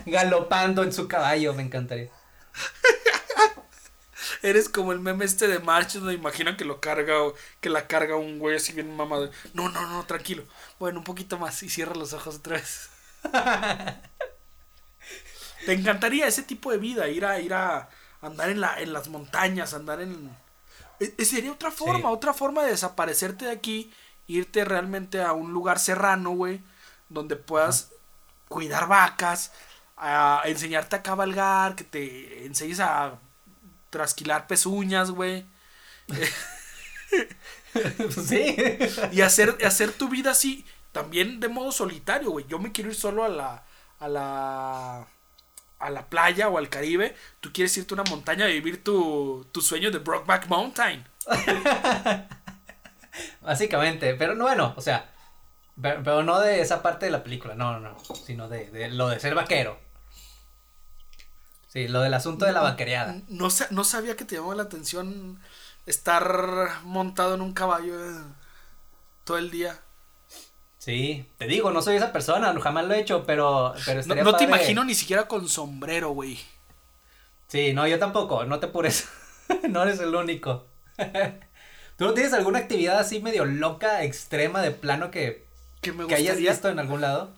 Galopando 0.07 0.83
en 0.83 0.93
su 0.93 1.09
caballo, 1.09 1.55
me 1.55 1.63
encantaría. 1.63 2.11
Eres 4.47 4.69
como 4.69 4.93
el 4.93 5.01
meme 5.01 5.25
este 5.25 5.49
de 5.49 5.59
March, 5.61 5.95
donde 5.95 6.15
imaginan 6.15 6.57
que 6.57 6.65
lo 6.65 6.81
carga, 6.81 7.23
o 7.23 7.35
que 7.61 7.69
la 7.71 7.87
carga 7.89 8.17
un 8.17 8.39
güey 8.39 8.57
así 8.57 8.73
bien 8.73 8.95
mamado. 8.97 9.31
No, 9.55 9.69
no, 9.71 9.87
no, 9.89 10.05
tranquilo. 10.07 10.45
Bueno, 10.79 10.99
un 11.01 11.05
poquito 11.05 11.39
más 11.39 11.63
y 11.63 11.69
cierra 11.71 11.95
los 11.97 12.13
ojos 12.13 12.37
otra 12.37 12.57
vez. 12.57 12.91
Te 15.65 15.73
encantaría 15.73 16.27
ese 16.27 16.43
tipo 16.43 16.71
de 16.71 16.79
vida, 16.79 17.09
ir 17.09 17.25
a 17.25 17.41
ir 17.41 17.55
a 17.55 17.89
andar 18.21 18.51
en 18.51 18.61
la 18.61 18.81
en 18.81 18.93
las 18.93 19.09
montañas, 19.09 19.75
andar 19.75 20.01
en 20.01 20.31
E- 21.01 21.15
e- 21.19 21.25
sería 21.27 21.53
otra 21.53 21.71
forma, 21.71 22.09
Sí. 22.11 22.15
otra 22.15 22.33
forma 22.35 22.63
de 22.65 22.71
desaparecerte 22.71 23.47
de 23.47 23.51
aquí, 23.53 23.93
irte 24.29 24.65
realmente 24.65 25.21
a 25.23 25.33
un 25.35 25.53
lugar 25.53 25.79
serrano, 25.79 26.31
güey, 26.33 26.63
donde 27.11 27.37
puedas 27.37 27.91
cuidar 28.49 28.89
vacas, 28.89 29.53
a 29.97 30.43
enseñarte 30.47 30.97
a 30.97 31.03
cabalgar, 31.03 31.75
que 31.77 31.85
te 31.85 32.47
enseñes 32.47 32.81
a 32.81 33.19
trasquilar 33.97 34.47
pezuñas, 34.47 35.11
güey. 35.11 35.47
sí. 38.11 38.57
Y 39.11 39.23
hacer, 39.23 39.57
hacer 39.65 39.93
tu 39.93 40.11
vida 40.11 40.33
así, 40.33 40.67
también 40.93 41.41
de 41.41 41.49
modo 41.49 41.73
solitario, 41.73 42.31
güey. 42.31 42.45
Yo 42.47 42.59
me 42.59 42.73
quiero 42.73 42.91
ir 42.91 42.97
solo 42.97 43.25
a 43.25 43.31
la, 43.31 43.65
a 43.99 44.09
la, 44.09 45.09
a 45.79 45.91
la 45.91 46.11
playa 46.11 46.51
o 46.51 46.59
al 46.59 46.69
Caribe. 46.69 47.17
Tú 47.41 47.55
quieres 47.55 47.75
irte 47.79 47.95
a 47.95 48.03
una 48.03 48.11
montaña 48.11 48.45
a 48.45 48.49
vivir 48.49 48.85
tu, 48.85 49.47
tu 49.51 49.63
sueño 49.63 49.91
de 49.91 49.99
Brokeback 49.99 50.47
Mountain. 50.49 51.09
Básicamente, 53.41 54.15
pero 54.15 54.35
no, 54.35 54.45
bueno, 54.45 54.75
o 54.77 54.83
sea, 54.83 55.11
pero, 55.81 56.03
pero 56.03 56.23
no 56.23 56.39
de 56.39 56.61
esa 56.61 56.83
parte 56.83 57.07
de 57.07 57.13
la 57.13 57.23
película, 57.23 57.55
no, 57.55 57.81
no, 57.81 57.93
no, 57.93 58.15
sino 58.15 58.51
de, 58.51 58.71
de 58.71 58.91
lo 58.91 59.09
de 59.09 59.21
ser 59.21 59.35
vaquero. 59.35 59.86
Sí, 61.77 61.89
lo 61.89 62.01
del 62.01 62.15
asunto 62.15 62.47
de 62.47 62.53
la 62.53 62.63
vaquereada. 62.63 63.21
No, 63.29 63.49
no 63.71 63.85
sabía 63.85 64.17
que 64.17 64.25
te 64.25 64.37
llamaba 64.37 64.55
la 64.55 64.63
atención 64.63 65.39
estar 65.85 66.81
montado 66.85 67.35
en 67.35 67.43
un 67.43 67.53
caballo 67.53 67.95
eh, 68.03 68.23
todo 69.25 69.37
el 69.39 69.51
día. 69.51 69.79
Sí, 70.79 71.27
te 71.39 71.47
digo, 71.47 71.71
no 71.71 71.83
soy 71.83 71.97
esa 71.97 72.13
persona, 72.13 72.55
jamás 72.61 72.87
lo 72.87 72.95
he 72.95 73.01
hecho, 73.01 73.25
pero, 73.27 73.75
pero 73.85 74.01
No, 74.05 74.15
estaría 74.15 74.23
no 74.23 74.31
te 74.37 74.45
padre. 74.45 74.47
imagino 74.47 74.85
ni 74.85 74.95
siquiera 74.95 75.29
con 75.29 75.49
sombrero, 75.49 76.11
güey. 76.11 76.39
Sí, 77.49 77.73
no, 77.73 77.87
yo 77.87 77.99
tampoco, 77.99 78.45
no 78.45 78.59
te 78.61 78.67
apures. 78.67 79.09
no 79.71 79.83
eres 79.83 80.01
el 80.01 80.15
único. 80.15 80.67
¿Tú 81.97 82.05
no 82.05 82.15
tienes 82.15 82.33
alguna 82.33 82.59
actividad 82.61 82.99
así 82.99 83.21
medio 83.21 83.45
loca, 83.45 84.03
extrema, 84.05 84.61
de 84.63 84.71
plano 84.71 85.11
que, 85.11 85.47
Que 85.81 85.93
me 85.93 86.07
que 86.07 86.15
hayas 86.15 86.39
visto 86.39 86.69
en 86.69 86.79
algún 86.79 87.01
lado? 87.01 87.31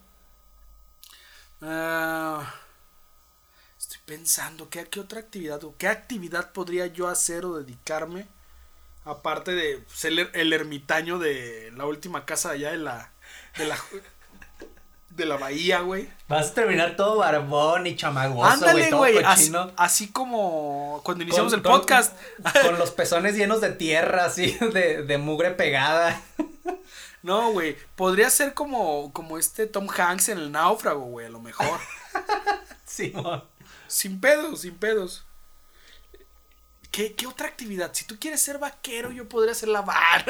Ah, 1.62 2.55
pensando, 4.09 4.71
¿qué, 4.71 4.87
¿qué 4.87 5.01
otra 5.01 5.21
actividad 5.21 5.63
o 5.65 5.75
qué 5.77 5.87
actividad 5.87 6.51
podría 6.53 6.87
yo 6.87 7.09
hacer 7.09 7.45
o 7.45 7.59
dedicarme? 7.59 8.27
Aparte 9.05 9.53
de 9.53 9.85
ser 9.95 10.13
el, 10.13 10.31
el 10.33 10.53
ermitaño 10.55 11.19
de 11.19 11.71
la 11.77 11.85
última 11.85 12.25
casa 12.25 12.51
allá 12.51 12.71
de 12.71 12.79
la. 12.79 13.13
de 13.59 13.67
la. 13.67 13.79
de 15.11 15.27
la 15.27 15.37
bahía, 15.37 15.81
güey. 15.81 16.09
Vas 16.27 16.49
a 16.49 16.55
terminar 16.55 16.97
todo 16.97 17.17
barbón 17.19 17.87
y 17.87 17.97
chamagoso, 17.97 18.45
Ándale, 18.45 18.91
güey, 18.91 19.15
todo. 19.23 19.73
Así, 19.77 20.09
como 20.11 21.03
cuando 21.05 21.25
iniciamos 21.25 21.53
Con- 21.53 21.59
el 21.61 21.63
con- 21.63 21.81
podcast. 21.81 22.17
Con 22.63 22.79
los 22.79 22.91
pezones 22.93 23.35
llenos 23.37 23.61
de 23.61 23.73
tierra, 23.73 24.25
así, 24.25 24.57
de, 24.73 25.03
de 25.03 25.19
mugre 25.19 25.51
pegada. 25.53 26.21
No, 27.21 27.51
güey. 27.51 27.77
Podría 27.97 28.31
ser 28.31 28.55
como, 28.55 29.13
como 29.13 29.39
este 29.39 29.67
Tom 29.67 29.89
Hanks 29.91 30.29
en 30.29 30.39
el 30.39 30.53
náufrago, 30.53 31.01
güey, 31.01 31.27
a 31.27 31.29
lo 31.29 31.41
mejor. 31.41 31.81
Simón. 32.87 33.43
Sin 33.89 34.20
pedos, 34.20 34.61
sin 34.61 34.76
pedos. 34.76 35.24
¿Qué, 36.91 37.14
¿Qué 37.14 37.26
otra 37.26 37.49
actividad? 37.49 37.91
Si 37.93 38.05
tú 38.07 38.16
quieres 38.18 38.41
ser 38.41 38.59
vaquero, 38.59 39.11
yo 39.12 39.28
podría 39.28 39.55
ser 39.55 39.68
lavar. 39.68 40.24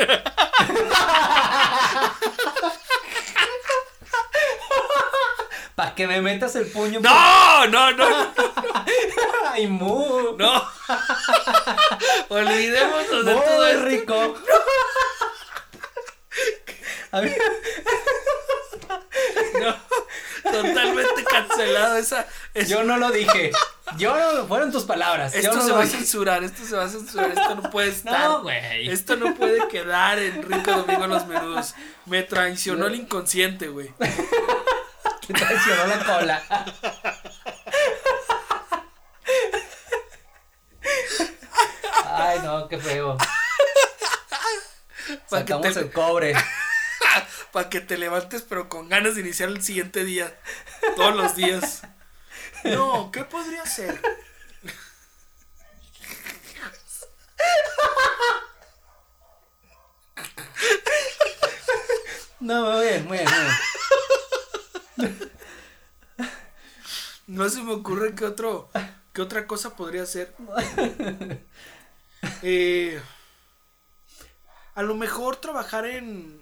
Para 5.74 5.94
que 5.94 6.06
me 6.08 6.20
metas 6.20 6.56
el 6.56 6.66
puño. 6.66 6.98
¡No! 7.00 7.66
¡No, 7.68 7.92
no! 7.92 8.06
¡Ay, 9.52 9.66
mu! 9.68 10.36
¡No! 10.36 10.68
Olvidémonos 12.28 13.24
de 13.24 13.34
todo 13.34 13.66
esto. 13.68 13.84
rico. 13.84 14.34
A 17.12 17.20
mí- 17.20 17.30
No, 17.30 17.97
totalmente 20.42 21.24
cancelado 21.24 21.96
esa. 21.96 22.26
es- 22.54 22.68
yo 22.68 22.82
no 22.84 22.96
lo 22.96 23.10
dije. 23.10 23.50
Yo 23.96 24.14
no, 24.34 24.46
fueron 24.46 24.70
tus 24.70 24.84
palabras. 24.84 25.34
esto 25.34 25.54
no 25.54 25.62
se 25.64 25.72
va 25.72 25.82
a 25.82 25.86
censurar, 25.86 26.44
esto 26.44 26.64
se 26.64 26.76
va 26.76 26.84
a 26.84 26.88
censurar, 26.88 27.30
esto 27.30 27.54
no 27.54 27.70
puede 27.70 27.88
estar. 27.98 28.20
No, 28.20 28.42
güey. 28.42 28.88
Esto 28.90 29.16
no 29.16 29.34
puede 29.34 29.66
quedar 29.68 30.18
en 30.18 30.42
Rico 30.42 30.70
Domingo 30.72 31.04
en 31.04 31.10
los 31.10 31.26
menudos. 31.26 31.74
Me 32.06 32.22
traicionó 32.22 32.86
el 32.86 32.94
inconsciente, 32.96 33.68
güey. 33.68 33.92
Te 35.26 35.34
traicionó 35.34 35.86
la 35.86 36.04
cola. 36.04 36.42
Ay, 42.04 42.38
no, 42.42 42.68
qué 42.68 42.78
feo. 42.78 43.16
Sacamos 45.26 45.74
te- 45.74 45.80
el 45.80 45.92
cobre. 45.92 46.34
Para 47.52 47.68
que 47.68 47.80
te 47.80 47.98
levantes, 47.98 48.42
pero 48.42 48.68
con 48.68 48.88
ganas 48.88 49.14
de 49.14 49.22
iniciar 49.22 49.48
el 49.48 49.62
siguiente 49.62 50.04
día. 50.04 50.38
Todos 50.96 51.16
los 51.16 51.34
días. 51.36 51.82
No, 52.64 53.10
¿qué 53.12 53.24
podría 53.24 53.64
ser? 53.66 54.00
No, 62.40 62.70
muy 62.72 62.84
bien, 62.86 63.06
muy 63.06 63.18
bien, 63.18 63.28
muy 64.96 65.06
bien. 65.08 65.32
No 67.26 67.48
se 67.50 67.62
me 67.62 67.72
ocurre 67.72 68.14
qué 68.14 68.24
otro, 68.24 68.70
qué 69.12 69.20
otra 69.22 69.46
cosa 69.46 69.76
podría 69.76 70.06
ser. 70.06 70.34
Eh, 72.42 73.00
a 74.74 74.82
lo 74.82 74.96
mejor 74.96 75.36
trabajar 75.36 75.86
en, 75.86 76.40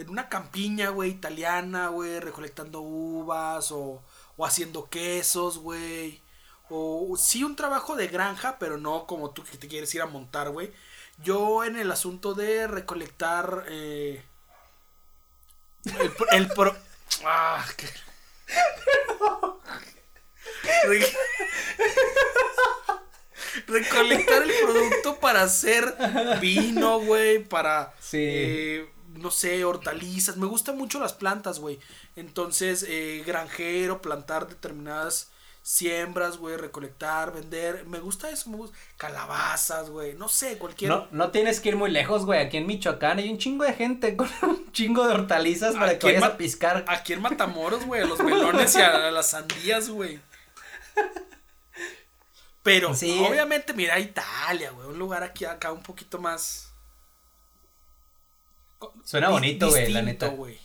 en 0.00 0.08
una 0.10 0.28
campiña, 0.28 0.90
güey, 0.90 1.10
italiana, 1.10 1.88
güey, 1.88 2.20
recolectando 2.20 2.80
uvas 2.80 3.70
o, 3.72 4.02
o 4.36 4.46
haciendo 4.46 4.88
quesos, 4.88 5.58
güey. 5.58 6.20
O 6.68 7.16
sí 7.18 7.44
un 7.44 7.56
trabajo 7.56 7.96
de 7.96 8.06
granja, 8.08 8.56
pero 8.58 8.78
no 8.78 9.06
como 9.06 9.30
tú 9.30 9.42
que 9.44 9.58
te 9.58 9.68
quieres 9.68 9.94
ir 9.94 10.02
a 10.02 10.06
montar, 10.06 10.50
güey. 10.50 10.72
Yo 11.22 11.64
en 11.64 11.76
el 11.76 11.90
asunto 11.90 12.34
de 12.34 12.66
recolectar... 12.66 13.64
eh, 13.68 14.22
el, 16.00 16.10
pro- 16.12 16.30
el 16.32 16.48
pro- 16.48 16.76
Ah, 17.24 17.64
qué- 17.76 17.88
Re- 20.86 21.06
recolectar 23.66 24.42
el 24.42 24.52
producto 24.62 25.18
para 25.18 25.42
hacer 25.42 25.94
vino, 26.40 27.00
güey, 27.00 27.42
para, 27.44 27.92
Sí. 28.00 28.18
eh, 28.20 28.90
no 29.14 29.30
sé, 29.30 29.64
hortalizas. 29.64 30.36
Me 30.36 30.46
gustan 30.46 30.76
mucho 30.78 30.98
las 31.00 31.12
plantas, 31.12 31.58
güey. 31.58 31.78
Entonces, 32.16 32.84
eh, 32.88 33.22
granjero, 33.26 34.00
plantar 34.02 34.48
determinadas 34.48 35.30
siembras, 35.62 36.38
güey, 36.38 36.56
recolectar, 36.56 37.32
vender. 37.34 37.84
Me 37.86 37.98
gusta 37.98 38.30
eso, 38.30 38.48
me 38.50 38.56
gusta. 38.56 38.76
Calabazas, 38.96 39.90
güey, 39.90 40.14
no 40.14 40.28
sé, 40.28 40.56
cualquier... 40.56 40.90
No, 40.90 41.06
no 41.10 41.30
tienes 41.30 41.60
que 41.60 41.68
ir 41.68 41.76
muy 41.76 41.90
lejos, 41.90 42.24
güey. 42.24 42.40
Aquí 42.40 42.56
en 42.56 42.66
Michoacán 42.66 43.18
hay 43.18 43.28
un 43.30 43.36
chingo 43.38 43.64
de 43.64 43.74
gente 43.74 44.16
con 44.16 44.28
un 44.42 44.72
chingo 44.72 45.06
de 45.06 45.14
hortalizas 45.14 45.74
para 45.76 45.98
que 45.98 46.06
vayas 46.06 46.22
a 46.22 46.36
piscar. 46.38 46.84
Aquí 46.88 47.12
en 47.12 47.20
Matamoros, 47.20 47.84
güey, 47.84 48.02
a 48.02 48.06
los 48.06 48.20
melones 48.20 48.74
y 48.74 48.80
a, 48.80 49.08
a 49.08 49.10
las 49.10 49.28
sandías, 49.30 49.90
güey. 49.90 50.18
Pero, 52.62 52.94
Sí. 52.94 53.24
obviamente, 53.28 53.72
mira 53.72 53.98
Italia, 53.98 54.70
güey, 54.70 54.88
un 54.88 54.98
lugar 54.98 55.22
aquí 55.22 55.44
acá 55.46 55.72
un 55.72 55.82
poquito 55.82 56.18
más. 56.18 56.69
Suena 59.04 59.28
bonito, 59.30 59.68
güey, 59.68 59.92
la 59.92 60.02
neta. 60.02 60.28
güey. 60.28 60.58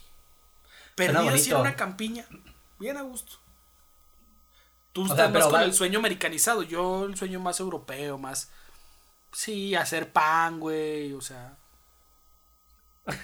Suena 0.96 1.14
Perdido 1.20 1.36
así 1.36 1.52
en 1.52 1.58
una 1.58 1.76
campiña, 1.76 2.26
bien 2.80 2.98
a 2.98 3.02
gusto. 3.02 3.34
Tú 4.94 5.06
sea, 5.06 5.16
estás 5.16 5.32
más 5.32 5.44
con 5.46 5.56
va- 5.56 5.64
el 5.64 5.74
sueño 5.74 6.00
americanizado, 6.00 6.64
yo 6.64 7.06
el 7.06 7.18
sueño 7.18 7.40
más 7.42 7.60
europeo, 7.60 8.18
más. 8.18 8.50
Sí, 9.34 9.76
hacer 9.76 10.12
pan, 10.14 10.60
güey, 10.62 11.12
o 11.14 11.20
sea. 11.22 11.58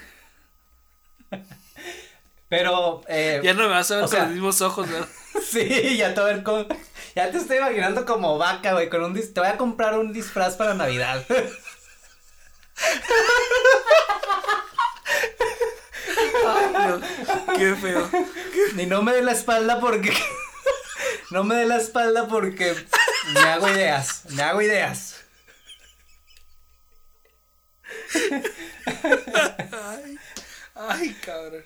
Pero, 2.50 3.02
eh, 3.08 3.40
Ya 3.42 3.54
no 3.54 3.62
me 3.64 3.70
vas 3.70 3.90
a 3.92 3.96
ver 3.96 4.04
o 4.04 4.08
con 4.08 4.12
sea- 4.12 4.24
los 4.26 4.34
mismos 4.34 4.62
ojos, 4.62 4.90
¿verdad? 4.90 5.08
sí, 5.50 5.96
ya 5.96 6.14
te, 6.14 6.20
voy 6.20 6.32
a 6.32 6.34
ver 6.34 6.44
con- 6.44 6.68
ya 7.16 7.32
te 7.32 7.38
estoy 7.38 7.58
imaginando 7.58 8.06
como 8.06 8.38
vaca, 8.38 8.74
güey, 8.74 8.90
con 8.90 9.02
un 9.06 9.16
dis- 9.16 9.34
te 9.34 9.40
voy 9.40 9.50
a 9.50 9.56
comprar 9.58 9.98
un 9.98 10.12
disfraz 10.12 10.58
para 10.58 10.74
Navidad. 10.74 11.26
No, 16.72 17.02
qué 17.58 17.76
feo. 17.76 18.10
Ni 18.76 18.86
no 18.86 19.02
me 19.02 19.14
dé 19.14 19.22
la 19.22 19.32
espalda 19.32 19.80
porque 19.80 20.14
no 21.32 21.44
me 21.44 21.56
dé 21.56 21.66
la 21.66 21.78
espalda 21.78 22.28
porque 22.28 22.76
me 23.34 23.40
hago 23.40 23.70
ideas, 23.70 24.24
me 24.30 24.44
hago 24.44 24.62
ideas. 24.62 25.24
Ay, 29.72 30.18
ay, 30.76 31.18
cabrón. 31.26 31.64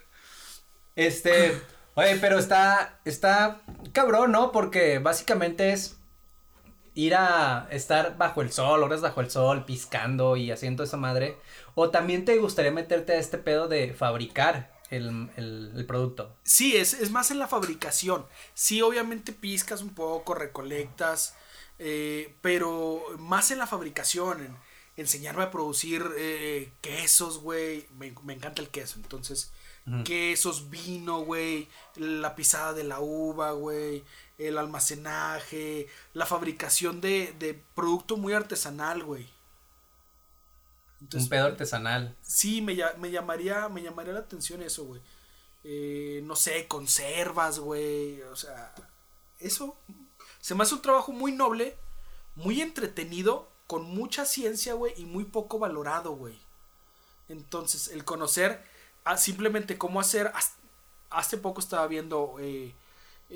Este, 0.95 1.62
oye, 1.95 2.18
pero 2.22 2.39
está, 2.39 2.99
está 3.06 3.62
cabrón, 3.91 4.32
¿no? 4.32 4.51
Porque 4.51 4.99
básicamente 4.99 5.72
es 5.72 5.97
ir 6.93 7.16
a 7.16 7.68
estar 7.72 8.18
bajo 8.18 8.41
el 8.41 8.51
sol, 8.51 8.82
horas 8.82 9.01
bajo 9.01 9.22
el 9.22 9.30
sol, 9.30 9.66
piscando 9.66 10.38
y 10.38 10.51
haciendo 10.51 10.84
esa 10.84 10.97
madre. 10.97 11.38
O 11.76 11.91
también 11.91 12.26
te 12.26 12.38
gustaría 12.38 12.71
meterte 12.71 13.13
a 13.13 13.19
este 13.19 13.38
pedo 13.38 13.67
de 13.67 13.93
fabricar 13.93 14.73
el, 14.89 15.30
el, 15.36 15.73
el 15.76 15.86
producto. 15.86 16.36
Sí, 16.43 16.76
es, 16.76 16.93
es 16.93 17.11
más 17.11 17.32
en 17.32 17.39
la 17.39 17.47
fabricación. 17.47 18.26
Sí, 18.53 18.82
obviamente 18.82 19.34
piscas 19.34 19.82
un 19.82 19.93
poco, 19.93 20.34
recolectas, 20.34 21.36
eh, 21.78 22.34
pero 22.41 23.03
más 23.19 23.51
en 23.51 23.59
la 23.59 23.67
fabricación, 23.67 24.41
en 24.41 24.57
enseñarme 24.95 25.43
a 25.43 25.51
producir 25.51 26.09
eh, 26.17 26.71
quesos, 26.80 27.39
güey. 27.39 27.86
Me, 27.97 28.15
me 28.23 28.34
encanta 28.34 28.61
el 28.61 28.69
queso, 28.69 28.95
entonces, 28.97 29.51
quesos, 30.05 30.69
vino, 30.69 31.19
güey, 31.19 31.67
la 31.95 32.36
pisada 32.36 32.73
de 32.73 32.86
la 32.86 33.01
uva, 33.01 33.51
güey, 33.51 34.03
el 34.38 34.57
almacenaje, 34.57 35.88
la 36.13 36.26
fabricación 36.26 37.01
de, 37.01 37.36
de 37.38 37.61
producto 37.76 38.15
muy 38.17 38.34
artesanal, 38.34 39.03
güey. 39.03 39.35
Un 41.14 41.30
pedo 41.30 41.45
artesanal. 41.45 42.16
Sí, 42.22 42.62
me, 42.62 42.78
me 42.97 43.12
llamaría, 43.12 43.70
me 43.70 43.82
llamaría 43.82 44.14
la 44.14 44.20
atención 44.20 44.62
eso, 44.62 44.86
güey. 44.86 45.01
Eh, 45.64 46.22
no 46.24 46.36
sé, 46.36 46.68
conservas, 46.68 47.60
güey. 47.60 48.22
O 48.24 48.36
sea, 48.36 48.74
eso 49.39 49.78
se 50.39 50.56
me 50.56 50.64
hace 50.64 50.76
un 50.76 50.82
trabajo 50.82 51.12
muy 51.12 51.32
noble, 51.32 51.76
muy 52.36 52.62
entretenido, 52.62 53.49
con 53.68 53.84
mucha 53.84 54.26
ciencia, 54.26 54.74
güey, 54.74 54.93
y 54.97 55.06
muy 55.06 55.26
poco 55.26 55.58
valorado, 55.58 56.12
güey. 56.12 56.39
Entonces, 57.30 57.88
el 57.88 58.03
conocer 58.06 58.64
ah, 59.06 59.18
simplemente 59.18 59.78
cómo 59.78 59.99
hacer. 59.99 60.32
Hace 61.10 61.38
poco 61.38 61.62
estaba 61.62 61.88
viendo 61.88 62.36
eh, 62.39 62.76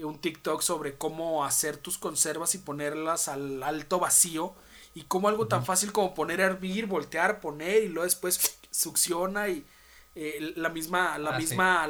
un 0.03 0.19
TikTok 0.19 0.61
sobre 0.61 0.97
cómo 0.97 1.45
hacer 1.45 1.77
tus 1.77 1.97
conservas 1.97 2.53
y 2.55 2.57
ponerlas 2.57 3.27
al 3.27 3.63
alto 3.63 3.99
vacío 3.99 4.53
Y 4.99 5.03
como 5.03 5.29
algo 5.29 5.47
tan 5.47 5.65
fácil 5.65 5.93
como 5.93 6.13
poner 6.13 6.41
a 6.41 6.47
hervir, 6.47 6.85
voltear, 6.85 7.39
poner 7.39 7.83
y 7.83 7.87
luego 7.87 8.03
después 8.03 8.59
succiona 8.69 9.47
y 9.47 9.65
eh, 10.13 10.51
la 10.57 10.67
misma, 10.67 11.17
la 11.17 11.35
Ah, 11.35 11.39
misma 11.39 11.87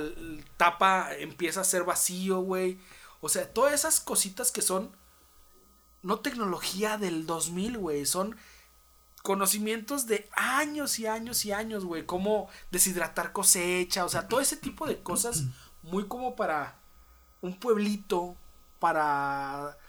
tapa 0.58 1.16
empieza 1.16 1.62
a 1.62 1.64
ser 1.64 1.86
vacío, 1.86 2.42
güey. 2.42 2.78
O 3.20 3.28
sea, 3.28 3.52
todas 3.52 3.74
esas 3.74 4.00
cositas 4.00 4.52
que 4.52 4.62
son 4.62 4.96
no 6.04 6.20
tecnología 6.20 7.00
del 7.00 7.26
2000, 7.26 7.80
güey, 7.80 8.06
son 8.06 8.38
conocimientos 9.24 10.06
de 10.06 10.30
años 10.34 11.00
y 11.00 11.08
años 11.08 11.46
y 11.46 11.52
años, 11.52 11.86
güey, 11.86 12.06
cómo 12.06 12.48
deshidratar 12.70 13.32
cosecha, 13.32 14.06
o 14.06 14.10
sea, 14.10 14.28
todo 14.28 14.40
ese 14.40 14.56
tipo 14.56 14.86
de 14.86 15.02
cosas 15.02 15.46
muy 15.82 16.08
como 16.08 16.36
para 16.36 16.78
un 17.42 17.60
pueblito, 17.60 18.36
para 18.78 19.80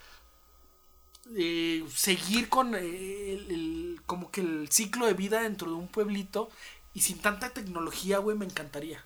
eh, 1.36 1.84
seguir 1.94 2.48
con 2.48 2.74
eh, 2.74 2.78
el, 2.78 3.50
el- 3.50 4.00
como 4.06 4.30
que 4.30 4.40
el 4.40 4.68
ciclo 4.70 5.06
de 5.06 5.14
vida 5.14 5.42
dentro 5.42 5.68
de 5.70 5.76
un 5.76 5.88
pueblito 5.88 6.50
y 6.94 7.00
sin 7.02 7.18
tanta 7.18 7.50
tecnología, 7.50 8.18
güey, 8.18 8.36
me 8.36 8.44
encantaría. 8.44 9.04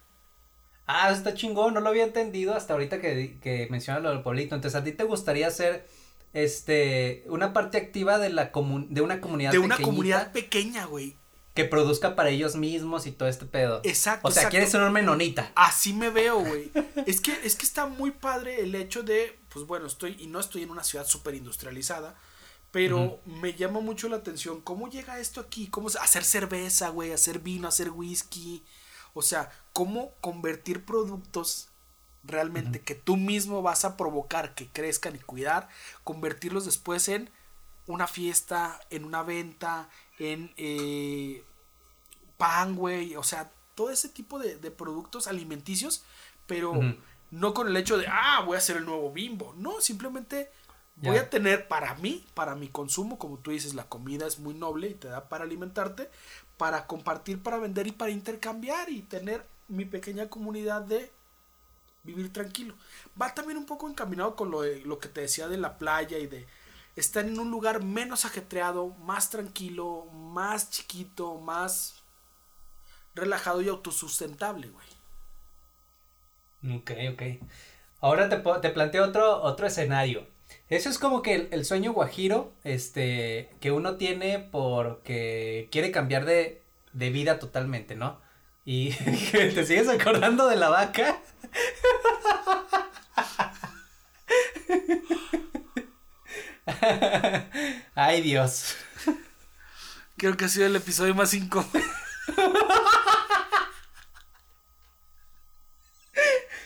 Ah, 0.87 1.09
eso 1.09 1.19
está 1.19 1.35
chingón, 1.35 1.75
no 1.75 1.81
lo 1.81 1.89
había 1.89 2.05
entendido 2.05 2.55
hasta 2.55 2.73
ahorita 2.75 3.01
que, 3.01 3.39
que 3.43 3.67
mencionas 3.71 4.03
lo 4.03 4.11
del 4.11 4.23
pueblito. 4.23 4.55
Entonces, 4.55 4.79
¿a 4.81 4.85
ti 4.85 4.93
te 4.93 5.05
gustaría 5.05 5.51
ser 5.51 5.87
este 6.33 7.25
una 7.29 7.53
parte 7.53 7.79
activa 7.79 8.19
de 8.19 8.31
la 8.31 8.53
comu- 8.53 8.89
de 8.89 9.01
una 9.01 9.21
comunidad 9.21 9.53
De 9.53 9.59
una 9.59 9.79
comunidad 9.79 10.33
pequeña, 10.33 10.85
güey. 10.85 11.17
que 11.55 11.65
produzca 11.65 12.17
para 12.17 12.31
ellos 12.31 12.57
mismos 12.57 13.07
y 13.07 13.13
todo 13.13 13.29
este 13.29 13.47
pedo? 13.47 13.81
Exacto, 13.85 14.29
O 14.29 14.31
sea, 14.31 14.43
exacto. 14.43 14.51
quieres 14.51 14.71
ser 14.71 14.83
un 14.83 14.93
menonita. 14.93 15.53
Así 15.55 15.93
me 15.93 16.11
veo, 16.11 16.41
güey. 16.41 16.71
Es 17.07 17.21
que, 17.21 17.33
es 17.45 17.55
que 17.57 17.65
está 17.65 17.87
muy 17.87 18.11
padre 18.11 18.61
el 18.61 18.75
hecho 18.75 19.03
de, 19.03 19.39
pues 19.55 19.67
bueno, 19.67 19.87
estoy, 19.87 20.17
y 20.19 20.27
no 20.27 20.41
estoy 20.41 20.65
en 20.65 20.71
una 20.71 20.83
ciudad 20.83 21.07
súper 21.07 21.37
industrializada, 21.37 22.17
pero 22.73 23.21
me 23.25 23.55
llama 23.55 23.79
mucho 23.79 24.09
la 24.09 24.17
atención 24.17 24.61
cómo 24.61 24.89
llega 24.89 25.21
esto 25.21 25.41
aquí, 25.41 25.69
cómo 25.69 25.89
hacer 26.01 26.25
cerveza, 26.25 26.89
güey, 26.89 27.13
hacer 27.13 27.39
vino, 27.39 27.69
hacer 27.69 27.91
whisky, 27.91 28.65
o 29.15 29.23
sea, 29.23 29.53
cómo 29.73 30.11
convertir 30.21 30.85
productos 30.85 31.69
realmente 32.25 32.81
que 32.81 32.97
tú 32.97 33.17
mismo 33.17 33.63
vas 33.63 33.85
a 33.85 33.97
provocar 33.97 34.57
que 34.57 34.67
crezcan 34.67 35.15
y 35.15 35.21
cuidar, 35.21 35.69
convertirlos 36.03 36.65
después 36.65 37.09
en 37.09 37.31
una 37.87 38.09
fiesta, 38.09 38.81
en 38.91 39.05
una 39.05 39.23
venta, 39.23 39.89
en 40.19 40.53
eh, 40.57 41.45
pan, 42.39 42.75
güey, 42.75 43.15
o 43.15 43.23
sea, 43.23 43.53
todo 43.77 43.91
ese 43.91 44.09
tipo 44.09 44.41
de, 44.41 44.57
de 44.57 44.71
productos 44.73 45.29
alimenticios, 45.29 46.03
pero. 46.49 46.73
No 47.35 47.53
con 47.53 47.67
el 47.67 47.77
hecho 47.77 47.99
de, 47.99 48.07
ah, 48.09 48.43
voy 48.47 48.55
a 48.55 48.59
hacer 48.59 48.77
el 48.77 48.85
nuevo 48.85 49.11
bimbo, 49.13 49.55
no, 49.57 49.81
simplemente 49.81 50.51
voy 50.97 51.17
a 51.17 51.29
tener 51.29 51.67
para 51.67 51.95
mí, 51.97 52.25
para 52.33 52.55
mi 52.55 52.69
consumo, 52.69 53.19
como 53.19 53.39
tú 53.39 53.51
dices, 53.51 53.75
la 53.75 53.89
comida 53.89 54.27
es 54.27 54.39
muy 54.39 54.55
noble 54.55 54.89
y 54.89 54.95
te 54.95 55.09
da 55.09 55.29
para 55.29 55.43
alimentarte, 55.43 56.11
para 56.57 56.87
compartir, 56.87 57.43
para 57.43 57.59
vender 57.59 57.89
y 57.89 57.93
para 57.93 58.13
intercambiar 58.13 58.89
y 58.89 59.03
tener 59.03 59.45
mi 59.67 59.85
pequeña 59.85 60.29
comunidad 60.29 60.83
de 60.83 61.11
vivir 62.05 62.33
tranquilo. 62.33 62.77
Va 63.21 63.35
también 63.35 63.59
un 63.59 63.67
poco 63.67 63.89
encaminado 63.89 64.37
con 64.37 64.53
lo, 64.53 64.63
de, 64.63 64.81
lo 64.83 65.01
que 65.01 65.09
te 65.09 65.23
decía 65.23 65.49
de 65.49 65.57
la 65.57 65.77
playa 65.77 66.19
y 66.19 66.29
de 66.29 66.47
estar 66.95 67.25
en 67.25 67.41
un 67.41 67.51
lugar 67.51 67.83
menos 67.83 68.25
ajetreado, 68.25 68.91
más 68.91 69.31
tranquilo, 69.31 70.05
más 70.13 70.71
chiquito, 70.71 71.41
más 71.41 71.97
relajado 73.17 73.61
y 73.61 73.69
autosustentable, 73.69 74.69
güey. 74.69 74.94
Ok, 76.73 76.93
ok. 77.13 77.23
Ahora 78.01 78.29
te, 78.29 78.71
planteo 78.71 79.05
otro, 79.05 79.43
otro 79.43 79.67
escenario. 79.67 80.27
Eso 80.69 80.89
es 80.89 80.99
como 80.99 81.23
que 81.23 81.35
el, 81.35 81.49
el 81.53 81.65
sueño 81.65 81.93
guajiro, 81.93 82.53
este, 82.65 83.51
que 83.61 83.71
uno 83.73 83.97
tiene 83.97 84.39
porque 84.39 85.69
quiere 85.71 85.91
cambiar 85.91 86.25
de, 86.25 86.63
de 86.93 87.11
vida 87.11 87.39
totalmente, 87.39 87.97
¿no? 87.97 88.21
Y 88.65 88.91
te 89.33 89.67
sigues 89.67 89.89
acordando 89.89 90.49
de 90.49 90.57
la 90.57 90.69
vaca. 90.71 91.21
Ay, 97.95 98.23
Dios. 98.23 98.77
Creo 100.17 100.37
que 100.37 100.47
ha 100.47 100.49
sido 100.49 100.67
el 100.67 100.77
episodio 100.77 101.15
más 101.15 101.35
incómodo. 101.35 101.71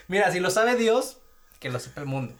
Mira, 0.09 0.33
si 0.33 0.41
lo 0.41 0.51
sabe 0.51 0.75
Dios, 0.77 1.19
que 1.61 1.71
lo 1.71 1.79
sepa 1.79 2.01
el 2.01 2.07
mundo. 2.07 2.35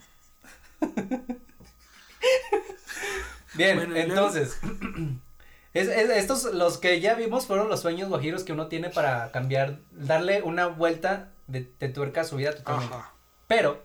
Bien, 3.53 3.77
Bueno, 3.77 3.97
y 3.97 4.03
luego- 4.05 4.11
entonces, 4.27 4.59
es- 5.73 5.87
es- 5.87 6.09
estos, 6.09 6.45
los 6.53 6.77
que 6.77 6.99
ya 6.99 7.15
vimos 7.15 7.47
fueron 7.47 7.67
los 7.69 7.81
sueños 7.81 8.09
guajiros 8.09 8.43
que 8.43 8.53
uno 8.53 8.67
tiene 8.67 8.89
para 8.89 9.31
cambiar, 9.31 9.79
darle 9.91 10.41
una 10.43 10.67
vuelta 10.67 11.31
de, 11.47 11.71
de 11.79 11.89
tuerca 11.89 12.21
a 12.21 12.25
su 12.25 12.35
vida 12.35 12.55
totalmente. 12.55 12.93
Ajá. 12.93 13.13
Pero, 13.47 13.83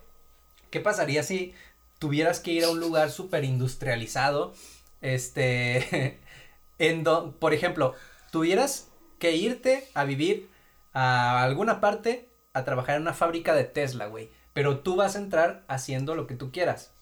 ¿qué 0.70 0.80
pasaría 0.80 1.22
si 1.22 1.55
tuvieras 1.99 2.41
que 2.41 2.53
ir 2.53 2.64
a 2.64 2.70
un 2.70 2.80
lugar 2.80 3.11
súper 3.11 3.45
industrializado? 3.45 4.55
Este, 5.01 6.20
en 6.78 7.05
do- 7.05 7.32
por 7.39 7.55
ejemplo, 7.55 7.95
tuvieras 8.30 8.89
que 9.18 9.32
irte 9.37 9.89
a 9.95 10.05
vivir 10.05 10.49
a 10.93 11.43
alguna 11.43 11.80
parte 11.80 12.28
a 12.55 12.64
trabajar 12.64 12.96
en 12.96 13.02
una 13.02 13.12
fábrica 13.12 13.55
de 13.55 13.64
Tesla, 13.64 14.07
güey. 14.07 14.30
Pero 14.55 14.80
tú 14.80 14.96
vas 14.96 15.16
a 15.16 15.18
entrar 15.18 15.64
haciendo 15.68 16.14
lo 16.14 16.26
que 16.26 16.36
tú 16.36 16.52
quieras. 16.52 16.92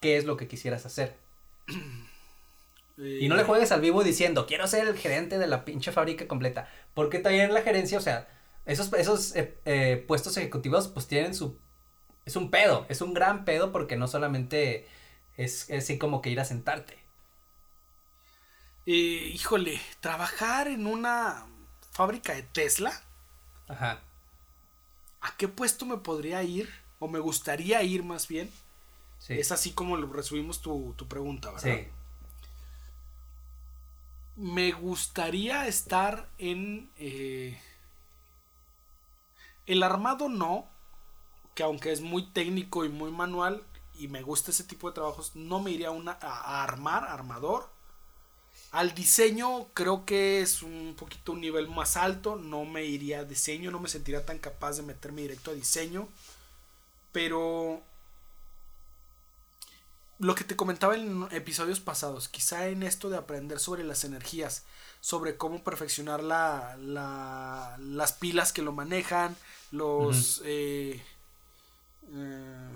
¿Qué 0.00 0.16
es 0.16 0.24
lo 0.24 0.36
que 0.36 0.48
quisieras 0.48 0.84
hacer? 0.84 1.16
Y 2.96 3.28
no 3.28 3.34
le 3.36 3.44
juegues 3.44 3.72
al 3.72 3.80
vivo 3.80 4.04
diciendo, 4.04 4.46
quiero 4.46 4.68
ser 4.68 4.86
el 4.86 4.96
gerente 4.96 5.38
de 5.38 5.46
la 5.46 5.64
pinche 5.64 5.90
fábrica 5.90 6.28
completa. 6.28 6.68
Porque 6.94 7.18
también 7.18 7.52
la 7.54 7.62
gerencia, 7.62 7.98
o 7.98 8.00
sea, 8.00 8.28
esos, 8.66 8.92
esos 8.92 9.34
eh, 9.34 9.58
eh, 9.64 10.04
puestos 10.06 10.36
ejecutivos 10.36 10.88
pues 10.88 11.06
tienen 11.06 11.34
su... 11.34 11.58
Es 12.24 12.36
un 12.36 12.50
pedo, 12.50 12.86
es 12.88 13.00
un 13.00 13.12
gran 13.12 13.44
pedo 13.44 13.72
porque 13.72 13.96
no 13.96 14.08
solamente 14.08 14.86
es, 15.36 15.68
es 15.70 15.84
así 15.84 15.98
como 15.98 16.22
que 16.22 16.30
ir 16.30 16.40
a 16.40 16.44
sentarte. 16.44 16.98
Eh, 18.86 19.32
híjole, 19.34 19.80
trabajar 20.00 20.68
en 20.68 20.86
una 20.86 21.46
fábrica 21.90 22.34
de 22.34 22.42
Tesla, 22.42 22.92
Ajá. 23.68 24.00
¿A 25.24 25.36
qué 25.36 25.48
puesto 25.48 25.86
me 25.86 25.98
podría 25.98 26.42
ir? 26.44 26.68
O 27.00 27.08
me 27.08 27.18
gustaría 27.18 27.82
ir 27.82 28.04
más 28.04 28.28
bien. 28.28 28.50
Sí. 29.18 29.34
Es 29.34 29.52
así 29.52 29.72
como 29.72 29.96
lo 29.96 30.12
resumimos 30.12 30.60
tu, 30.62 30.94
tu 30.96 31.08
pregunta, 31.08 31.50
¿verdad? 31.52 31.82
Sí. 31.84 31.88
Me 34.36 34.72
gustaría 34.72 35.66
estar 35.66 36.28
en... 36.38 36.90
eh, 36.98 37.58
el 39.66 39.82
armado 39.82 40.28
no, 40.28 40.66
que 41.54 41.62
aunque 41.62 41.92
es 41.92 42.00
muy 42.00 42.26
técnico 42.32 42.84
y 42.84 42.88
muy 42.88 43.10
manual 43.10 43.64
y 43.94 44.08
me 44.08 44.22
gusta 44.22 44.50
ese 44.50 44.64
tipo 44.64 44.88
de 44.88 44.94
trabajos, 44.94 45.36
no 45.36 45.60
me 45.60 45.70
iría 45.70 45.88
a, 45.88 45.92
una, 45.92 46.12
a, 46.20 46.60
a 46.60 46.64
armar, 46.64 47.04
armador. 47.04 47.70
Al 48.80 48.94
diseño 48.94 49.68
creo 49.72 50.04
que 50.04 50.40
es 50.42 50.62
un 50.62 50.96
poquito 50.98 51.32
un 51.32 51.40
nivel 51.40 51.68
más 51.68 51.96
alto, 51.96 52.36
no 52.36 52.64
me 52.64 52.84
iría 52.84 53.20
a 53.20 53.24
diseño, 53.24 53.70
no 53.70 53.78
me 53.78 53.88
sentiría 53.88 54.26
tan 54.26 54.38
capaz 54.38 54.76
de 54.76 54.82
meterme 54.82 55.22
directo 55.22 55.52
a 55.52 55.54
diseño, 55.54 56.08
pero 57.12 57.80
lo 60.18 60.34
que 60.34 60.44
te 60.44 60.56
comentaba 60.56 60.94
en 60.96 61.26
episodios 61.32 61.80
pasados, 61.80 62.28
quizá 62.28 62.68
en 62.68 62.82
esto 62.82 63.10
de 63.10 63.16
aprender 63.16 63.58
sobre 63.58 63.82
las 63.84 64.04
energías, 64.04 64.64
sobre 65.00 65.36
cómo 65.36 65.62
perfeccionar 65.64 66.22
la, 66.22 66.76
la- 66.78 67.76
las 67.80 68.12
pilas 68.12 68.52
que 68.52 68.62
lo 68.62 68.72
manejan, 68.72 69.36
los 69.72 70.40
eh, 70.44 71.02
eh, 72.12 72.68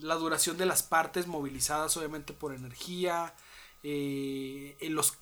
la 0.00 0.14
duración 0.14 0.56
de 0.56 0.66
las 0.66 0.82
partes 0.82 1.26
movilizadas 1.26 1.96
obviamente 1.96 2.32
por 2.32 2.54
energía, 2.54 3.34
eh, 3.90 4.76
en 4.80 4.94
los 4.94 5.14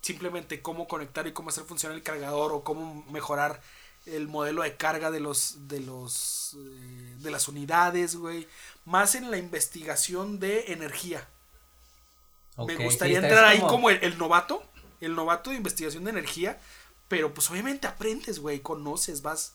simplemente 0.00 0.62
cómo 0.62 0.86
conectar 0.88 1.26
y 1.26 1.32
cómo 1.32 1.48
hacer 1.50 1.64
funcionar 1.64 1.96
el 1.96 2.02
cargador 2.04 2.52
o 2.52 2.62
cómo 2.64 3.04
mejorar 3.10 3.60
el 4.06 4.26
modelo 4.28 4.62
de 4.62 4.76
carga 4.76 5.10
de 5.10 5.20
los 5.20 5.68
de 5.68 5.80
los 5.80 6.56
eh, 6.56 7.14
de 7.18 7.30
las 7.30 7.46
unidades, 7.48 8.16
güey, 8.16 8.46
más 8.84 9.14
en 9.14 9.30
la 9.30 9.38
investigación 9.38 10.38
de 10.40 10.72
energía. 10.72 11.28
Me 12.58 12.76
sí, 12.76 12.84
gustaría 12.84 13.16
está- 13.18 13.28
entrar 13.28 13.44
ahí 13.44 13.60
como 13.60 13.90
el, 13.90 13.98
el 14.02 14.18
novato, 14.18 14.62
el 15.00 15.14
novato 15.14 15.50
de 15.50 15.56
investigación 15.56 16.04
de 16.04 16.10
energía, 16.10 16.60
pero 17.08 17.32
pues 17.32 17.50
obviamente 17.50 17.86
aprendes, 17.86 18.38
güey, 18.40 18.60
conoces, 18.60 19.22
vas. 19.22 19.54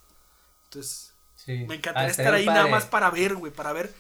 Entonces, 0.65 1.13
Sí. 1.35 1.51
me 1.67 1.75
Ah, 1.75 1.77
encantaría 1.77 2.09
estaría 2.09 2.09
estar 2.29 2.33
ahí 2.33 2.45
padre. 2.45 2.59
nada 2.59 2.71
más 2.71 2.85
para 2.85 3.09
ver, 3.11 3.35
güey, 3.35 3.51
para 3.53 3.71
ver. 3.71 3.93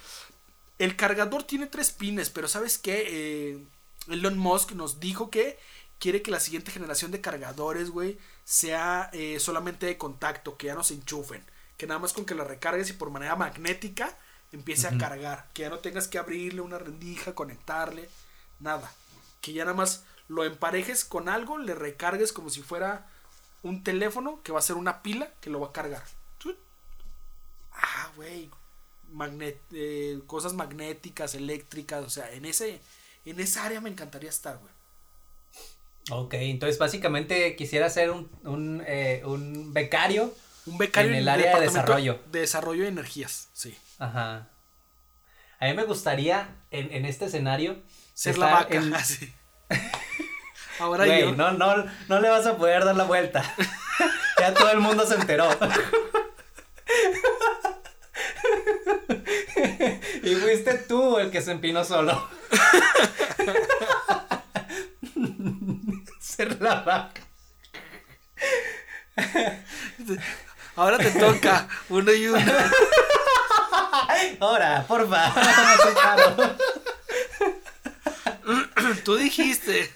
El 0.79 0.95
cargador 0.95 1.43
tiene 1.43 1.67
tres 1.67 1.91
pines, 1.91 2.29
pero 2.31 2.47
¿sabes 2.47 2.77
qué? 2.79 3.03
Eh, 3.07 3.63
Elon 4.07 4.37
Musk 4.37 4.71
nos 4.71 4.99
dijo 4.99 5.29
que 5.29 5.57
quiere 5.99 6.21
que 6.21 6.31
la 6.31 6.39
siguiente 6.39 6.71
generación 6.71 7.11
de 7.11 7.21
cargadores, 7.21 7.89
güey, 7.89 8.17
sea 8.43 9.09
eh, 9.13 9.39
solamente 9.39 9.85
de 9.85 9.97
contacto, 9.97 10.57
que 10.57 10.67
ya 10.67 10.75
no 10.75 10.83
se 10.83 10.93
enchufen. 10.93 11.43
Que 11.77 11.87
nada 11.87 11.99
más 11.99 12.13
con 12.13 12.25
que 12.25 12.35
la 12.35 12.43
recargues 12.43 12.89
y 12.89 12.93
por 12.93 13.11
manera 13.11 13.35
magnética 13.35 14.17
empiece 14.51 14.87
a 14.87 14.97
cargar. 14.97 15.47
Que 15.53 15.63
ya 15.63 15.69
no 15.69 15.79
tengas 15.79 16.07
que 16.07 16.17
abrirle 16.17 16.61
una 16.61 16.79
rendija, 16.79 17.35
conectarle, 17.35 18.09
nada. 18.59 18.91
Que 19.41 19.53
ya 19.53 19.65
nada 19.65 19.77
más 19.77 20.03
lo 20.27 20.43
emparejes 20.43 21.05
con 21.05 21.29
algo, 21.29 21.57
le 21.57 21.75
recargues 21.75 22.33
como 22.33 22.49
si 22.49 22.61
fuera 22.61 23.07
un 23.63 23.83
teléfono 23.83 24.41
que 24.43 24.51
va 24.51 24.59
a 24.59 24.63
ser 24.63 24.75
una 24.75 25.01
pila 25.03 25.31
que 25.41 25.49
lo 25.49 25.59
va 25.59 25.67
a 25.67 25.73
cargar. 25.73 26.03
Ah, 27.71 28.11
güey. 28.15 28.49
eh, 29.71 30.19
cosas 30.27 30.53
magnéticas, 30.53 31.35
eléctricas, 31.35 32.03
o 32.03 32.09
sea, 32.09 32.31
en 32.31 32.45
ese 32.45 32.81
en 33.31 33.39
esa 33.39 33.65
área 33.65 33.81
me 33.81 33.89
encantaría 33.89 34.29
estar, 34.29 34.57
güey. 34.57 34.71
Ok, 36.09 36.33
entonces 36.35 36.77
básicamente 36.77 37.55
quisiera 37.55 37.89
ser 37.89 38.11
un, 38.11 38.29
un, 38.43 38.83
eh, 38.87 39.21
un 39.25 39.73
becario. 39.73 40.33
Un 40.65 40.77
becario 40.77 41.11
en 41.11 41.17
el 41.17 41.27
área 41.27 41.55
de 41.55 41.61
desarrollo. 41.61 42.19
De 42.31 42.41
desarrollo 42.41 42.83
de 42.83 42.89
energías, 42.89 43.49
sí. 43.53 43.77
Ajá. 43.99 44.47
A 45.59 45.65
mí 45.65 45.73
me 45.73 45.83
gustaría 45.83 46.49
en, 46.71 46.91
en 46.93 47.05
este 47.05 47.25
escenario. 47.25 47.77
Ser 48.13 48.37
la 48.37 48.47
vaca, 48.47 48.81
así. 48.95 49.33
Ahora 50.79 51.05
yo. 51.07 51.33
No, 51.33 51.51
no, 51.51 51.85
no 52.07 52.19
le 52.19 52.29
vas 52.29 52.45
a 52.45 52.57
poder 52.57 52.85
dar 52.85 52.95
la 52.95 53.03
vuelta. 53.05 53.43
ya 54.39 54.53
todo 54.53 54.71
el 54.71 54.79
mundo 54.79 55.05
se 55.05 55.15
enteró. 55.15 55.49
y 60.27 60.35
fuiste 60.35 60.73
tú 60.79 61.17
el 61.17 61.31
que 61.31 61.41
se 61.41 61.51
empinó 61.51 61.85
solo. 61.85 62.27
Ser 66.19 66.61
la 66.61 66.81
vaca. 66.81 67.21
Ahora 70.75 70.97
te 70.97 71.11
toca 71.11 71.69
uno 71.89 72.11
y 72.13 72.27
uno. 72.27 72.39
Ahora, 74.39 74.85
porfa. 74.87 75.33
Tú 79.03 79.15
dijiste. 79.15 79.91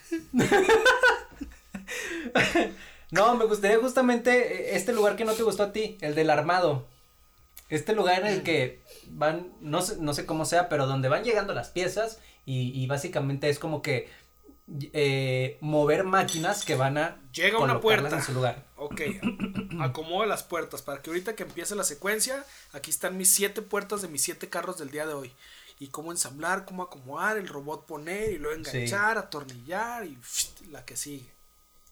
No, 3.12 3.36
me 3.36 3.46
gustaría 3.46 3.78
justamente 3.80 4.76
este 4.76 4.94
lugar 4.94 5.16
que 5.18 5.26
no 5.26 5.34
te 5.34 5.44
gustó 5.44 5.64
a 5.64 5.74
ti, 5.74 5.98
el 6.02 6.16
del 6.16 6.30
armado. 6.30 6.88
Este 7.72 7.94
lugar 7.94 8.20
en 8.20 8.28
el 8.28 8.44
que 8.44 8.84
van, 9.08 9.54
no 9.62 9.82
sé, 9.82 9.96
no 9.98 10.14
sé 10.14 10.26
cómo 10.26 10.44
sea, 10.44 10.68
pero 10.68 10.88
donde 10.88 11.08
van 11.08 11.24
llegando 11.24 11.54
las 11.54 11.70
piezas 11.70 12.20
y, 12.46 12.86
básicamente 12.88 13.50
es 13.50 13.60
como 13.60 13.82
que 13.82 14.10
eh, 14.92 15.58
mover 15.62 16.04
máquinas 16.04 16.66
que 16.66 16.76
van 16.76 16.98
a 16.98 17.18
llega 17.32 17.60
una 17.60 17.80
puerta 17.80 18.14
en 18.14 18.24
su 18.24 18.34
lugar. 18.34 18.66
Ok, 18.76 19.02
acomodo 19.80 20.26
las 20.26 20.44
puertas 20.44 20.82
para 20.82 21.02
que 21.02 21.12
ahorita 21.12 21.34
que 21.34 21.44
empiece 21.44 21.74
la 21.76 21.86
secuencia, 21.86 22.44
aquí 22.74 22.92
están 22.92 23.18
mis 23.18 23.30
siete 23.30 23.62
puertas 23.62 24.02
de 24.02 24.10
mis 24.10 24.22
siete 24.22 24.50
carros 24.50 24.78
del 24.78 24.92
día 24.92 25.08
de 25.08 25.14
hoy. 25.14 25.32
Y 25.80 25.88
cómo 25.88 26.12
ensamblar, 26.12 26.66
cómo 26.66 26.84
acomodar, 26.84 27.38
el 27.38 27.48
robot 27.48 27.86
poner 27.86 28.34
y 28.34 28.38
luego 28.38 28.58
enganchar, 28.58 29.18
atornillar 29.18 30.06
y 30.06 30.18
la 30.70 30.84
que 30.84 30.98
sigue. 30.98 31.32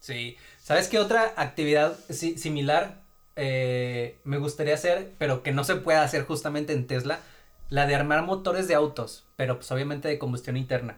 Sí, 0.01 0.37
¿sabes 0.61 0.89
qué 0.89 0.99
otra 0.99 1.33
actividad 1.37 1.97
similar 2.09 3.01
eh, 3.41 4.19
me 4.25 4.37
gustaría 4.37 4.73
hacer, 4.73 5.13
pero 5.17 5.43
que 5.43 5.53
no 5.53 5.63
se 5.63 5.75
puede 5.75 5.97
hacer 5.97 6.25
justamente 6.25 6.73
en 6.73 6.87
Tesla? 6.87 7.21
La 7.69 7.87
de 7.87 7.95
armar 7.95 8.23
motores 8.23 8.67
de 8.67 8.75
autos, 8.75 9.25
pero 9.37 9.55
pues 9.55 9.71
obviamente 9.71 10.09
de 10.09 10.19
combustión 10.19 10.57
interna. 10.57 10.97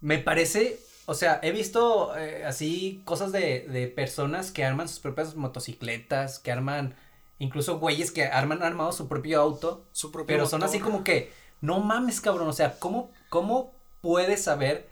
Me 0.00 0.18
parece, 0.18 0.80
o 1.06 1.14
sea, 1.14 1.38
he 1.40 1.52
visto 1.52 2.16
eh, 2.16 2.44
así 2.44 3.02
cosas 3.04 3.30
de, 3.30 3.60
de 3.68 3.86
personas 3.86 4.50
que 4.50 4.64
arman 4.64 4.88
sus 4.88 4.98
propias 4.98 5.36
motocicletas, 5.36 6.40
que 6.40 6.50
arman, 6.50 6.96
incluso 7.38 7.78
güeyes 7.78 8.10
que 8.10 8.24
arman 8.24 8.64
armado 8.64 8.90
su 8.90 9.06
propio 9.06 9.40
auto, 9.40 9.86
su 9.92 10.10
propio 10.10 10.34
pero 10.34 10.46
son 10.46 10.64
así 10.64 10.80
como 10.80 11.04
que, 11.04 11.32
no 11.60 11.78
mames 11.78 12.20
cabrón, 12.20 12.48
o 12.48 12.52
sea, 12.52 12.76
¿cómo, 12.80 13.12
cómo 13.28 13.72
puedes 14.00 14.42
saber 14.42 14.88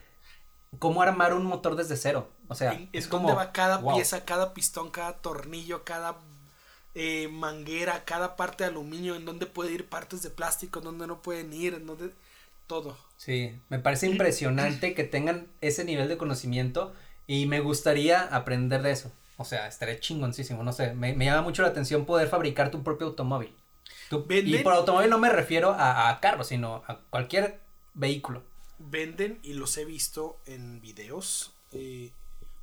cómo 0.79 1.03
armar 1.03 1.35
un 1.35 1.47
motor 1.47 1.75
desde 1.75 1.97
cero? 1.97 2.29
O 2.47 2.55
sea, 2.55 2.81
es 2.93 3.09
como... 3.09 3.35
va 3.35 3.51
cada 3.51 3.83
pieza, 3.93 4.25
cada 4.25 4.55
pistón, 4.55 4.91
cada 4.91 5.15
tornillo, 5.15 5.83
cada 5.83 6.17
eh, 6.95 7.29
manguera, 7.29 8.05
cada 8.05 8.37
parte 8.37 8.65
de 8.65 8.71
aluminio, 8.71 9.15
en 9.15 9.25
dónde 9.25 9.47
puede 9.47 9.73
ir 9.73 9.89
partes 9.89 10.23
de 10.23 10.31
plástico, 10.31 10.81
en 10.81 10.87
dónde 10.87 11.07
no 11.07 11.23
pueden 11.23 11.53
ir, 11.53 11.75
en 11.75 11.87
dónde 11.87 12.11
todo. 12.67 12.97
Sí, 13.17 13.53
me 13.69 13.79
parece 13.79 14.07
impresionante 14.07 14.95
que 14.95 15.05
tengan 15.05 15.47
ese 15.61 15.85
nivel 15.85 16.09
de 16.09 16.17
conocimiento 16.17 16.93
y 17.27 17.47
me 17.47 17.61
gustaría 17.61 18.23
aprender 18.23 18.83
de 18.83 18.93
eso. 18.93 19.13
O 19.37 19.45
sea, 19.45 19.69
estaría 19.69 20.01
chingoncísimo, 20.01 20.63
no 20.63 20.73
sé, 20.73 20.95
me, 20.95 21.15
llama 21.17 21.43
mucho 21.43 21.63
la 21.63 21.69
atención 21.69 22.05
poder 22.05 22.29
fabricar 22.29 22.71
tu 22.71 22.83
propio 22.83 23.09
automóvil. 23.09 23.55
y 24.29 24.59
por 24.59 24.73
automóvil 24.73 25.11
no 25.11 25.19
me 25.19 25.31
refiero 25.31 25.71
a, 25.73 26.11
a 26.11 26.21
carros, 26.21 26.49
sino 26.49 26.83
a 26.87 26.99
cualquier 27.11 27.61
vehículo. 27.95 28.43
Venden, 28.79 29.39
y 29.43 29.53
los 29.55 29.77
he 29.77 29.85
visto 29.85 30.39
en 30.47 30.81
videos, 30.81 31.53
eh, 31.73 32.11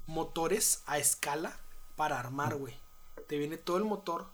motores 0.06 0.84
a 0.86 0.98
escala 0.98 1.58
para 1.96 2.20
armar, 2.20 2.56
güey 2.56 2.76
te 3.28 3.38
viene 3.38 3.58
todo 3.58 3.78
el 3.78 3.84
motor, 3.84 4.28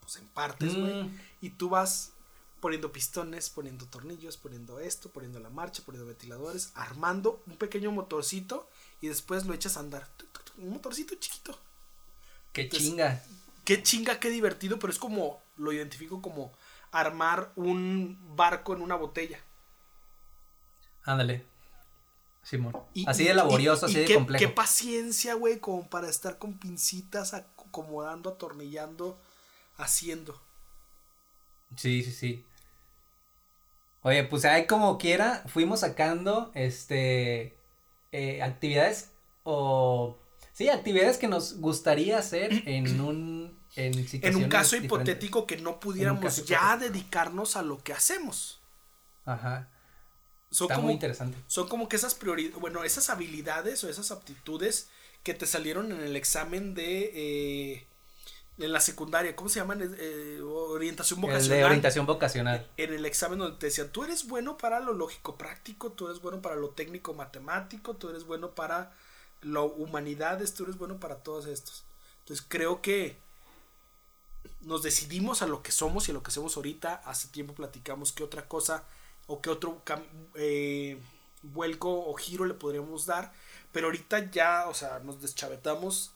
pues 0.00 0.16
en 0.16 0.26
partes, 0.28 0.76
güey. 0.76 1.04
Mm. 1.04 1.20
Y 1.40 1.50
tú 1.50 1.68
vas 1.68 2.12
poniendo 2.60 2.92
pistones, 2.92 3.50
poniendo 3.50 3.86
tornillos, 3.86 4.36
poniendo 4.36 4.78
esto, 4.78 5.10
poniendo 5.10 5.40
la 5.40 5.50
marcha, 5.50 5.82
poniendo 5.84 6.06
ventiladores, 6.06 6.70
armando 6.74 7.42
un 7.46 7.56
pequeño 7.56 7.90
motorcito 7.90 8.68
y 9.00 9.08
después 9.08 9.46
lo 9.46 9.54
echas 9.54 9.76
a 9.76 9.80
andar. 9.80 10.08
Un 10.58 10.70
motorcito 10.70 11.14
chiquito. 11.16 11.58
Qué 12.52 12.68
chinga. 12.68 13.22
Qué 13.64 13.82
chinga, 13.82 14.20
qué 14.20 14.30
divertido, 14.30 14.78
pero 14.78 14.92
es 14.92 14.98
como, 14.98 15.42
lo 15.56 15.72
identifico 15.72 16.22
como 16.22 16.52
armar 16.92 17.52
un 17.56 18.18
barco 18.36 18.74
en 18.74 18.82
una 18.82 18.94
botella. 18.94 19.40
Ándale. 21.04 21.44
Simón. 22.44 22.76
así 23.06 23.24
de 23.24 23.34
laborioso, 23.34 23.86
así 23.86 24.00
de 24.00 24.04
qué, 24.04 24.14
complejo. 24.14 24.40
Qué 24.40 24.48
paciencia, 24.48 25.34
güey, 25.34 25.58
como 25.58 25.88
para 25.88 26.08
estar 26.08 26.38
con 26.38 26.58
pincitas 26.58 27.34
acomodando, 27.72 28.30
atornillando, 28.30 29.18
haciendo. 29.76 30.38
Sí, 31.76 32.04
sí, 32.04 32.12
sí. 32.12 32.46
Oye, 34.02 34.24
pues 34.24 34.44
ahí 34.44 34.66
como 34.66 34.98
quiera, 34.98 35.42
fuimos 35.46 35.80
sacando, 35.80 36.52
este, 36.54 37.56
eh, 38.12 38.42
actividades 38.42 39.12
o, 39.42 40.18
sí, 40.52 40.68
actividades 40.68 41.16
que 41.16 41.28
nos 41.28 41.58
gustaría 41.60 42.18
hacer 42.18 42.52
en 42.66 43.00
un, 43.00 43.58
en, 43.76 44.06
en 44.10 44.36
un 44.36 44.48
caso 44.48 44.76
hipotético 44.76 45.46
que 45.46 45.56
no 45.56 45.80
pudiéramos 45.80 46.44
ya 46.44 46.76
dedicarnos 46.76 47.56
a 47.56 47.62
lo 47.62 47.82
que 47.82 47.94
hacemos. 47.94 48.60
Ajá. 49.24 49.68
Son 50.50 50.70
Está 50.70 50.82
muy 50.82 50.92
interesante. 50.92 51.38
Son 51.46 51.66
como 51.66 51.88
que 51.88 51.96
esas 51.96 52.14
prioridades, 52.14 52.60
bueno, 52.60 52.84
esas 52.84 53.08
habilidades 53.08 53.82
o 53.84 53.88
esas 53.88 54.10
aptitudes 54.10 54.90
que 55.22 55.34
te 55.34 55.46
salieron 55.46 55.92
en 55.92 56.00
el 56.00 56.16
examen 56.16 56.74
de 56.74 57.12
eh, 57.14 57.86
en 58.58 58.72
la 58.72 58.80
secundaria, 58.80 59.34
¿cómo 59.34 59.48
se 59.48 59.60
llaman? 59.60 59.94
Eh, 59.98 60.40
orientación 60.42 61.20
vocacional. 61.20 61.58
de 61.58 61.64
orientación 61.64 62.06
vocacional. 62.06 62.66
En 62.76 62.92
el 62.92 63.04
examen 63.06 63.38
donde 63.38 63.58
te 63.58 63.66
decían, 63.66 63.88
tú 63.88 64.04
eres 64.04 64.28
bueno 64.28 64.56
para 64.56 64.78
lo 64.80 64.92
lógico 64.92 65.36
práctico, 65.36 65.92
tú 65.92 66.06
eres 66.06 66.20
bueno 66.20 66.42
para 66.42 66.56
lo 66.56 66.70
técnico 66.70 67.14
matemático, 67.14 67.94
tú 67.94 68.10
eres 68.10 68.24
bueno 68.24 68.50
para 68.50 68.92
lo 69.40 69.64
humanidades, 69.64 70.54
tú 70.54 70.64
eres 70.64 70.76
bueno 70.76 71.00
para 71.00 71.16
todos 71.16 71.46
estos. 71.46 71.84
Entonces 72.20 72.44
creo 72.46 72.82
que 72.82 73.16
nos 74.60 74.82
decidimos 74.82 75.42
a 75.42 75.46
lo 75.46 75.62
que 75.62 75.72
somos 75.72 76.08
y 76.08 76.10
a 76.12 76.14
lo 76.14 76.22
que 76.22 76.28
hacemos 76.28 76.56
ahorita. 76.56 77.02
Hace 77.04 77.28
tiempo 77.28 77.54
platicamos 77.54 78.12
qué 78.12 78.22
otra 78.22 78.46
cosa 78.46 78.84
o 79.26 79.40
qué 79.40 79.50
otro 79.50 79.82
eh, 80.34 80.98
vuelco 81.42 81.90
o 81.90 82.14
giro 82.14 82.44
le 82.44 82.54
podríamos 82.54 83.06
dar. 83.06 83.32
Pero 83.72 83.86
ahorita 83.86 84.30
ya, 84.30 84.68
o 84.68 84.74
sea, 84.74 85.00
nos 85.00 85.20
deschavetamos. 85.20 86.12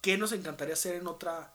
¿Qué 0.00 0.16
nos 0.16 0.32
encantaría 0.32 0.74
hacer 0.74 0.94
en 0.94 1.06
otra, 1.06 1.52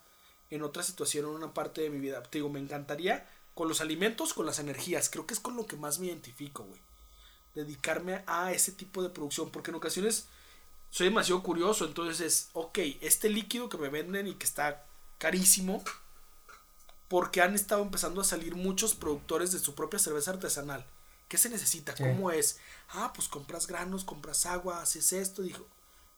en 0.51 0.61
otra 0.61 0.83
situación, 0.83 1.25
en 1.25 1.31
una 1.31 1.53
parte 1.53 1.81
de 1.81 1.89
mi 1.89 1.99
vida? 1.99 2.21
Te 2.21 2.37
digo, 2.37 2.49
me 2.49 2.59
encantaría 2.59 3.27
con 3.53 3.69
los 3.69 3.81
alimentos, 3.81 4.33
con 4.33 4.45
las 4.45 4.59
energías. 4.59 5.09
Creo 5.09 5.25
que 5.25 5.33
es 5.33 5.39
con 5.39 5.55
lo 5.55 5.65
que 5.65 5.77
más 5.77 5.99
me 5.99 6.07
identifico, 6.07 6.63
güey. 6.63 6.79
Dedicarme 7.55 8.23
a 8.27 8.51
ese 8.51 8.73
tipo 8.73 9.01
de 9.01 9.09
producción. 9.09 9.49
Porque 9.49 9.71
en 9.71 9.75
ocasiones 9.75 10.27
soy 10.91 11.07
demasiado 11.07 11.41
curioso. 11.41 11.85
Entonces 11.85 12.19
es, 12.19 12.49
ok, 12.53 12.79
este 13.01 13.29
líquido 13.29 13.69
que 13.69 13.77
me 13.77 13.89
venden 13.89 14.27
y 14.27 14.35
que 14.35 14.45
está 14.45 14.85
carísimo. 15.17 15.83
Porque 17.07 17.41
han 17.41 17.55
estado 17.55 17.81
empezando 17.81 18.19
a 18.19 18.25
salir 18.25 18.55
muchos 18.55 18.93
productores 18.93 19.51
de 19.53 19.59
su 19.59 19.73
propia 19.73 19.99
cerveza 19.99 20.31
artesanal. 20.31 20.85
¿Qué 21.27 21.37
se 21.37 21.49
necesita? 21.49 21.95
¿Cómo 21.95 22.31
es? 22.31 22.59
Ah, 22.89 23.11
pues 23.13 23.27
compras 23.27 23.67
granos, 23.67 24.03
compras 24.03 24.45
agua, 24.45 24.81
haces 24.81 25.11
esto. 25.13 25.41
Dijo, 25.41 25.65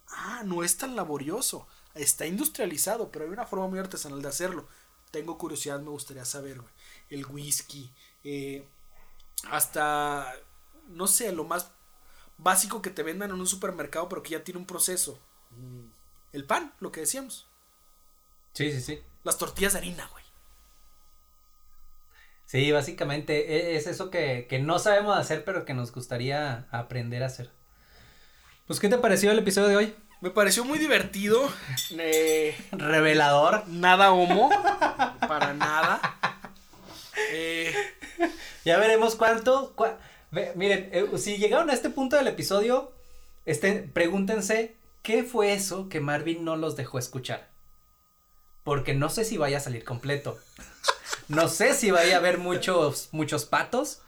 ah, 0.10 0.42
no 0.46 0.64
es 0.64 0.78
tan 0.78 0.96
laborioso. 0.96 1.68
Está 1.94 2.26
industrializado, 2.26 3.12
pero 3.12 3.26
hay 3.26 3.32
una 3.32 3.46
forma 3.46 3.68
muy 3.68 3.80
artesanal 3.80 4.22
de 4.22 4.28
hacerlo. 4.28 4.68
Tengo 5.12 5.38
curiosidad, 5.38 5.80
me 5.80 5.90
gustaría 5.90 6.26
saber, 6.26 6.60
güey. 6.60 6.74
El 7.10 7.26
whisky, 7.26 7.92
eh, 8.24 8.68
hasta, 9.50 10.34
no 10.90 11.08
sé, 11.08 11.32
lo 11.32 11.46
más 11.46 11.72
básico 12.38 12.82
que 12.82 12.90
te 12.90 13.04
vendan 13.04 13.32
en 13.32 13.40
un 13.40 13.48
supermercado, 13.48 14.10
pero 14.10 14.22
que 14.24 14.32
ya 14.32 14.44
tiene 14.44 14.60
un 14.60 14.68
proceso. 14.68 15.18
El 16.34 16.46
pan, 16.46 16.74
lo 16.80 16.92
que 16.92 17.02
decíamos. 17.02 17.48
Sí, 18.54 18.72
sí, 18.72 18.82
sí. 18.82 19.04
Las 19.24 19.38
tortillas 19.38 19.74
de 19.74 19.80
harina, 19.80 20.08
güey. 20.08 20.24
Sí, 22.48 22.72
básicamente 22.72 23.74
e, 23.74 23.76
es 23.76 23.86
eso 23.88 24.10
que, 24.10 24.48
no 24.64 24.80
sabemos 24.80 25.18
hacer, 25.18 25.44
pero 25.44 25.66
que 25.66 25.74
nos 25.74 25.92
gustaría 25.92 26.66
aprender 26.72 27.22
a 27.22 27.28
hacer. 27.28 27.52
Pues, 28.66 28.80
¿qué 28.80 28.90
te 28.90 28.98
pareció 28.98 29.32
el 29.32 29.40
episodio 29.40 29.68
de 29.68 29.76
hoy? 29.76 29.96
Me 30.22 30.32
pareció 30.32 30.64
muy 30.66 30.80
divertido. 30.80 31.48
Eh, 31.92 32.58
Revelador. 32.72 33.68
nada 33.68 34.12
homo. 34.14 34.50
para 35.28 35.54
nada. 35.54 36.00
Eh, 37.32 37.74
Ya 38.66 38.78
veremos 38.78 39.16
cuánto. 39.16 39.76
cua- 39.76 39.98
ve- 40.32 40.54
miren, 40.56 40.90
eh, 40.94 41.06
si 41.18 41.38
llegaron 41.38 41.70
a 41.70 41.74
este 41.74 41.90
punto 41.90 42.16
del 42.16 42.28
episodio, 42.28 42.92
estén, 43.46 43.92
pregúntense 43.92 44.76
qué 45.04 45.24
fue 45.24 45.54
eso 45.54 45.88
que 45.90 46.00
Marvin 46.00 46.44
no 46.46 46.56
los 46.56 46.76
dejó 46.76 46.98
escuchar. 46.98 47.50
Porque 48.64 48.94
no 48.94 49.10
sé 49.10 49.24
si 49.26 49.38
vaya 49.38 49.58
a 49.58 49.62
salir 49.62 49.84
completo. 49.84 50.40
No 51.28 51.48
sé 51.50 51.74
si 51.74 51.92
vaya 51.92 52.16
a 52.16 52.20
haber 52.20 52.38
muchos, 52.38 53.10
muchos 53.12 53.46
patos. 53.46 54.02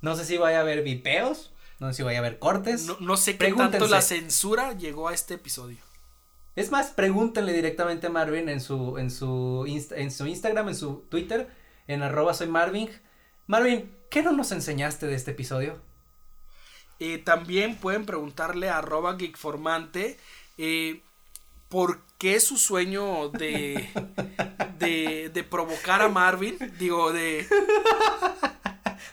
No 0.00 0.16
sé 0.16 0.24
si 0.24 0.36
vaya 0.38 0.58
a 0.58 0.60
haber 0.62 0.82
vipeos. 0.82 1.52
No 1.78 1.88
sé 1.88 1.94
si 1.98 2.02
vaya 2.02 2.18
a 2.18 2.20
haber 2.20 2.38
cortes. 2.38 2.82
no, 2.84 2.96
no 3.00 3.16
sé 3.16 3.36
qué 3.38 3.52
tanto 3.52 3.86
la 3.86 4.02
censura 4.02 4.72
llegó 4.74 5.08
a 5.08 5.14
este 5.14 5.34
episodio. 5.34 5.78
Es 6.56 6.70
más, 6.70 6.88
pregúntenle 6.88 7.52
directamente 7.52 8.08
a 8.08 8.10
Marvin 8.10 8.48
en 8.48 8.60
su, 8.60 8.98
en 8.98 9.10
su, 9.10 9.64
insta- 9.66 9.96
en 9.96 10.10
su 10.10 10.26
Instagram, 10.26 10.68
en 10.68 10.74
su 10.74 11.04
Twitter, 11.08 11.48
en 11.86 12.02
arroba 12.02 12.34
soy 12.34 12.48
Marvin. 12.48 12.90
Marvin, 13.46 13.90
¿qué 14.10 14.22
no 14.22 14.32
nos 14.32 14.52
enseñaste 14.52 15.06
de 15.06 15.14
este 15.14 15.30
episodio? 15.30 15.80
Eh, 16.98 17.18
también 17.18 17.76
pueden 17.76 18.04
preguntarle 18.04 18.68
a 18.68 18.78
arroba 18.78 19.16
geekformante 19.16 20.18
eh, 20.58 21.02
por 21.70 22.02
qué 22.18 22.40
su 22.40 22.58
sueño 22.58 23.30
de, 23.30 23.88
de, 24.78 25.30
de 25.32 25.44
provocar 25.44 26.02
a 26.02 26.08
Marvin, 26.10 26.58
digo, 26.78 27.12
de, 27.12 27.48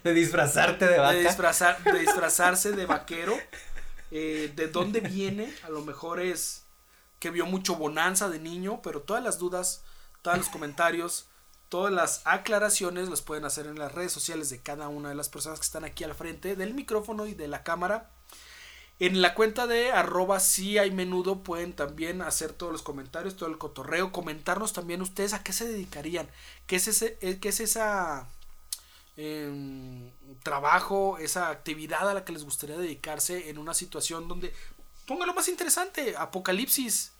De 0.03 0.14
disfrazarte 0.14 0.86
de 0.88 0.99
vaca. 0.99 1.14
de, 1.14 1.24
disfrazar, 1.24 1.84
de 1.84 1.99
disfrazarse 1.99 2.72
de 2.72 2.86
vaquero, 2.86 3.38
eh, 4.12 4.51
de 4.55 4.68
dónde 4.68 5.01
viene, 5.01 5.53
a 5.64 5.70
lo 5.70 5.84
mejor 5.84 6.20
es 6.20 6.66
que 7.20 7.30
vio 7.30 7.45
mucho 7.45 7.76
bonanza 7.76 8.30
de 8.30 8.39
niño, 8.39 8.82
pero 8.82 9.01
todas 9.01 9.24
las 9.24 9.38
dudas, 9.39 9.84
todos 10.22 10.38
los 10.38 10.49
comentarios, 10.49 11.28
todas 11.70 11.93
las 11.93 12.22
aclaraciones 12.26 13.10
las 13.10 13.22
pueden 13.22 13.45
hacer 13.45 13.68
en 13.68 13.80
las 13.80 13.91
redes 13.91 14.12
sociales 14.12 14.49
de 14.49 14.62
cada 14.62 14.88
una 14.88 15.10
de 15.10 15.16
las 15.16 15.30
personas 15.30 15.60
que 15.60 15.66
están 15.66 15.84
aquí 15.84 16.03
al 16.03 16.16
frente 16.16 16.55
del 16.55 16.74
micrófono 16.74 17.26
y 17.26 17.34
de 17.34 17.47
la 17.47 17.64
cámara. 17.64 18.12
En 19.00 19.22
la 19.22 19.36
cuenta 19.36 19.68
de 19.68 19.91
arroba 19.91 20.39
si 20.39 20.80
hay 20.80 20.89
menudo 20.89 21.43
pueden 21.43 21.74
también 21.74 22.24
hacer 22.24 22.52
todos 22.54 22.72
los 22.72 22.82
comentarios, 22.82 23.36
todo 23.36 23.48
el 23.50 23.60
cotorreo, 23.60 24.12
comentarnos 24.12 24.74
también 24.74 25.02
ustedes 25.04 25.34
a 25.34 25.43
qué 25.43 25.54
se 25.54 25.68
dedicarían, 25.68 26.28
qué 26.66 26.78
es 26.78 26.88
ese, 26.88 27.18
eh, 27.22 27.38
qué 27.39 27.50
es 27.50 27.60
esa 27.60 28.28
em, 29.18 30.12
trabajo, 30.43 31.18
esa 31.20 31.50
actividad 31.50 32.10
a 32.10 32.14
la 32.14 32.26
que 32.26 32.32
les 32.34 32.43
gustaría 32.43 32.78
dedicarse 32.78 33.50
en 33.50 33.58
una 33.58 33.74
situación 33.74 34.28
donde, 34.28 34.54
póngalo 35.08 35.34
más 35.34 35.48
interesante, 35.48 36.16
apocalipsis, 36.18 37.12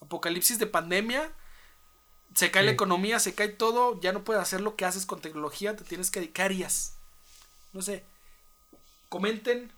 apocalipsis 0.00 0.58
de 0.58 0.66
pandemia, 0.66 1.30
se 2.34 2.50
cae 2.50 2.62
la 2.64 2.72
Sí. 2.72 2.74
economía, 2.74 3.20
se 3.20 3.34
cae 3.34 3.48
todo, 3.48 4.00
ya 4.00 4.12
no 4.12 4.24
puedes 4.24 4.42
hacer 4.42 4.60
lo 4.60 4.76
que 4.76 4.84
haces 4.84 5.06
con 5.06 5.20
tecnología, 5.20 5.76
te 5.76 5.84
tienes 5.84 6.10
que 6.10 6.20
dedicar. 6.20 6.52
No 7.72 7.80
sé, 7.82 8.04
comenten 9.08 9.72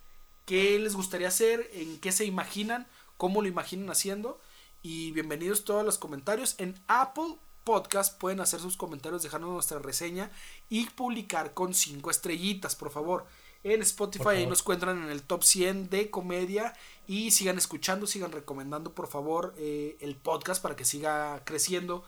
qué 0.46 0.78
les 0.78 0.94
gustaría 0.94 1.28
hacer, 1.28 1.68
en 1.74 1.98
qué 1.98 2.12
se 2.12 2.24
imaginan, 2.24 2.86
cómo 3.18 3.42
lo 3.42 3.48
imaginan 3.48 3.90
haciendo. 3.90 4.40
Y 4.80 5.10
bienvenidos 5.10 5.64
todos 5.64 5.84
los 5.84 5.98
comentarios. 5.98 6.54
En 6.58 6.80
Apple 6.86 7.36
Podcast 7.64 8.18
pueden 8.18 8.40
hacer 8.40 8.60
sus 8.60 8.76
comentarios, 8.76 9.24
dejarnos 9.24 9.50
nuestra 9.50 9.80
reseña 9.80 10.30
y 10.70 10.86
publicar 10.86 11.52
con 11.52 11.74
cinco 11.74 12.10
estrellitas, 12.12 12.76
por 12.76 12.92
favor. 12.92 13.26
En 13.64 13.82
Spotify 13.82 14.28
ahí 14.28 14.46
nos 14.46 14.60
encuentran 14.60 15.02
en 15.02 15.10
el 15.10 15.24
top 15.24 15.42
100 15.42 15.90
de 15.90 16.10
comedia. 16.10 16.74
Y 17.08 17.32
sigan 17.32 17.58
escuchando, 17.58 18.06
sigan 18.06 18.30
recomendando, 18.30 18.92
por 18.94 19.08
favor, 19.08 19.52
eh, 19.58 19.96
el 20.00 20.14
podcast 20.14 20.62
para 20.62 20.76
que 20.76 20.84
siga 20.84 21.42
creciendo 21.44 22.04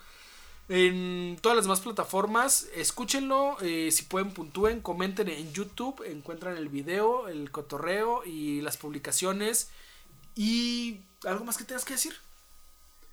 en 0.69 1.37
todas 1.41 1.57
las 1.57 1.65
demás 1.65 1.81
plataformas. 1.81 2.69
Escúchenlo, 2.75 3.57
eh, 3.63 3.91
si 3.91 4.05
pueden 4.05 4.33
puntúen, 4.33 4.81
comenten 4.81 5.29
en 5.29 5.53
YouTube, 5.53 6.03
encuentran 6.07 6.57
el 6.57 6.69
video, 6.69 7.29
el 7.29 7.51
cotorreo 7.51 8.25
y 8.25 8.61
las 8.61 8.77
publicaciones. 8.77 9.71
Y 10.37 11.01
algo 11.25 11.45
más 11.45 11.57
que 11.57 11.65
tengas 11.65 11.85
que 11.85 11.95
decir. 11.95 12.15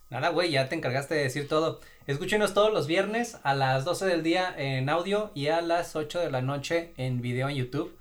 Nada, 0.09 0.29
güey, 0.29 0.51
ya 0.51 0.69
te 0.69 0.75
encargaste 0.75 1.15
de 1.15 1.23
decir 1.23 1.47
todo. 1.47 1.81
Escúchenos 2.05 2.53
todos 2.53 2.71
los 2.71 2.85
viernes 2.85 3.37
a 3.43 3.55
las 3.55 3.85
12 3.85 4.05
del 4.05 4.21
día 4.21 4.53
en 4.55 4.89
audio 4.89 5.31
y 5.33 5.47
a 5.47 5.61
las 5.61 5.95
8 5.95 6.19
de 6.19 6.29
la 6.29 6.41
noche 6.41 6.93
en 6.97 7.21
video 7.21 7.49
en 7.49 7.55
YouTube. 7.55 7.95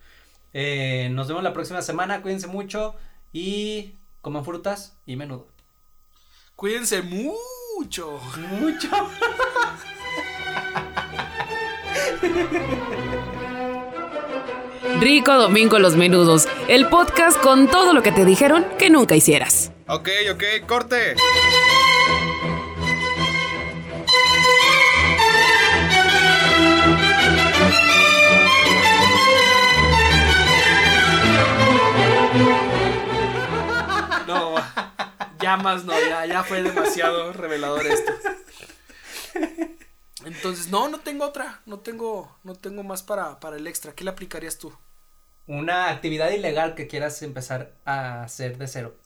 Eh, 0.53 1.09
nos 1.11 1.29
vemos 1.29 1.43
la 1.43 1.55
próxima 1.55 1.81
semana, 1.81 2.21
cuídense 2.21 2.47
mucho 2.47 2.95
y 3.33 3.95
coman 4.21 4.45
frutas 4.45 4.95
y 5.07 5.17
menudo. 5.17 5.47
Cuídense 6.55 7.03
mucho. 7.03 7.54
Mucho. 7.79 8.21
Rico 15.01 15.35
Domingo 15.35 15.79
Los 15.79 15.97
Menudos, 15.97 16.47
el 16.69 16.89
podcast 16.89 17.41
con 17.41 17.69
todo 17.69 17.93
lo 17.93 18.03
que 18.03 18.13
te 18.13 18.25
dijeron 18.25 18.65
que 18.79 18.91
nunca 18.91 19.17
hicieras. 19.17 19.73
Ok, 19.89 20.09
ok, 20.33 20.67
corte. 20.67 21.17
Ya 35.45 35.57
más 35.57 35.85
no, 35.85 35.93
ya, 35.99 36.25
ya 36.27 36.43
fue 36.43 36.63
demasiado 36.63 37.33
revelador 37.33 37.87
esto. 37.87 38.13
Entonces, 40.25 40.69
no, 40.69 40.89
no 40.89 41.01
tengo 41.01 41.25
otra, 41.27 41.61
no 41.67 41.81
tengo, 41.81 42.35
no 42.45 42.55
tengo 42.55 42.83
más 42.83 43.03
para, 43.03 43.41
para 43.41 43.57
el 43.57 43.67
extra. 43.67 43.93
¿Qué 43.95 44.05
le 44.05 44.11
aplicarías 44.11 44.59
tú? 44.59 44.73
Una 45.47 45.91
actividad 45.91 46.31
ilegal 46.31 46.75
que 46.75 46.87
quieras 46.87 47.21
empezar 47.23 47.75
a 47.85 48.23
hacer 48.23 48.57
de 48.57 48.67
cero. 48.67 48.97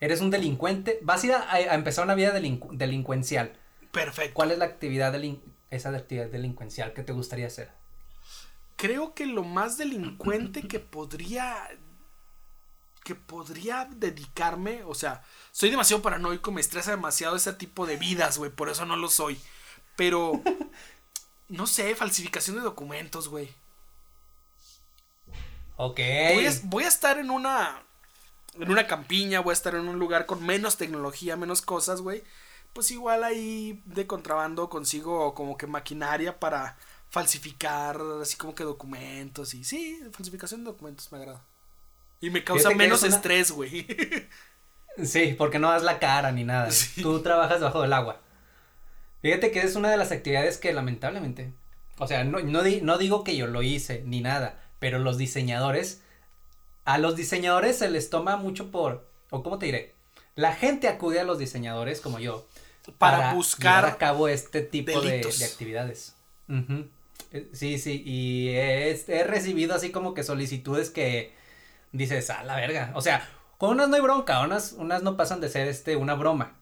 Eres 0.00 0.20
un 0.20 0.30
delincuente, 0.30 1.00
vas 1.02 1.24
a 1.24 1.26
ir 1.26 1.32
a, 1.32 1.52
a 1.52 1.74
empezar 1.74 2.04
una 2.04 2.14
vida 2.14 2.32
delincu- 2.32 2.70
delincuencial. 2.70 3.58
Perfecto. 3.90 4.34
¿Cuál 4.34 4.52
es 4.52 4.58
la 4.58 4.66
actividad 4.66 5.12
esa 5.70 5.88
actividad 5.88 6.28
delincuencial 6.28 6.92
que 6.92 7.02
te 7.02 7.12
gustaría 7.12 7.48
hacer? 7.48 7.76
creo 8.76 9.12
que 9.12 9.26
lo 9.26 9.42
más 9.42 9.76
delincuente 9.76 10.62
que 10.68 10.78
podría 10.78 11.68
que 13.08 13.14
podría 13.14 13.88
dedicarme, 13.90 14.84
o 14.84 14.94
sea, 14.94 15.24
soy 15.50 15.70
demasiado 15.70 16.02
paranoico, 16.02 16.52
me 16.52 16.60
estresa 16.60 16.90
demasiado 16.90 17.36
ese 17.36 17.54
tipo 17.54 17.86
de 17.86 17.96
vidas, 17.96 18.36
güey, 18.36 18.50
por 18.50 18.68
eso 18.68 18.84
no 18.84 18.96
lo 18.96 19.08
soy. 19.08 19.40
Pero 19.96 20.42
no 21.48 21.66
sé, 21.66 21.94
falsificación 21.94 22.56
de 22.56 22.62
documentos, 22.62 23.28
güey. 23.28 23.48
Ok. 25.78 26.00
Voy 26.34 26.46
a, 26.46 26.52
voy 26.64 26.84
a 26.84 26.88
estar 26.88 27.16
en 27.16 27.30
una 27.30 27.82
en 28.60 28.70
una 28.70 28.86
campiña, 28.86 29.40
voy 29.40 29.52
a 29.52 29.54
estar 29.54 29.74
en 29.74 29.88
un 29.88 29.98
lugar 29.98 30.26
con 30.26 30.44
menos 30.44 30.76
tecnología, 30.76 31.34
menos 31.38 31.62
cosas, 31.62 32.02
güey. 32.02 32.24
Pues 32.74 32.90
igual 32.90 33.24
ahí 33.24 33.80
de 33.86 34.06
contrabando 34.06 34.68
consigo 34.68 35.34
como 35.34 35.56
que 35.56 35.66
maquinaria 35.66 36.38
para 36.38 36.76
falsificar 37.08 37.98
así 38.20 38.36
como 38.36 38.54
que 38.54 38.64
documentos 38.64 39.54
y 39.54 39.64
sí, 39.64 39.98
falsificación 40.12 40.62
de 40.62 40.72
documentos 40.72 41.10
me 41.10 41.16
agrada. 41.16 41.42
Y 42.20 42.30
me 42.30 42.42
causa 42.44 42.70
menos 42.70 43.02
una- 43.02 43.14
estrés, 43.14 43.50
güey. 43.50 43.86
Sí, 45.04 45.36
porque 45.38 45.60
no 45.60 45.70
das 45.70 45.84
la 45.84 46.00
cara 46.00 46.32
ni 46.32 46.42
nada. 46.42 46.72
Sí. 46.72 47.02
Tú 47.02 47.22
trabajas 47.22 47.60
bajo 47.60 47.84
el 47.84 47.92
agua. 47.92 48.20
Fíjate 49.22 49.52
que 49.52 49.60
es 49.60 49.76
una 49.76 49.90
de 49.92 49.96
las 49.96 50.10
actividades 50.10 50.58
que 50.58 50.72
lamentablemente, 50.72 51.52
o 51.98 52.08
sea, 52.08 52.24
no, 52.24 52.40
no, 52.40 52.64
di- 52.64 52.80
no 52.80 52.98
digo 52.98 53.22
que 53.22 53.36
yo 53.36 53.46
lo 53.46 53.62
hice 53.62 54.02
ni 54.04 54.20
nada, 54.20 54.58
pero 54.80 54.98
los 54.98 55.16
diseñadores, 55.16 56.00
a 56.84 56.98
los 56.98 57.14
diseñadores 57.14 57.78
se 57.78 57.88
les 57.90 58.10
toma 58.10 58.36
mucho 58.36 58.72
por, 58.72 59.08
o 59.30 59.44
cómo 59.44 59.58
te 59.60 59.66
diré, 59.66 59.94
la 60.34 60.52
gente 60.52 60.88
acude 60.88 61.20
a 61.20 61.24
los 61.24 61.38
diseñadores 61.38 62.00
como 62.00 62.18
yo 62.18 62.46
Para 62.98 63.34
buscar 63.34 63.82
llevar 63.84 63.94
a 63.94 63.98
cabo 63.98 64.26
este 64.28 64.62
tipo 64.62 65.00
de, 65.00 65.20
actividades. 65.44 66.14
Eh, 66.48 67.48
Sí, 67.52 67.78
sí, 67.78 68.02
y 68.04 68.48
he, 68.50 68.90
he 68.90 69.24
recibido 69.24 69.74
así 69.76 69.90
como 69.90 70.14
que 70.14 70.22
solicitudes 70.24 70.90
que 70.90 71.32
dices, 71.92 72.30
a 72.30 72.42
la 72.44 72.56
verga. 72.56 72.92
O 72.94 73.00
sea, 73.02 73.28
con 73.58 73.70
unas 73.70 73.88
no 73.88 73.96
hay 73.96 74.02
bronca, 74.02 74.40
unas, 74.40 74.72
unas 74.72 75.02
no 75.02 75.16
pasan 75.16 75.40
de 75.40 75.48
ser 75.48 75.68
este 75.68 75.96
una 75.96 76.14
broma. 76.14 76.54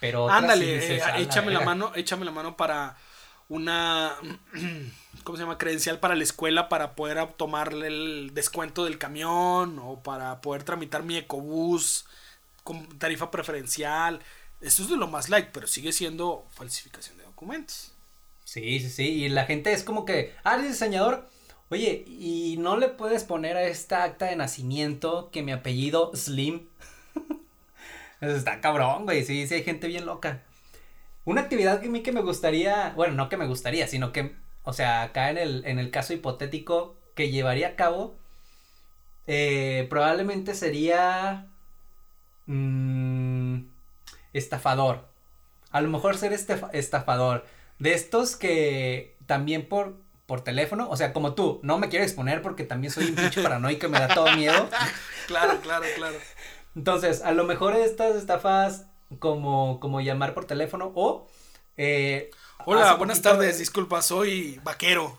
Pero 0.00 0.24
otras 0.24 0.38
sí 0.40 0.44
Ándale, 0.44 0.74
dices, 0.74 0.90
eh, 0.98 1.02
"A 1.02 1.08
la 1.12 1.18
échame 1.20 1.52
la 1.52 1.58
verga". 1.60 1.64
mano, 1.74 1.92
échame 1.94 2.24
la 2.24 2.30
mano 2.30 2.56
para 2.56 2.96
una 3.48 4.12
¿cómo 5.24 5.36
se 5.36 5.42
llama? 5.42 5.58
credencial 5.58 5.98
para 6.00 6.14
la 6.14 6.24
escuela 6.24 6.68
para 6.68 6.94
poder 6.94 7.26
tomarle 7.34 7.86
el 7.88 8.30
descuento 8.34 8.84
del 8.84 8.98
camión 8.98 9.78
o 9.82 10.02
para 10.02 10.40
poder 10.40 10.64
tramitar 10.64 11.02
mi 11.02 11.16
ecobús 11.16 12.06
con 12.62 12.86
tarifa 12.98 13.30
preferencial. 13.30 14.20
Esto 14.60 14.82
es 14.82 14.88
de 14.90 14.96
lo 14.96 15.06
más 15.08 15.28
light, 15.28 15.48
pero 15.52 15.66
sigue 15.66 15.92
siendo 15.92 16.46
falsificación 16.52 17.18
de 17.18 17.24
documentos. 17.24 17.92
Sí, 18.44 18.80
sí, 18.80 18.90
sí. 18.90 19.02
Y 19.24 19.28
la 19.28 19.44
gente 19.46 19.72
es 19.72 19.84
como 19.84 20.04
que, 20.04 20.34
ah, 20.44 20.54
eres 20.54 20.68
diseñador. 20.68 21.28
Oye, 21.74 22.04
¿y 22.06 22.54
no 22.60 22.76
le 22.76 22.86
puedes 22.86 23.24
poner 23.24 23.56
a 23.56 23.64
esta 23.64 24.04
acta 24.04 24.26
de 24.26 24.36
nacimiento 24.36 25.30
que 25.32 25.42
mi 25.42 25.50
apellido 25.50 26.12
Slim? 26.14 26.68
Eso 28.20 28.36
está 28.36 28.60
cabrón, 28.60 29.06
güey. 29.06 29.24
Sí, 29.24 29.48
sí, 29.48 29.54
hay 29.54 29.64
gente 29.64 29.88
bien 29.88 30.06
loca. 30.06 30.44
Una 31.24 31.40
actividad 31.40 31.80
que 31.80 31.88
a 31.88 31.90
mí 31.90 32.04
que 32.04 32.12
me 32.12 32.22
gustaría, 32.22 32.92
bueno, 32.94 33.14
no 33.14 33.28
que 33.28 33.36
me 33.36 33.48
gustaría, 33.48 33.88
sino 33.88 34.12
que, 34.12 34.36
o 34.62 34.72
sea, 34.72 35.02
acá 35.02 35.30
en 35.30 35.36
el, 35.36 35.64
en 35.66 35.80
el 35.80 35.90
caso 35.90 36.12
hipotético 36.12 36.94
que 37.16 37.32
llevaría 37.32 37.70
a 37.70 37.74
cabo, 37.74 38.14
eh, 39.26 39.88
probablemente 39.90 40.54
sería 40.54 41.48
mm, 42.46 43.62
estafador. 44.32 45.08
A 45.72 45.80
lo 45.80 45.88
mejor 45.88 46.16
ser 46.18 46.32
estafador. 46.32 47.44
De 47.80 47.94
estos 47.94 48.36
que 48.36 49.16
también 49.26 49.68
por, 49.68 50.03
por 50.26 50.42
teléfono, 50.42 50.88
o 50.88 50.96
sea, 50.96 51.12
como 51.12 51.34
tú, 51.34 51.60
no 51.62 51.78
me 51.78 51.88
quiero 51.88 52.04
exponer 52.04 52.40
porque 52.40 52.64
también 52.64 52.92
soy 52.92 53.06
un 53.06 53.14
pinche 53.14 53.42
paranoico 53.42 53.86
y 53.86 53.90
me 53.90 53.98
da 54.00 54.08
todo 54.08 54.34
miedo. 54.34 54.68
claro, 55.26 55.60
claro, 55.60 55.84
claro. 55.96 56.16
Entonces, 56.74 57.22
a 57.22 57.32
lo 57.32 57.44
mejor 57.44 57.76
estas 57.76 58.16
estafas 58.16 58.86
como, 59.18 59.80
como 59.80 60.00
llamar 60.00 60.34
por 60.34 60.46
teléfono 60.46 60.92
o... 60.94 61.28
Eh, 61.76 62.30
Hola, 62.64 62.94
buenas 62.94 63.20
tardes, 63.20 63.58
disculpa, 63.58 64.02
soy 64.02 64.60
vaquero. 64.64 65.18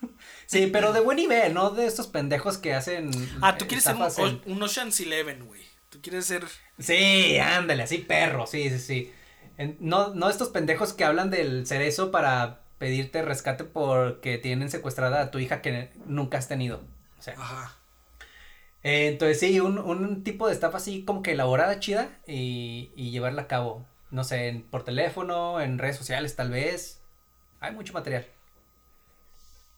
Sí, 0.48 0.68
pero 0.68 0.92
de 0.92 1.00
buen 1.00 1.16
nivel, 1.16 1.54
no 1.54 1.70
de 1.70 1.86
estos 1.86 2.06
pendejos 2.06 2.56
que 2.56 2.72
hacen. 2.72 3.10
Ah, 3.42 3.58
tú 3.58 3.66
quieres 3.66 3.82
ser 3.82 3.96
un, 3.96 4.62
Ocean's 4.62 5.00
Eleven, 5.00 5.44
güey. 5.44 5.60
Tú 5.90 6.00
quieres 6.00 6.24
ser. 6.26 6.44
Sí, 6.78 7.36
ándale, 7.38 7.82
así 7.82 7.98
perro, 7.98 8.46
sí, 8.46 8.70
sí, 8.70 8.78
sí. 8.78 9.12
no, 9.80 10.14
no 10.14 10.30
estos 10.30 10.50
pendejos 10.50 10.92
que 10.92 11.02
hablan 11.02 11.30
del 11.30 11.66
cerezo 11.66 12.12
para 12.12 12.60
pedirte 12.78 13.22
rescate 13.22 13.64
porque 13.64 14.38
tienen 14.38 14.70
secuestrada 14.70 15.22
a 15.22 15.30
tu 15.30 15.38
hija 15.38 15.62
que 15.62 15.90
nunca 16.06 16.38
has 16.38 16.48
tenido. 16.48 16.82
O 17.18 17.22
sea. 17.22 17.34
Ajá. 17.34 17.76
Eh, 18.82 19.08
entonces 19.08 19.40
sí, 19.40 19.58
un, 19.60 19.78
un, 19.78 20.22
tipo 20.22 20.46
de 20.46 20.54
estafa 20.54 20.76
así 20.76 21.04
como 21.04 21.22
que 21.22 21.32
elaborada, 21.32 21.80
chida 21.80 22.20
y, 22.26 22.92
y 22.94 23.10
llevarla 23.10 23.42
a 23.42 23.48
cabo. 23.48 23.86
No 24.10 24.22
sé, 24.22 24.64
por 24.70 24.84
teléfono, 24.84 25.60
en 25.60 25.78
redes 25.78 25.96
sociales 25.96 26.36
tal 26.36 26.50
vez. 26.50 27.00
Hay 27.60 27.72
mucho 27.72 27.92
material. 27.92 28.26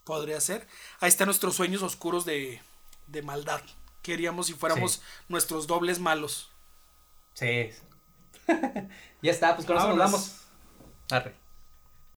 Podría 0.05 0.41
ser. 0.41 0.67
Ahí 1.01 1.09
están 1.09 1.27
nuestros 1.27 1.55
sueños 1.55 1.83
oscuros 1.83 2.25
de, 2.25 2.61
de 3.07 3.23
maldad. 3.23 3.61
Queríamos 4.03 4.47
si 4.47 4.55
fuéramos 4.55 5.03
nuestros 5.29 5.67
dobles 5.67 5.99
malos. 6.01 6.51
Sí. 7.35 7.71
ya 9.23 9.31
está, 9.31 9.55
pues 9.55 9.67
con 9.67 9.77
eso 9.77 9.89
nos 9.89 9.99
vamos. 9.99 10.37
Arre. 11.11 11.35